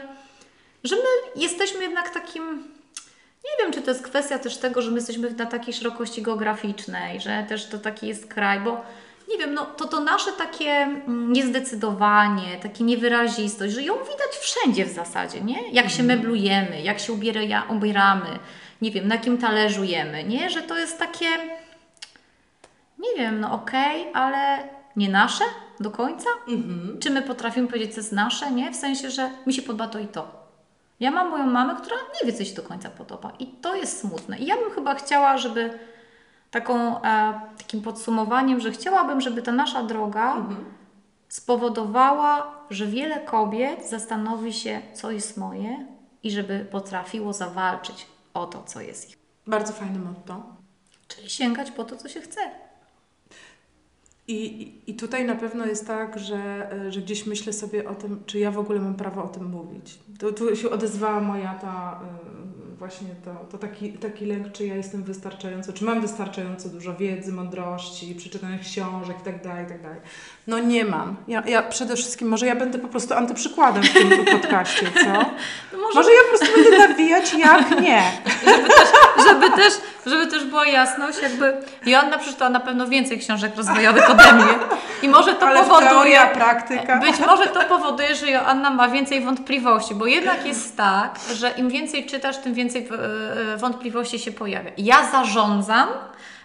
że 0.85 0.97
my 0.97 1.43
jesteśmy 1.43 1.83
jednak 1.83 2.11
takim. 2.11 2.63
Nie 3.45 3.65
wiem, 3.65 3.73
czy 3.73 3.83
to 3.83 3.91
jest 3.91 4.03
kwestia 4.03 4.39
też 4.39 4.57
tego, 4.57 4.83
że 4.83 4.91
my 4.91 4.97
jesteśmy 4.97 5.31
na 5.31 5.47
takiej 5.47 5.75
szerokości 5.75 6.23
geograficznej, 6.23 7.21
że 7.21 7.47
też 7.49 7.67
to 7.67 7.79
taki 7.79 8.07
jest 8.07 8.27
kraj, 8.27 8.61
bo 8.61 8.81
nie 9.33 9.39
wiem, 9.39 9.55
no 9.55 9.67
to 9.67 9.89
to 9.89 10.01
nasze 10.01 10.33
takie 10.33 10.71
mm, 10.71 11.33
niezdecydowanie, 11.33 12.59
takie 12.63 12.85
niewyrazistość, 12.85 13.75
że 13.75 13.83
ją 13.83 13.95
widać 13.95 14.37
wszędzie 14.41 14.85
w 14.85 14.93
zasadzie, 14.93 15.41
nie? 15.41 15.71
Jak 15.73 15.91
się 15.91 16.03
meblujemy, 16.03 16.83
jak 16.83 16.99
się 16.99 17.13
ubiera, 17.13 17.63
ubieramy, 17.69 18.39
nie 18.83 18.91
wiem, 18.91 19.09
na 19.09 19.15
jakim 19.15 19.39
talerzu 19.39 19.85
jemy, 19.85 20.25
nie? 20.25 20.51
Że 20.51 20.63
to 20.63 20.79
jest 20.79 20.99
takie, 20.99 21.27
nie 22.99 23.15
wiem, 23.17 23.41
no 23.41 23.53
okej, 23.53 24.07
ale 24.15 24.69
nie 24.97 25.09
nasze 25.09 25.45
do 25.81 25.91
końca? 25.91 26.29
Mhm. 26.49 26.99
Czy 27.01 27.11
my 27.11 27.23
potrafimy 27.23 27.69
powiedzieć, 27.69 27.95
co 27.95 28.01
jest 28.01 28.13
nasze, 28.13 28.51
nie? 28.51 28.71
W 28.71 28.77
sensie, 28.77 29.11
że 29.11 29.31
mi 29.47 29.55
się 29.55 29.63
podoba 29.63 29.89
to 29.89 29.99
i 29.99 30.07
to. 30.07 30.43
Ja 31.01 31.11
mam 31.11 31.31
moją 31.31 31.47
mamę, 31.47 31.77
która 31.83 31.97
nie 31.97 32.33
wie, 32.33 32.39
co 32.39 32.45
się 32.45 32.55
do 32.55 32.63
końca 32.63 32.91
podoba. 32.91 33.33
I 33.39 33.47
to 33.47 33.77
jest 33.77 34.01
smutne. 34.01 34.39
I 34.39 34.47
ja 34.47 34.57
bym 34.57 34.71
chyba 34.71 34.95
chciała, 34.95 35.39
żeby 35.39 35.79
taką, 36.57 37.03
e, 37.03 37.41
takim 37.59 37.83
podsumowaniem, 37.83 38.61
że 38.61 38.71
chciałabym, 38.73 39.21
żeby 39.21 39.43
ta 39.43 39.53
nasza 39.53 39.83
droga 39.83 40.35
Mhm. 40.37 40.65
spowodowała, 41.29 42.55
że 42.71 42.87
wiele 42.87 43.21
kobiet 43.21 43.89
zastanowi 43.91 44.53
się, 44.53 44.81
co 44.95 45.11
jest 45.11 45.37
moje 45.37 45.87
i 46.23 46.31
żeby 46.31 46.67
potrafiło 46.71 47.33
zawalczyć 47.33 48.07
o 48.35 48.47
to, 48.47 48.63
co 48.67 48.81
jest 48.81 49.09
ich. 49.11 49.19
Bardzo 49.47 49.73
fajne 49.73 49.99
motto. 49.99 50.43
Czyli 51.09 51.31
sięgać 51.31 51.71
po 51.71 51.85
to, 51.85 51.97
co 51.97 52.09
się 52.09 52.21
chce. 52.21 52.41
I, 54.29 54.73
i- 54.87 54.95
tutaj 54.95 55.25
na 55.25 55.35
pewno 55.35 55.67
jest 55.67 55.87
tak, 55.87 56.19
że, 56.19 56.71
e, 56.73 56.93
że 56.93 57.01
gdzieś 57.01 57.27
myślę 57.27 57.53
sobie 57.53 57.89
o 57.89 57.95
tym, 57.95 58.23
czy 58.27 58.39
ja 58.39 58.51
w 58.51 58.59
ogóle 58.59 58.81
mam 58.81 58.95
prawo 58.95 59.25
o 59.25 59.29
tym 59.29 59.51
mówić. 59.51 59.99
Tu, 60.21 60.33
tu 60.33 60.57
się 60.57 60.71
odezwała 60.71 61.21
moja 61.21 61.55
ta 61.55 62.01
y, 62.52 62.52
właśnie 62.83 63.09
to, 63.25 63.31
to 63.51 63.59
taki, 63.59 63.93
taki 63.93 64.27
lęk, 64.27 64.53
czy 64.53 64.67
ja 64.67 64.75
jestem 64.75 65.03
wystarczająco, 65.03 65.73
czy 65.73 65.85
mam 65.85 66.01
wystarczająco 66.01 66.69
dużo 66.69 66.95
wiedzy, 66.95 67.33
mądrości, 67.33 68.15
przeczytanych 68.15 68.61
książek 68.61 69.17
i 69.21 69.25
tak 69.25 69.43
dalej, 69.45 69.65
i 69.65 69.69
tak 69.69 69.83
dalej. 69.83 70.01
No 70.47 70.59
nie 70.59 70.85
mam. 70.85 71.17
Ja, 71.29 71.43
ja 71.47 71.63
przede 71.63 71.97
wszystkim, 71.97 72.29
może 72.29 72.47
ja 72.47 72.57
będę 72.57 72.79
po 72.79 72.89
prostu 72.89 73.15
antyprzykładem 73.15 73.83
w 73.83 73.93
tym 73.93 74.25
podcaście, 74.41 74.87
co? 75.05 75.13
No 75.73 75.79
Może 75.95 76.11
ja 76.11 76.19
po 76.33 76.39
prostu 76.39 76.57
będę 76.57 76.89
nawijać, 76.89 77.35
jak 77.35 77.81
nie. 77.81 78.03
żeby 78.47 78.69
też, 78.69 78.89
żeby 79.27 79.51
też, 79.51 79.73
żeby 80.07 80.27
też 80.27 80.45
była 80.45 80.67
jasność, 80.67 81.23
jakby 81.23 81.57
Joanna 81.87 82.19
przeczytała 82.19 82.51
na 82.51 82.61
pewno 82.61 82.89
więcej 82.89 83.19
książek 83.19 83.57
rozwojowych 83.57 84.11
ode 84.11 84.33
mnie 84.33 84.55
i 85.03 85.09
może 85.09 85.35
to 85.35 85.47
Ale 85.47 85.61
powoduje, 85.61 85.91
teoria, 85.91 86.27
praktyka. 86.27 87.01
być 87.01 87.19
może 87.27 87.47
to 87.47 87.61
powoduje, 87.65 88.15
że 88.15 88.31
Joanna 88.31 88.71
ma 88.71 88.89
więcej 88.89 89.25
wątpliwości, 89.25 89.95
bo 89.95 90.07
jednak 90.07 90.47
jest 90.47 90.77
tak, 90.77 91.19
że 91.35 91.51
im 91.51 91.69
więcej 91.69 92.07
czytasz, 92.07 92.39
tym 92.39 92.55
więcej 92.55 92.72
e, 92.79 93.57
wątpliwości 93.57 94.19
się 94.19 94.33
pojawia. 94.33 94.71
Ja 94.79 95.11
zarządzam, 95.13 95.89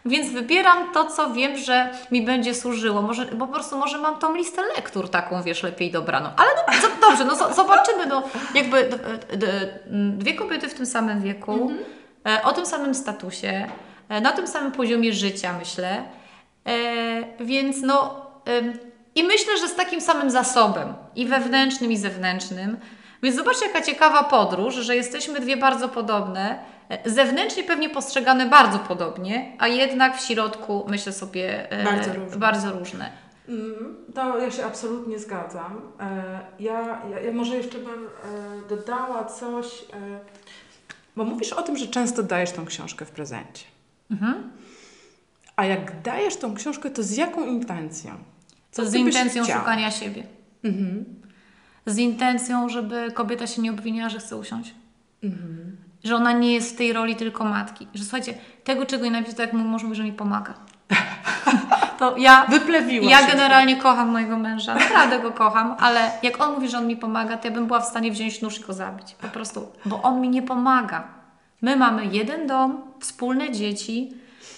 więc 0.05 0.30
wybieram 0.30 0.93
to, 0.93 1.05
co 1.05 1.30
wiem, 1.34 1.57
że 1.57 1.89
mi 2.11 2.21
będzie 2.21 2.55
służyło. 2.55 3.01
Może, 3.01 3.25
bo 3.25 3.47
po 3.47 3.53
prostu 3.53 3.78
może 3.78 3.97
mam 3.97 4.19
tą 4.19 4.36
listę 4.36 4.61
lektur 4.75 5.09
taką, 5.09 5.43
wiesz, 5.43 5.63
lepiej 5.63 5.91
dobraną. 5.91 6.30
Ale 6.38 6.49
no, 6.57 6.82
co- 6.82 7.07
dobrze, 7.09 7.25
no 7.25 7.36
zo- 7.36 7.53
zobaczymy, 7.53 8.05
no 8.05 8.23
jakby 8.55 8.89
dwie 10.17 10.34
kobiety 10.34 10.69
w 10.69 10.73
tym 10.73 10.86
samym 10.86 11.21
wieku, 11.21 11.71
e, 12.28 12.43
o 12.43 12.53
tym 12.53 12.65
samym 12.65 12.95
statusie, 12.95 13.67
e, 14.09 14.21
na 14.21 14.32
tym 14.32 14.47
samym 14.47 14.71
poziomie 14.71 15.13
życia, 15.13 15.53
myślę. 15.59 16.03
E, 16.67 17.43
więc 17.45 17.82
no 17.82 18.25
i 19.15 19.23
myślę, 19.23 19.57
że 19.61 19.67
z 19.67 19.75
takim 19.75 20.01
samym 20.01 20.30
zasobem 20.32 20.93
i 21.15 21.25
wewnętrznym 21.25 21.91
i 21.91 21.97
zewnętrznym. 21.97 22.78
Więc 23.24 23.36
zobaczcie, 23.36 23.65
jaka 23.68 23.82
ciekawa 23.82 24.24
podróż, 24.24 24.76
że 24.76 24.95
jesteśmy 24.95 25.39
dwie 25.39 25.57
bardzo 25.57 25.89
podobne, 25.89 26.59
e, 26.89 27.09
zewnętrznie 27.09 27.63
pewnie 27.63 27.89
postrzegane 27.89 28.45
bardzo 28.45 28.80
podobnie, 28.80 29.55
a 29.59 29.68
jednak 29.68 30.18
w 30.18 30.26
środku 30.26 30.86
myślę 30.89 31.11
sobie 31.13 31.72
e, 31.72 31.84
Bardzo 31.84 32.13
różne. 32.13 32.38
bardzo 32.38 32.72
różne. 32.72 33.11
Mm, 33.49 33.95
To 34.15 34.38
ja 34.39 34.51
się 34.51 34.65
absolutnie 34.65 35.20
zgadzam. 35.20 35.82
E, 35.99 36.39
Ja, 36.59 37.01
ja, 37.11 37.20
ja 37.20 37.32
może 37.34 37.55
jeszcze 37.55 37.78
bym 37.78 38.05
e, 38.05 38.68
dodała 38.70 39.26
coś, 39.26 39.65
e, 39.93 40.20
bo 41.15 41.24
mówisz 41.24 41.53
o 41.53 41.61
tym, 41.61 41.78
że 41.78 41.88
często 41.88 42.24
dajesz 42.24 42.51
tą 42.51 42.65
książkę 42.65 43.05
w 43.05 43.11
prezencie. 43.11 43.65
Mhm. 44.11 44.51
A 45.55 45.65
jak 45.65 46.01
dajesz 46.01 46.36
tą 46.36 46.55
książkę, 46.55 46.89
to 46.89 47.03
z 47.03 47.18
jaką 47.18 47.45
intencją? 47.45 48.11
To 48.76 48.86
z 48.86 48.93
intencją 48.93 49.43
chciała? 49.43 49.59
szukania 49.59 49.91
siebie. 49.91 50.24
Mhm. 50.63 51.05
Z 51.88 51.98
intencją, 51.98 52.70
żeby 52.70 53.12
kobieta 53.12 53.48
się 53.48 53.62
nie 53.62 53.72
obwiniała, 53.72 54.10
że 54.10 54.20
chce 54.20 54.38
usiąść. 54.38 54.76
Mhm. 55.24 55.78
Że 56.04 56.16
ona 56.16 56.32
nie 56.32 56.54
jest 56.54 56.74
w 56.74 56.78
tej 56.78 56.94
roli 56.94 57.16
tylko 57.16 57.46
matki. 57.46 57.88
Że 57.94 58.04
słuchajcie, 58.04 58.34
tego 58.64 58.86
czego 58.86 59.06
nienawidzę, 59.06 59.34
to 59.34 59.42
jak 59.42 59.54
mój 59.54 59.64
mąż 59.64 59.84
mówi, 59.84 59.96
że 59.96 60.04
mi 60.04 60.14
pomaga. 60.14 60.54
to 62.00 62.18
ja 62.18 62.46
Wyplewiła 62.46 63.12
Ja 63.12 63.28
generalnie 63.28 63.76
kocham 63.76 64.10
mojego 64.10 64.38
męża, 64.38 64.76
naprawdę 64.76 65.20
go 65.20 65.32
kocham, 65.32 65.76
ale 65.80 66.12
jak 66.24 66.42
on 66.42 66.54
mówi, 66.54 66.70
że 66.70 66.78
on 66.78 66.88
mi 66.88 66.98
pomaga, 66.98 67.38
to 67.38 67.48
ja 67.48 67.54
bym 67.54 67.68
była 67.68 67.80
w 67.80 67.86
stanie 67.86 68.12
wziąć 68.12 68.42
nóż 68.42 68.60
i 68.60 68.64
go 68.64 68.74
zabić. 68.74 69.16
Po 69.22 69.28
prostu, 69.28 69.68
bo 69.86 70.02
on 70.02 70.22
mi 70.22 70.30
nie 70.30 70.42
pomaga. 70.42 71.08
My 71.62 71.76
mamy 71.76 72.06
jeden 72.06 72.48
dom, 72.48 72.82
wspólne 73.00 73.52
dzieci 73.52 74.14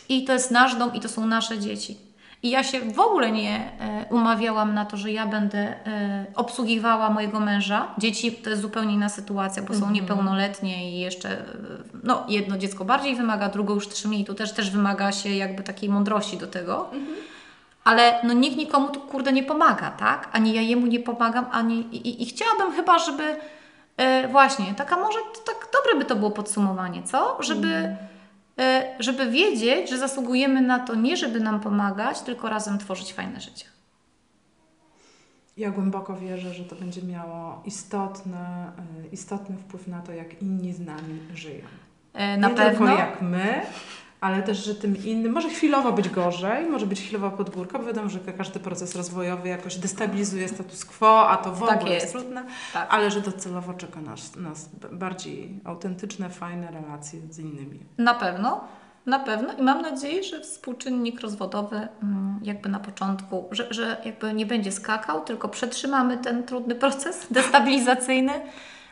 i 0.09 0.25
to 0.25 0.33
jest 0.33 0.51
nasz 0.51 0.75
dom 0.75 0.93
i 0.93 0.99
to 0.99 1.09
są 1.09 1.25
nasze 1.25 1.59
dzieci. 1.59 2.08
I 2.43 2.49
ja 2.49 2.63
się 2.63 2.79
w 2.79 2.99
ogóle 2.99 3.31
nie 3.31 3.71
e, 3.79 4.05
umawiałam 4.09 4.73
na 4.73 4.85
to, 4.85 4.97
że 4.97 5.11
ja 5.11 5.27
będę 5.27 5.57
e, 5.57 6.25
obsługiwała 6.35 7.09
mojego 7.09 7.39
męża. 7.39 7.87
Dzieci 7.97 8.31
to 8.31 8.49
jest 8.49 8.61
zupełnie 8.61 8.93
inna 8.93 9.09
sytuacja, 9.09 9.63
bo 9.63 9.73
są 9.73 9.91
niepełnoletnie 9.91 10.91
i 10.91 10.99
jeszcze 10.99 11.29
e, 11.29 11.43
no, 12.03 12.25
jedno 12.29 12.57
dziecko 12.57 12.85
bardziej 12.85 13.15
wymaga, 13.15 13.49
drugo 13.49 13.73
już 13.73 13.87
też 13.87 14.05
mniej. 14.05 14.25
Tu 14.25 14.33
też, 14.33 14.53
też 14.53 14.71
wymaga 14.71 15.11
się 15.11 15.29
jakby 15.29 15.63
takiej 15.63 15.89
mądrości 15.89 16.37
do 16.37 16.47
tego. 16.47 16.89
Ale 17.83 18.19
no 18.23 18.33
nikt 18.33 18.57
nikomu 18.57 18.89
tu 18.89 18.99
kurde 18.99 19.33
nie 19.33 19.43
pomaga, 19.43 19.91
tak? 19.91 20.29
Ani 20.31 20.53
ja 20.53 20.61
jemu 20.61 20.87
nie 20.87 20.99
pomagam, 20.99 21.45
ani 21.51 21.79
i, 21.79 22.07
i, 22.07 22.23
i 22.23 22.25
chciałabym 22.25 22.71
chyba, 22.71 22.99
żeby 22.99 23.35
e, 23.97 24.27
właśnie, 24.27 24.65
taka 24.77 24.97
może 24.97 25.19
tak 25.45 25.67
dobre 25.73 25.99
by 25.99 26.05
to 26.05 26.15
było 26.15 26.31
podsumowanie, 26.31 27.03
co? 27.03 27.37
Żeby, 27.43 27.67
e, 27.67 27.97
żeby 28.99 29.31
wiedzieć, 29.31 29.89
że 29.89 29.97
zasługujemy 29.97 30.61
na 30.61 30.79
to 30.79 30.95
nie, 30.95 31.17
żeby 31.17 31.39
nam 31.39 31.59
pomagać, 31.59 32.21
tylko 32.21 32.49
razem 32.49 32.77
tworzyć 32.77 33.13
fajne 33.13 33.41
życie. 33.41 33.65
Ja 35.57 35.71
głęboko 35.71 36.15
wierzę, 36.15 36.53
że 36.53 36.63
to 36.63 36.75
będzie 36.75 37.01
miało 37.01 37.61
istotny, 37.65 38.37
e, 38.37 38.73
istotny 39.11 39.57
wpływ 39.57 39.87
na 39.87 40.01
to, 40.01 40.11
jak 40.11 40.41
inni 40.41 40.73
z 40.73 40.79
nami 40.79 41.19
żyją. 41.35 41.65
E, 42.13 42.37
na 42.37 42.49
nie 42.49 42.55
pewno. 42.55 42.87
tylko 42.87 42.99
jak 42.99 43.21
my, 43.21 43.61
ale 44.21 44.43
też, 44.43 44.65
że 44.65 44.75
tym 44.75 45.03
innym 45.05 45.31
może 45.31 45.49
chwilowo 45.49 45.91
być 45.91 46.09
gorzej, 46.09 46.65
może 46.69 46.85
być 46.85 47.01
chwilowa 47.01 47.29
podgórka, 47.29 47.79
bo 47.79 47.85
wiadomo, 47.85 48.09
że 48.09 48.19
każdy 48.19 48.59
proces 48.59 48.95
rozwojowy 48.95 49.47
jakoś 49.49 49.75
destabilizuje 49.75 50.47
status 50.47 50.85
quo, 50.85 51.29
a 51.29 51.37
to 51.37 51.51
w 51.51 51.67
Tak 51.67 51.77
ogóle 51.77 51.93
jest 51.93 52.05
jest. 52.05 52.15
trudne, 52.17 52.43
Tak. 52.73 52.87
ale 52.93 53.11
że 53.11 53.21
docelowo 53.21 53.73
czeka 53.73 54.01
nas, 54.01 54.35
nas 54.35 54.69
bardziej 54.91 55.59
autentyczne, 55.63 56.29
fajne 56.29 56.71
relacje 56.71 57.19
z 57.29 57.39
innymi. 57.39 57.79
Na 57.97 58.13
pewno, 58.13 58.61
na 59.05 59.19
pewno 59.19 59.53
i 59.53 59.61
mam 59.61 59.81
nadzieję, 59.81 60.23
że 60.23 60.41
współczynnik 60.41 61.21
rozwodowy 61.21 61.75
mm, 62.03 62.39
jakby 62.43 62.69
na 62.69 62.79
początku, 62.79 63.45
że, 63.51 63.73
że 63.73 64.01
jakby 64.05 64.33
nie 64.33 64.45
będzie 64.45 64.71
skakał, 64.71 65.21
tylko 65.23 65.47
przetrzymamy 65.47 66.17
ten 66.17 66.43
trudny 66.43 66.75
proces 66.75 67.27
destabilizacyjny, 67.31 68.31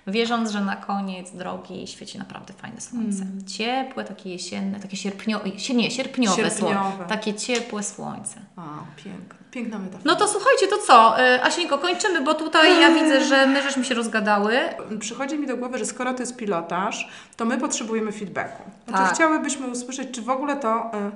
wierząc, 0.08 0.52
że 0.52 0.62
na 0.62 0.76
koniec 0.76 1.32
drogi 1.32 1.88
świeci 1.88 2.18
naprawdę 2.20 2.54
fajne 2.54 2.82
słońce. 2.82 3.26
Ciepłe, 3.58 4.04
takie 4.04 4.30
jesienne, 4.30 4.80
takie 4.80 4.98
sierpniowe, 4.98 5.46
nie, 5.74 5.92
sierpniowe, 5.92 6.36
Sierpniowe. 6.36 6.74
słońce. 6.74 7.06
Takie 7.10 7.34
ciepłe 7.34 7.84
słońce. 7.84 8.40
A, 8.56 8.62
piękna, 9.04 9.36
piękna 9.52 9.78
metafora. 9.80 10.02
No 10.06 10.16
to 10.16 10.28
słuchajcie, 10.28 10.68
to 10.68 10.78
co? 10.78 11.22
Y, 11.36 11.44
Asieńko, 11.44 11.78
kończymy, 11.78 12.22
bo 12.22 12.34
tutaj 12.34 12.82
ja 12.82 12.92
widzę, 12.92 13.26
że 13.26 13.46
my 13.48 13.64
żeśmy 13.64 13.86
się 13.86 13.96
rozgadały. 13.96 14.60
Przychodzi 15.00 15.38
mi 15.40 15.48
do 15.48 15.58
głowy, 15.58 15.78
że 15.78 15.86
skoro 15.86 16.14
to 16.14 16.20
jest 16.20 16.36
pilotaż, 16.36 17.10
to 17.38 17.46
my 17.46 17.58
potrzebujemy 17.58 18.12
feedbacku. 18.12 18.64
Znaczy 18.88 19.04
Tak. 19.04 19.14
chciałybyśmy 19.14 19.68
usłyszeć, 19.68 20.12
czy 20.12 20.22
w 20.22 20.30
ogóle 20.30 20.56
to, 20.56 20.92
y, 20.94 21.12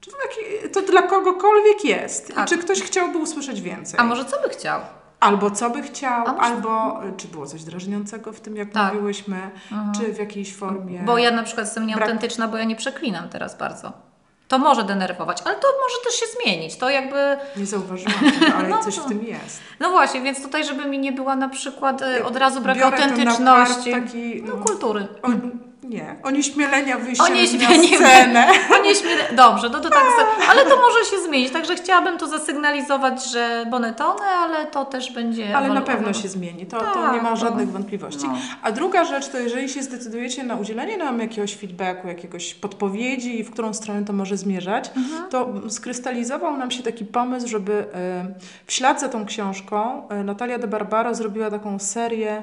czy 0.00 0.10
to, 0.10 0.80
to 0.80 0.86
dla 0.92 1.02
kogokolwiek 1.02 1.84
jest 1.84 2.34
Tak. 2.34 2.46
i 2.46 2.48
czy 2.48 2.58
ktoś 2.58 2.82
chciałby 2.82 3.18
usłyszeć 3.18 3.60
więcej. 3.60 4.00
A 4.00 4.04
może 4.04 4.24
co 4.24 4.42
by 4.42 4.48
chciał? 4.48 4.80
Albo 5.24 5.50
co 5.50 5.70
by 5.70 5.82
chciał, 5.82 6.24
albo 6.40 7.00
y, 7.04 7.12
czy 7.16 7.28
było 7.28 7.46
coś 7.46 7.64
drażniącego 7.64 8.32
w 8.32 8.40
tym, 8.40 8.56
jak 8.56 8.70
Tak. 8.70 8.92
mówiłyśmy, 8.94 9.50
czy 9.98 10.12
w 10.14 10.18
jakiejś 10.18 10.56
formie. 10.56 11.00
Bo 11.06 11.18
ja 11.18 11.30
na 11.30 11.42
przykład 11.42 11.66
jestem 11.66 11.84
Brak- 11.84 11.88
nieautentyczna, 11.88 12.48
bo 12.48 12.56
ja 12.56 12.64
nie 12.64 12.76
przeklinam 12.76 13.28
teraz 13.28 13.58
bardzo. 13.58 13.92
To 14.48 14.58
może 14.58 14.84
denerwować, 14.84 15.42
ale 15.44 15.54
to 15.54 15.66
może 15.82 15.96
też 16.04 16.14
się 16.14 16.26
zmienić. 16.42 16.76
To 16.76 16.90
jakby. 16.90 17.36
Nie 17.56 17.66
zauważyłam 17.66 18.14
tego, 18.40 18.54
ale 18.56 18.68
No 18.74 18.78
coś 18.84 18.96
to- 18.96 19.02
w 19.02 19.06
tym 19.08 19.24
jest. 19.26 19.60
No 19.80 19.90
właśnie, 19.90 20.20
więc 20.20 20.42
tutaj, 20.42 20.64
żeby 20.64 20.84
mi 20.84 20.98
nie 20.98 21.12
była 21.12 21.36
na 21.36 21.48
przykład 21.48 22.02
e, 22.02 22.24
od 22.24 22.36
razu 22.36 22.60
brak 22.60 22.78
Biorę 22.78 22.96
autentyczności. 22.96 23.92
taki, 23.92 24.42
No, 24.42 24.56
no, 24.56 24.64
kultury. 24.64 25.08
o, 25.22 25.28
nie, 25.88 26.16
onieśmielenia 26.22 26.98
wyjścia 26.98 27.24
na 27.28 27.96
scenę. 27.96 28.46
O. 28.70 29.34
Dobrze, 29.36 29.68
no 29.68 29.80
to 29.80 29.90
tak. 29.90 30.04
Ale 30.50 30.64
to 30.64 30.76
może 30.76 31.04
się 31.10 31.22
zmienić. 31.28 31.52
Także 31.52 31.74
chciałabym 31.76 32.18
tu 32.18 32.26
zasygnalizować, 32.26 33.30
że 33.30 33.64
bonetony, 33.70 34.22
ale 34.22 34.66
to 34.66 34.84
też 34.84 35.12
będzie. 35.12 35.56
Ale 35.56 35.68
na 35.68 35.80
pewno 35.80 36.12
się 36.12 36.28
zmieni, 36.28 36.66
to, 36.66 36.78
to 36.78 36.84
Tak, 36.94 37.12
nie 37.14 37.22
ma 37.22 37.30
to- 37.30 37.36
żadnych 37.36 37.72
wątpliwości. 37.72 38.26
no. 38.26 38.34
A 38.62 38.72
druga 38.72 39.04
rzecz 39.04 39.28
to 39.28 39.38
jeżeli 39.38 39.68
się 39.68 39.82
zdecydujecie 39.82 40.44
na 40.44 40.54
udzielenie 40.56 40.96
nam 40.96 41.20
jakiegoś 41.20 41.56
feedbacku, 41.56 42.08
jakiegoś 42.08 42.54
podpowiedzi, 42.54 43.44
w 43.44 43.50
którą 43.50 43.74
stronę 43.74 44.04
to 44.04 44.12
może 44.12 44.36
zmierzać, 44.36 44.90
Mhm. 44.96 45.28
to 45.30 45.48
skrystalizował 45.70 46.56
nam 46.56 46.70
się 46.70 46.82
taki 46.82 47.04
pomysł, 47.04 47.48
żeby 47.48 47.84
w 48.66 48.72
ślad 48.72 49.00
za 49.00 49.08
tą 49.08 49.26
książką 49.26 50.08
e, 50.08 50.24
Natalia 50.24 50.58
de 50.58 50.66
Barbaro 50.68 51.14
zrobiła 51.14 51.50
taką 51.50 51.78
serię 51.78 52.42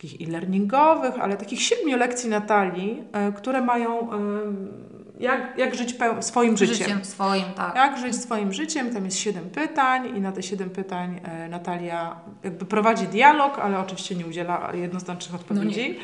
takich 0.00 0.28
e-learningowych, 0.28 1.14
ale 1.20 1.36
takich 1.36 1.62
siedmiu 1.62 1.96
lekcji 1.96 2.30
Natalii, 2.30 3.02
e, 3.12 3.32
które 3.32 3.60
mają 3.60 4.12
e, 4.12 4.16
jak, 5.20 5.58
jak 5.58 5.74
żyć 5.74 5.94
swoim 6.20 6.56
życiem. 6.56 6.76
Życiem 6.76 7.04
swoim, 7.04 7.44
tak. 7.56 7.74
Jak 7.74 7.98
żyć 7.98 8.16
swoim 8.16 8.52
życiem? 8.52 8.94
Tam 8.94 9.04
jest 9.04 9.18
siedem 9.18 9.50
pytań 9.50 10.16
i 10.16 10.20
na 10.20 10.32
te 10.32 10.42
siedem 10.42 10.70
pytań 10.70 11.20
e, 11.24 11.48
Natalia 11.48 12.20
jakby 12.44 12.64
prowadzi 12.64 13.06
dialog, 13.06 13.58
ale 13.58 13.78
oczywiście 13.78 14.14
nie 14.14 14.26
udziela 14.26 14.72
jednoznacznych 14.74 15.40
odpowiedzi. 15.40 15.98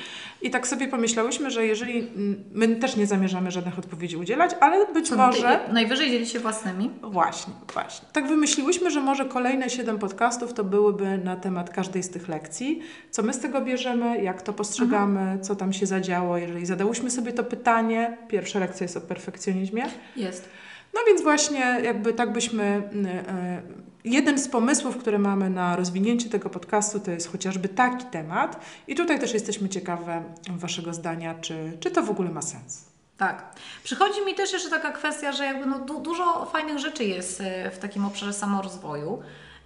I 0.47 0.51
tak 0.51 0.67
sobie 0.69 0.89
pomyślałyśmy, 0.89 1.51
że 1.51 1.67
jeżeli 1.67 2.11
my 2.53 2.77
też 2.77 2.97
nie 2.97 3.07
zamierzamy 3.07 3.51
żadnych 3.51 3.79
odpowiedzi 3.79 4.17
udzielać, 4.17 4.51
ale 4.61 4.93
być 4.93 5.11
może 5.11 5.61
Najwyżej 5.73 6.11
dzieli 6.11 6.27
się 6.27 6.41
własnymi. 6.41 6.91
Właśnie, 7.03 7.53
właśnie. 7.75 8.09
Tak 8.13 8.29
wymyśliłyśmy, 8.29 8.91
że 8.91 9.01
może 9.01 9.25
kolejne 9.25 9.71
siedem 9.71 9.99
podcastów 9.99 10.55
to 10.55 10.65
byłyby 10.65 11.19
na 11.19 11.37
temat 11.37 11.71
każdej 11.71 12.03
z 12.03 12.11
tych 12.11 12.29
lekcji. 12.29 12.83
Co 13.11 13.23
my 13.23 13.33
z 13.33 13.39
tego 13.39 13.61
bierzemy, 13.61 14.23
jak 14.23 14.43
to 14.43 14.53
postrzegamy, 14.53 15.39
co 15.43 15.57
tam 15.57 15.73
się 15.73 15.87
zadziało. 15.87 16.39
Jeżeli 16.39 16.67
zadałyśmy 16.67 17.11
sobie 17.11 17.33
to 17.33 17.45
pytanie, 17.45 18.19
pierwsza 18.29 18.59
lekcja 18.59 18.85
jest 18.85 18.97
o 18.97 19.01
perfekcjonizmie. 19.01 19.83
Jest. 20.17 20.49
No 20.97 21.03
więc 21.07 21.23
właśnie 21.23 21.81
jakby 21.85 22.13
tak 22.13 22.33
byśmy... 22.33 22.83
y, 22.95 22.99
y, 23.09 23.87
Jeden 24.05 24.39
z 24.39 24.49
pomysłów, 24.49 24.97
które 24.97 25.19
mamy 25.19 25.51
na 25.51 25.77
rozwinięcie 25.77 26.29
tego 26.31 26.51
podcastu, 26.51 27.01
to 27.01 27.11
jest 27.11 27.33
chociażby 27.33 27.69
taki 27.69 28.05
temat. 28.05 28.61
I 28.89 28.95
tutaj 28.95 29.19
też 29.21 29.35
jesteśmy 29.35 29.69
ciekawe 29.69 30.23
Waszego 30.51 30.95
zdania, 30.95 31.35
czy, 31.41 31.73
czy 31.81 31.91
to 31.91 32.03
w 32.03 32.11
ogóle 32.11 32.31
ma 32.31 32.43
sens. 32.43 32.85
Tak. 33.19 33.55
Przychodzi 33.85 34.25
mi 34.27 34.35
też 34.35 34.53
jeszcze 34.53 34.71
taka 34.71 34.93
kwestia, 34.93 35.33
że 35.33 35.45
jakby 35.45 35.67
no 35.67 35.79
du- 35.79 36.01
dużo 36.01 36.47
fajnych 36.53 36.79
rzeczy 36.79 37.05
jest 37.05 37.41
e, 37.41 37.71
w 37.71 37.79
takim 37.79 38.05
obszarze 38.05 38.33
samorozwoju. 38.33 39.23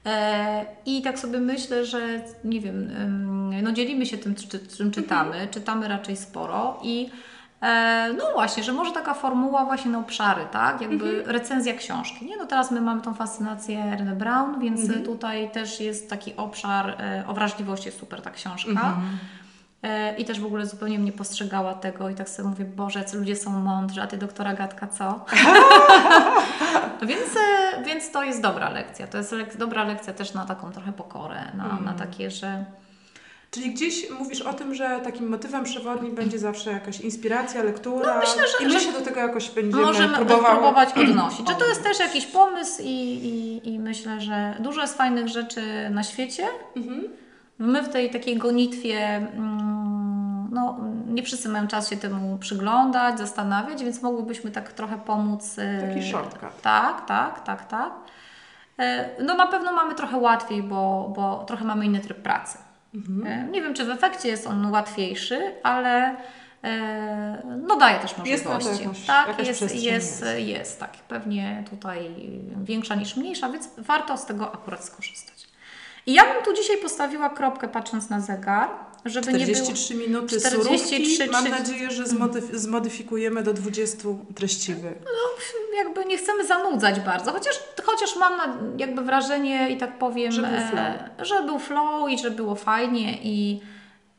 E, 0.07 0.67
I 0.87 1.03
tak 1.03 1.19
sobie 1.19 1.39
myślę, 1.41 1.85
że 1.85 2.21
nie 2.45 2.61
wiem, 2.61 2.91
no 3.63 3.73
dzielimy 3.73 4.07
się 4.07 4.19
tym, 4.19 4.35
czy- 4.35 4.67
czym 4.77 4.91
czytamy, 4.91 5.49
czytamy 5.51 5.89
raczej 5.89 6.17
sporo 6.17 6.81
i 6.83 7.11
no 8.19 8.25
właśnie, 8.35 8.63
że 8.63 8.73
może 8.73 8.93
taka 8.93 9.15
formuła 9.15 9.65
właśnie 9.65 9.91
na 9.91 9.99
obszary, 9.99 10.47
tak? 10.53 10.81
Jakby 10.81 11.23
recenzja 11.27 11.75
książki. 11.75 12.27
Nie, 12.27 12.37
no 12.37 12.47
teraz 12.47 12.71
my 12.71 12.81
mamy 12.81 13.01
tą 13.03 13.15
fascynację 13.15 13.97
René 13.99 14.15
Brown, 14.17 14.61
więc 14.61 14.81
tutaj 15.05 15.51
też 15.51 15.81
jest 15.81 16.11
taki 16.11 16.37
obszar 16.37 16.91
e, 16.91 17.25
o 17.27 17.35
wrażliwości, 17.35 17.87
jest 17.89 17.99
super 18.01 18.23
ta 18.23 18.31
książka. 18.31 18.71
E, 19.83 20.17
I 20.17 20.25
też 20.25 20.41
w 20.41 20.47
ogóle 20.47 20.67
zupełnie 20.67 20.99
mnie 20.99 21.13
postrzegała 21.13 21.75
tego 21.75 22.09
i 22.11 22.15
tak 22.15 22.29
sobie 22.29 22.49
mówię, 22.49 22.65
Boże, 22.65 23.05
ludzie 23.15 23.37
są 23.37 23.51
mądrzy, 23.51 24.03
a 24.03 24.07
Ty 24.07 24.17
doktora 24.17 24.55
Gatka 24.55 24.87
co? 24.87 25.25
więc, 27.07 27.37
e, 27.37 27.83
więc 27.85 28.11
to 28.13 28.23
jest 28.23 28.43
dobra 28.43 28.71
lekcja. 28.71 29.07
To 29.07 29.19
jest 29.19 29.33
lek- 29.33 29.57
dobra 29.57 29.85
lekcja 29.85 30.13
też 30.13 30.35
na 30.35 30.45
taką 30.47 30.73
trochę 30.73 30.93
pokorę, 30.93 31.41
na, 31.55 31.65
na 31.85 31.93
takie, 31.93 32.31
że 32.31 32.65
Czyli 33.51 33.71
gdzieś 33.75 34.11
mówisz 34.11 34.41
o 34.43 34.53
tym, 34.53 34.75
że 34.75 35.01
takim 35.05 35.29
motywem 35.29 35.65
przewodnim 35.65 36.15
będzie 36.15 36.39
zawsze 36.39 36.71
jakaś 36.73 37.01
inspiracja, 37.01 37.63
lektura. 37.63 38.15
No, 38.15 38.21
myślę, 38.21 38.43
że- 38.59 38.65
I 38.65 38.69
my 38.73 38.81
się 38.81 38.93
do 38.93 39.01
tego 39.01 39.21
jakoś 39.21 39.51
będziemy 39.51 39.83
możemy 39.83 40.17
próbowały... 40.17 40.45
próbować 40.59 40.89
odnosić. 40.97 41.47
Czy 41.47 41.55
to 41.55 41.67
jest 41.67 41.83
też 41.83 41.99
jakiś 41.99 42.27
pomysł 42.27 42.83
i, 42.83 42.87
i, 42.87 43.69
i 43.75 43.79
myślę, 43.79 44.21
że 44.21 44.57
dużo 44.61 44.81
jest 44.81 44.97
fajnych 44.97 45.29
rzeczy 45.29 45.63
na 45.91 46.03
świecie. 46.03 46.47
Mhm. 46.77 47.03
My 47.59 47.83
w 47.83 47.89
tej 47.89 48.11
takiej 48.11 48.37
gonitwie, 48.37 48.99
mm, 49.17 50.49
no 50.53 50.79
nie 51.07 51.23
wszyscy 51.23 51.49
mają 51.49 51.67
czas 51.67 51.91
się 51.91 51.97
temu 51.97 52.39
przyglądać, 52.39 53.19
zastanawiać, 53.19 53.85
więc 53.85 54.03
mogłybyśmy 54.03 54.51
tak 54.51 54.73
trochę 54.73 54.99
pomóc. 54.99 55.59
e, 55.59 55.89
Taki 55.89 56.11
shortcut. 56.11 56.61
Tak, 56.63 57.07
tak, 57.07 57.45
tak, 57.45 57.69
tak. 57.69 57.93
E, 58.79 59.11
No 59.25 59.35
na 59.35 59.47
pewno 59.47 59.73
mamy 59.73 59.95
trochę 59.95 60.17
łatwiej, 60.17 60.63
bo, 60.63 61.13
bo 61.17 61.45
trochę 61.47 61.65
mamy 61.65 61.87
inny 61.87 62.01
tryb 62.01 62.23
pracy. 62.23 62.59
Mhm. 62.95 63.27
E, 63.27 63.51
Nie 63.51 63.63
wiem, 63.63 63.75
czy 63.75 63.85
w 63.85 63.91
efekcie 63.91 64.29
jest 64.29 64.47
on 64.47 64.71
łatwiejszy, 64.73 65.55
ale 65.63 66.17
e, 66.65 67.43
no 67.67 67.77
daje 67.77 67.99
też 67.99 68.15
Jest 68.25 68.45
możliwości. 68.45 68.85
jakaś- 68.85 69.07
tak, 69.07 69.29
jakaś 69.29 69.47
jest, 69.49 69.61
jest, 69.63 69.85
jest. 69.85 70.25
jest, 70.39 70.81
tak. 70.81 70.93
Pewnie 71.09 71.65
tutaj 71.71 72.11
większa 72.65 72.95
niż 72.95 73.17
mniejsza, 73.17 73.49
więc 73.49 73.69
warto 73.79 74.17
z 74.19 74.27
tego 74.27 74.55
akurat 74.55 74.85
skorzystać. 74.85 75.49
I 76.07 76.15
ja 76.15 76.23
bym 76.35 76.45
tu 76.45 76.55
dzisiaj 76.55 76.77
postawiła 76.77 77.31
kropkę 77.31 77.69
patrząc 77.69 78.11
na 78.11 78.21
zegar, 78.21 78.69
żeby 79.05 79.33
nie 79.33 79.47
było... 79.47 79.57
43 79.57 79.95
minuty 79.95 80.41
43, 80.41 80.51
surówki. 80.63 81.19
Mam 81.33 81.43
3. 81.45 81.51
nadzieję, 81.53 81.91
że 81.91 82.05
zmodyf- 82.05 82.55
zmodyfikujemy 82.55 83.43
do 83.43 83.53
20 83.55 84.09
treściwych. 84.35 84.99
jakby 85.77 86.05
nie 86.05 86.19
chcemy 86.19 86.47
zanudzać 86.47 87.01
bardzo, 87.01 87.33
chociaż, 87.33 87.55
chociaż 87.85 88.17
mam 88.17 88.37
na, 88.37 88.57
jakby 88.79 89.03
wrażenie 89.03 89.71
i 89.71 89.77
tak 89.77 89.99
powiem, 89.99 90.33
Że 90.33 90.43
był 90.43 90.51
e, 90.55 90.69
flow. 90.69 91.27
że 91.29 91.43
był 91.43 91.59
flow 91.59 92.11
i 92.11 92.19
że 92.19 92.31
było 92.31 92.55
fajnie 92.55 93.19
i, 93.23 93.61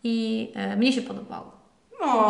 i 0.04 0.48
e, 0.56 0.76
mnie 0.76 0.94
się 0.94 1.02
podobało. 1.02 1.62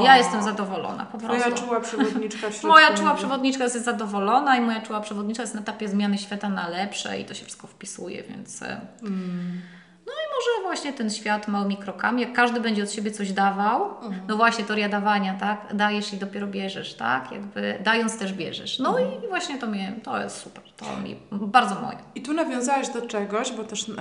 Ja 0.03 0.17
jestem 0.17 0.43
zadowolona 0.43 1.05
po 1.05 1.17
prostu. 1.17 1.39
Twoja 1.41 1.55
czuła 1.57 1.79
przewodniczka. 1.81 2.47
Moja 2.67 2.93
czuła 2.93 3.15
przewodniczka 3.15 3.63
jest 3.63 3.83
zadowolona 3.83 4.57
i 4.57 4.61
moja 4.61 4.81
czuła 4.81 4.99
przewodniczka 5.01 5.43
jest 5.43 5.55
na 5.55 5.61
etapie 5.61 5.87
zmiany 5.87 6.17
świata 6.17 6.49
na 6.49 6.69
lepsze 6.69 7.19
i 7.19 7.25
to 7.25 7.33
się 7.33 7.45
wszystko 7.45 7.67
wpisuje, 7.67 8.23
więc... 8.23 8.61
e, 8.61 8.81
Mm. 9.03 9.61
No 10.05 10.11
i 10.13 10.25
może 10.35 10.63
właśnie 10.67 10.93
ten 10.93 11.09
świat 11.09 11.47
małymi 11.47 11.77
krokami, 11.77 12.21
jak 12.21 12.33
każdy 12.33 12.59
będzie 12.59 12.83
od 12.83 12.91
siebie 12.91 13.11
coś 13.11 13.31
dawał, 13.31 13.83
Mhm. 13.83 14.21
no 14.27 14.37
właśnie 14.37 14.63
teoria 14.65 14.89
dawania, 14.89 15.33
tak? 15.39 15.75
Dajesz 15.75 16.13
i 16.13 16.17
dopiero 16.17 16.47
bierzesz, 16.47 16.93
tak? 16.93 17.31
Jakby 17.31 17.77
dając 17.83 18.17
też 18.17 18.33
bierzesz. 18.33 18.79
No 18.79 18.99
Mhm. 18.99 19.23
i 19.23 19.27
właśnie 19.27 19.57
to 19.57 19.67
mnie, 19.67 19.95
to 20.03 20.21
jest 20.23 20.37
super, 20.37 20.63
to 20.77 20.85
mi 21.03 21.15
bardzo 21.31 21.75
moje. 21.81 21.97
I 22.15 22.21
tu 22.21 22.33
nawiązałeś 22.33 22.89
do 22.89 23.01
czegoś, 23.01 23.51
bo 23.51 23.63
też 23.63 23.89
e, 23.89 23.93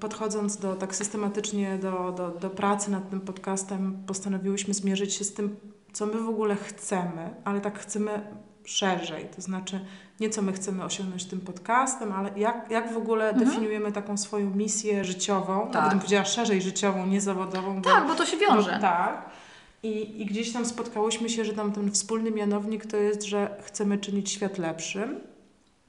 podchodząc 0.00 0.56
do, 0.56 0.74
tak 0.74 0.94
systematycznie 0.94 1.78
do, 1.78 2.12
do, 2.12 2.28
do 2.30 2.50
pracy 2.50 2.90
nad 2.90 3.10
tym 3.10 3.20
podcastem, 3.20 4.02
postanowiłyśmy 4.06 4.74
zmierzyć 4.74 5.14
się 5.14 5.24
z 5.24 5.34
tym, 5.34 5.56
co 5.92 6.06
my 6.06 6.12
w 6.20 6.28
ogóle 6.28 6.56
chcemy, 6.56 7.30
ale 7.44 7.60
tak 7.60 7.78
chcemy 7.78 8.20
szerzej. 8.70 9.28
To 9.36 9.42
znaczy 9.42 9.80
nie 10.20 10.30
co 10.30 10.42
my 10.42 10.52
chcemy 10.52 10.84
osiągnąć 10.84 11.24
tym 11.24 11.40
podcastem, 11.40 12.12
ale 12.12 12.30
jak, 12.36 12.70
jak 12.70 12.92
w 12.92 12.96
ogóle 12.96 13.34
definiujemy 13.34 13.92
taką 13.92 14.16
swoją 14.16 14.50
misję 14.50 15.04
życiową, 15.04 15.52
Mhm. 15.52 15.66
Tak. 15.66 15.74
nawet 15.74 15.90
bym 15.90 15.98
powiedziała 15.98 16.24
szerzej 16.24 16.62
życiową, 16.62 17.06
nie 17.06 17.20
zawodową. 17.20 17.82
Tak, 17.82 18.06
bo 18.06 18.14
to 18.14 18.26
się 18.26 18.36
wiąże. 18.36 18.72
bo, 18.72 18.80
tak. 18.80 19.22
I, 19.82 20.22
I 20.22 20.26
gdzieś 20.26 20.52
tam 20.52 20.64
spotkałyśmy 20.66 21.28
się, 21.28 21.44
że 21.44 21.52
tam 21.52 21.72
ten 21.72 21.90
wspólny 21.92 22.30
mianownik 22.30 22.86
to 22.86 22.96
jest, 22.96 23.22
że 23.22 23.56
chcemy 23.66 23.98
czynić 23.98 24.30
świat 24.30 24.58
lepszym. 24.58 25.20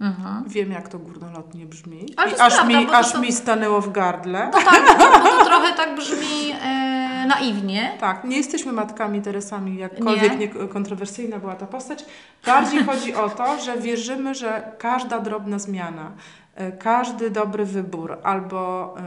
Mhm. 0.01 0.43
Wiem, 0.47 0.71
jak 0.71 0.87
to 0.87 0.99
górnolotnie 0.99 1.65
brzmi. 1.65 2.05
To 2.15 2.21
aż, 2.23 2.33
prawda, 2.55 2.63
mi, 2.79 2.85
to 2.87 2.97
aż 2.97 3.07
są- 3.07 3.21
mi 3.21 3.31
stanęło 3.31 3.81
w 3.81 3.91
gardle. 3.91 4.51
No 4.53 4.59
tak, 4.71 4.97
bo 5.23 5.29
to 5.29 5.45
trochę 5.45 5.73
tak 5.73 5.95
brzmi 5.95 6.51
e, 6.63 6.98
naiwnie. 7.29 7.97
Tak, 7.99 8.23
nie 8.23 8.37
jesteśmy 8.37 8.71
matkami 8.71 9.21
Teresami, 9.21 9.77
jakkolwiek 9.77 10.39
Nie. 10.39 10.47
nie. 10.47 10.67
kontrowersyjna 10.67 11.39
była 11.39 11.55
ta 11.55 11.65
postać. 11.67 12.05
Bardziej 12.45 12.83
chodzi 12.83 13.15
o 13.15 13.29
to, 13.29 13.59
że 13.59 13.77
wierzymy, 13.77 14.35
że 14.35 14.71
każda 14.77 15.19
drobna 15.19 15.59
zmiana, 15.59 16.11
e, 16.55 16.71
każdy 16.71 17.29
dobry 17.29 17.65
wybór 17.65 18.17
albo 18.23 18.95
e, 18.97 19.01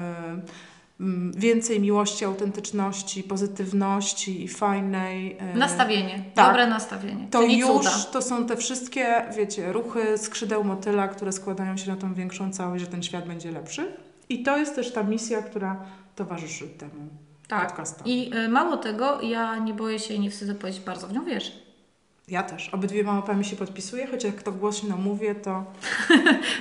mm, 1.00 1.32
więcej 1.36 1.80
miłości, 1.80 2.24
autentyczności, 2.24 3.22
pozytywności 3.22 4.44
i 4.44 4.48
fajnej. 4.48 5.36
e, 5.40 5.56
Nastawienie, 5.58 6.24
tak. 6.34 6.46
dobre 6.46 6.66
nastawienie, 6.66 7.26
To 7.30 7.40
czyli 7.42 7.58
już 7.58 7.76
cuda. 7.76 7.90
to 8.12 8.22
są 8.22 8.46
te 8.46 8.56
wszystkie, 8.56 9.22
wiecie, 9.36 9.72
ruchy 9.72 10.18
skrzydeł 10.18 10.64
motyla, 10.64 11.08
które 11.08 11.32
składają 11.32 11.76
się 11.76 11.90
na 11.90 11.96
tą 11.96 12.14
większą 12.14 12.52
całość, 12.52 12.84
że 12.84 12.90
ten 12.90 13.02
świat 13.02 13.26
będzie 13.28 13.50
lepszy. 13.50 13.96
I 14.28 14.42
to 14.42 14.56
jest 14.56 14.74
też 14.74 14.92
ta 14.92 15.02
misja, 15.02 15.42
która 15.42 15.76
towarzyszy 16.16 16.68
temu 16.68 17.08
Tak. 17.52 17.68
podcastom. 17.68 18.06
I 18.06 18.30
e, 18.34 18.48
mało 18.48 18.76
tego, 18.76 19.20
ja 19.20 19.58
nie 19.58 19.74
boję 19.74 19.98
się 19.98 20.14
i 20.14 20.20
nie 20.20 20.30
wstydzę 20.30 20.54
powiedzieć, 20.54 20.82
bardzo 20.82 21.06
w 21.06 21.12
nią 21.12 21.24
wierzę. 21.24 21.50
Ja 22.28 22.42
też. 22.42 22.68
Obydwiema 22.68 23.12
łapami 23.12 23.44
się 23.44 23.56
podpisuję, 23.56 24.06
choć 24.06 24.24
jak 24.24 24.42
to 24.42 24.52
głośno 24.52 24.96
mówię, 24.96 25.34
to 25.34 25.64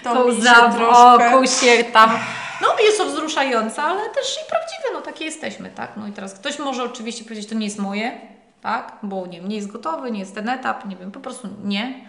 to, 0.04 0.14
To 0.14 0.28
mi 0.28 0.36
się 0.36 0.42
troszkę... 0.76 1.48
się 1.48 1.84
tam. 1.84 2.10
No 2.62 2.68
jest 2.84 2.98
to 2.98 3.06
wzruszające, 3.06 3.84
ale 3.84 4.10
też 4.10 4.38
i 4.46 4.50
prawdziwe, 4.50 4.84
no 4.94 5.02
takie 5.02 5.26
jesteśmy, 5.26 5.70
tak? 5.70 5.92
No 5.98 6.08
i 6.08 6.12
teraz 6.12 6.34
ktoś 6.34 6.60
może 6.60 6.84
oczywiście 6.84 7.24
powiedzieć, 7.24 7.50
to 7.50 7.56
nie 7.56 7.66
jest 7.66 7.80
moje, 7.80 8.22
tak? 8.62 8.98
Bo 9.04 9.28
nie, 9.28 9.40
nie 9.40 9.56
jest 9.56 9.72
gotowy, 9.72 10.12
nie 10.12 10.20
jest 10.20 10.36
ten 10.36 10.50
etap, 10.50 10.86
nie 10.86 10.96
wiem, 10.96 11.12
po 11.12 11.20
prostu 11.20 11.48
nie. 11.64 12.06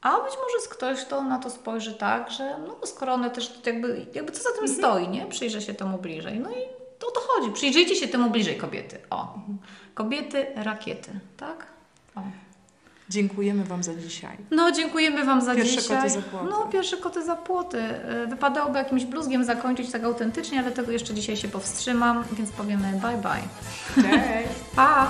A 0.00 0.10
być 0.10 0.32
może 0.34 0.68
ktoś 0.70 1.04
to 1.04 1.22
na 1.22 1.38
to 1.38 1.50
spojrzy 1.50 1.94
tak, 1.94 2.30
że 2.30 2.58
no 2.66 2.86
skoro 2.86 3.12
one 3.12 3.30
też 3.30 3.60
jakby, 3.66 4.06
jakby 4.14 4.32
co 4.32 4.42
za 4.42 4.58
tym 4.58 4.68
stoi, 4.68 5.08
nie? 5.08 5.26
Przyjrzę 5.26 5.60
się 5.60 5.74
temu 5.74 5.98
bliżej. 5.98 6.40
No 6.40 6.50
i 6.50 6.81
to 7.02 7.08
o 7.08 7.10
to 7.10 7.20
chodzi. 7.20 7.52
Przyjrzyjcie 7.52 7.96
się 7.96 8.08
temu 8.08 8.30
bliżej 8.30 8.56
kobiety. 8.56 8.98
O. 9.10 9.34
Kobiety, 9.94 10.46
rakiety, 10.54 11.10
tak? 11.36 11.66
O. 12.16 12.20
Dziękujemy 13.08 13.64
Wam 13.64 13.82
za 13.82 13.94
dzisiaj. 13.94 14.36
No, 14.50 14.72
dziękujemy 14.72 15.24
Wam 15.24 15.40
za 15.40 15.54
Pierwsze 15.54 15.82
dzisiaj. 15.82 15.96
koty 15.96 16.10
za 16.10 16.22
płoty. 16.22 16.46
No, 16.50 16.66
pierwsze 16.66 16.96
koty 16.96 17.24
za 17.24 17.36
płoty. 17.36 17.78
Y, 18.24 18.26
Wypadałoby 18.26 18.78
jakimś 18.78 19.04
bluzgiem 19.04 19.44
zakończyć 19.44 19.90
tak 19.92 20.04
autentycznie, 20.04 20.60
ale 20.60 20.70
tego 20.72 20.92
jeszcze 20.92 21.14
dzisiaj 21.14 21.36
się 21.36 21.48
powstrzymam, 21.48 22.24
więc 22.32 22.50
powiemy 22.50 22.92
bye 22.92 23.16
bye. 23.16 24.02
Cześć! 24.04 24.48
Pa! 24.76 25.08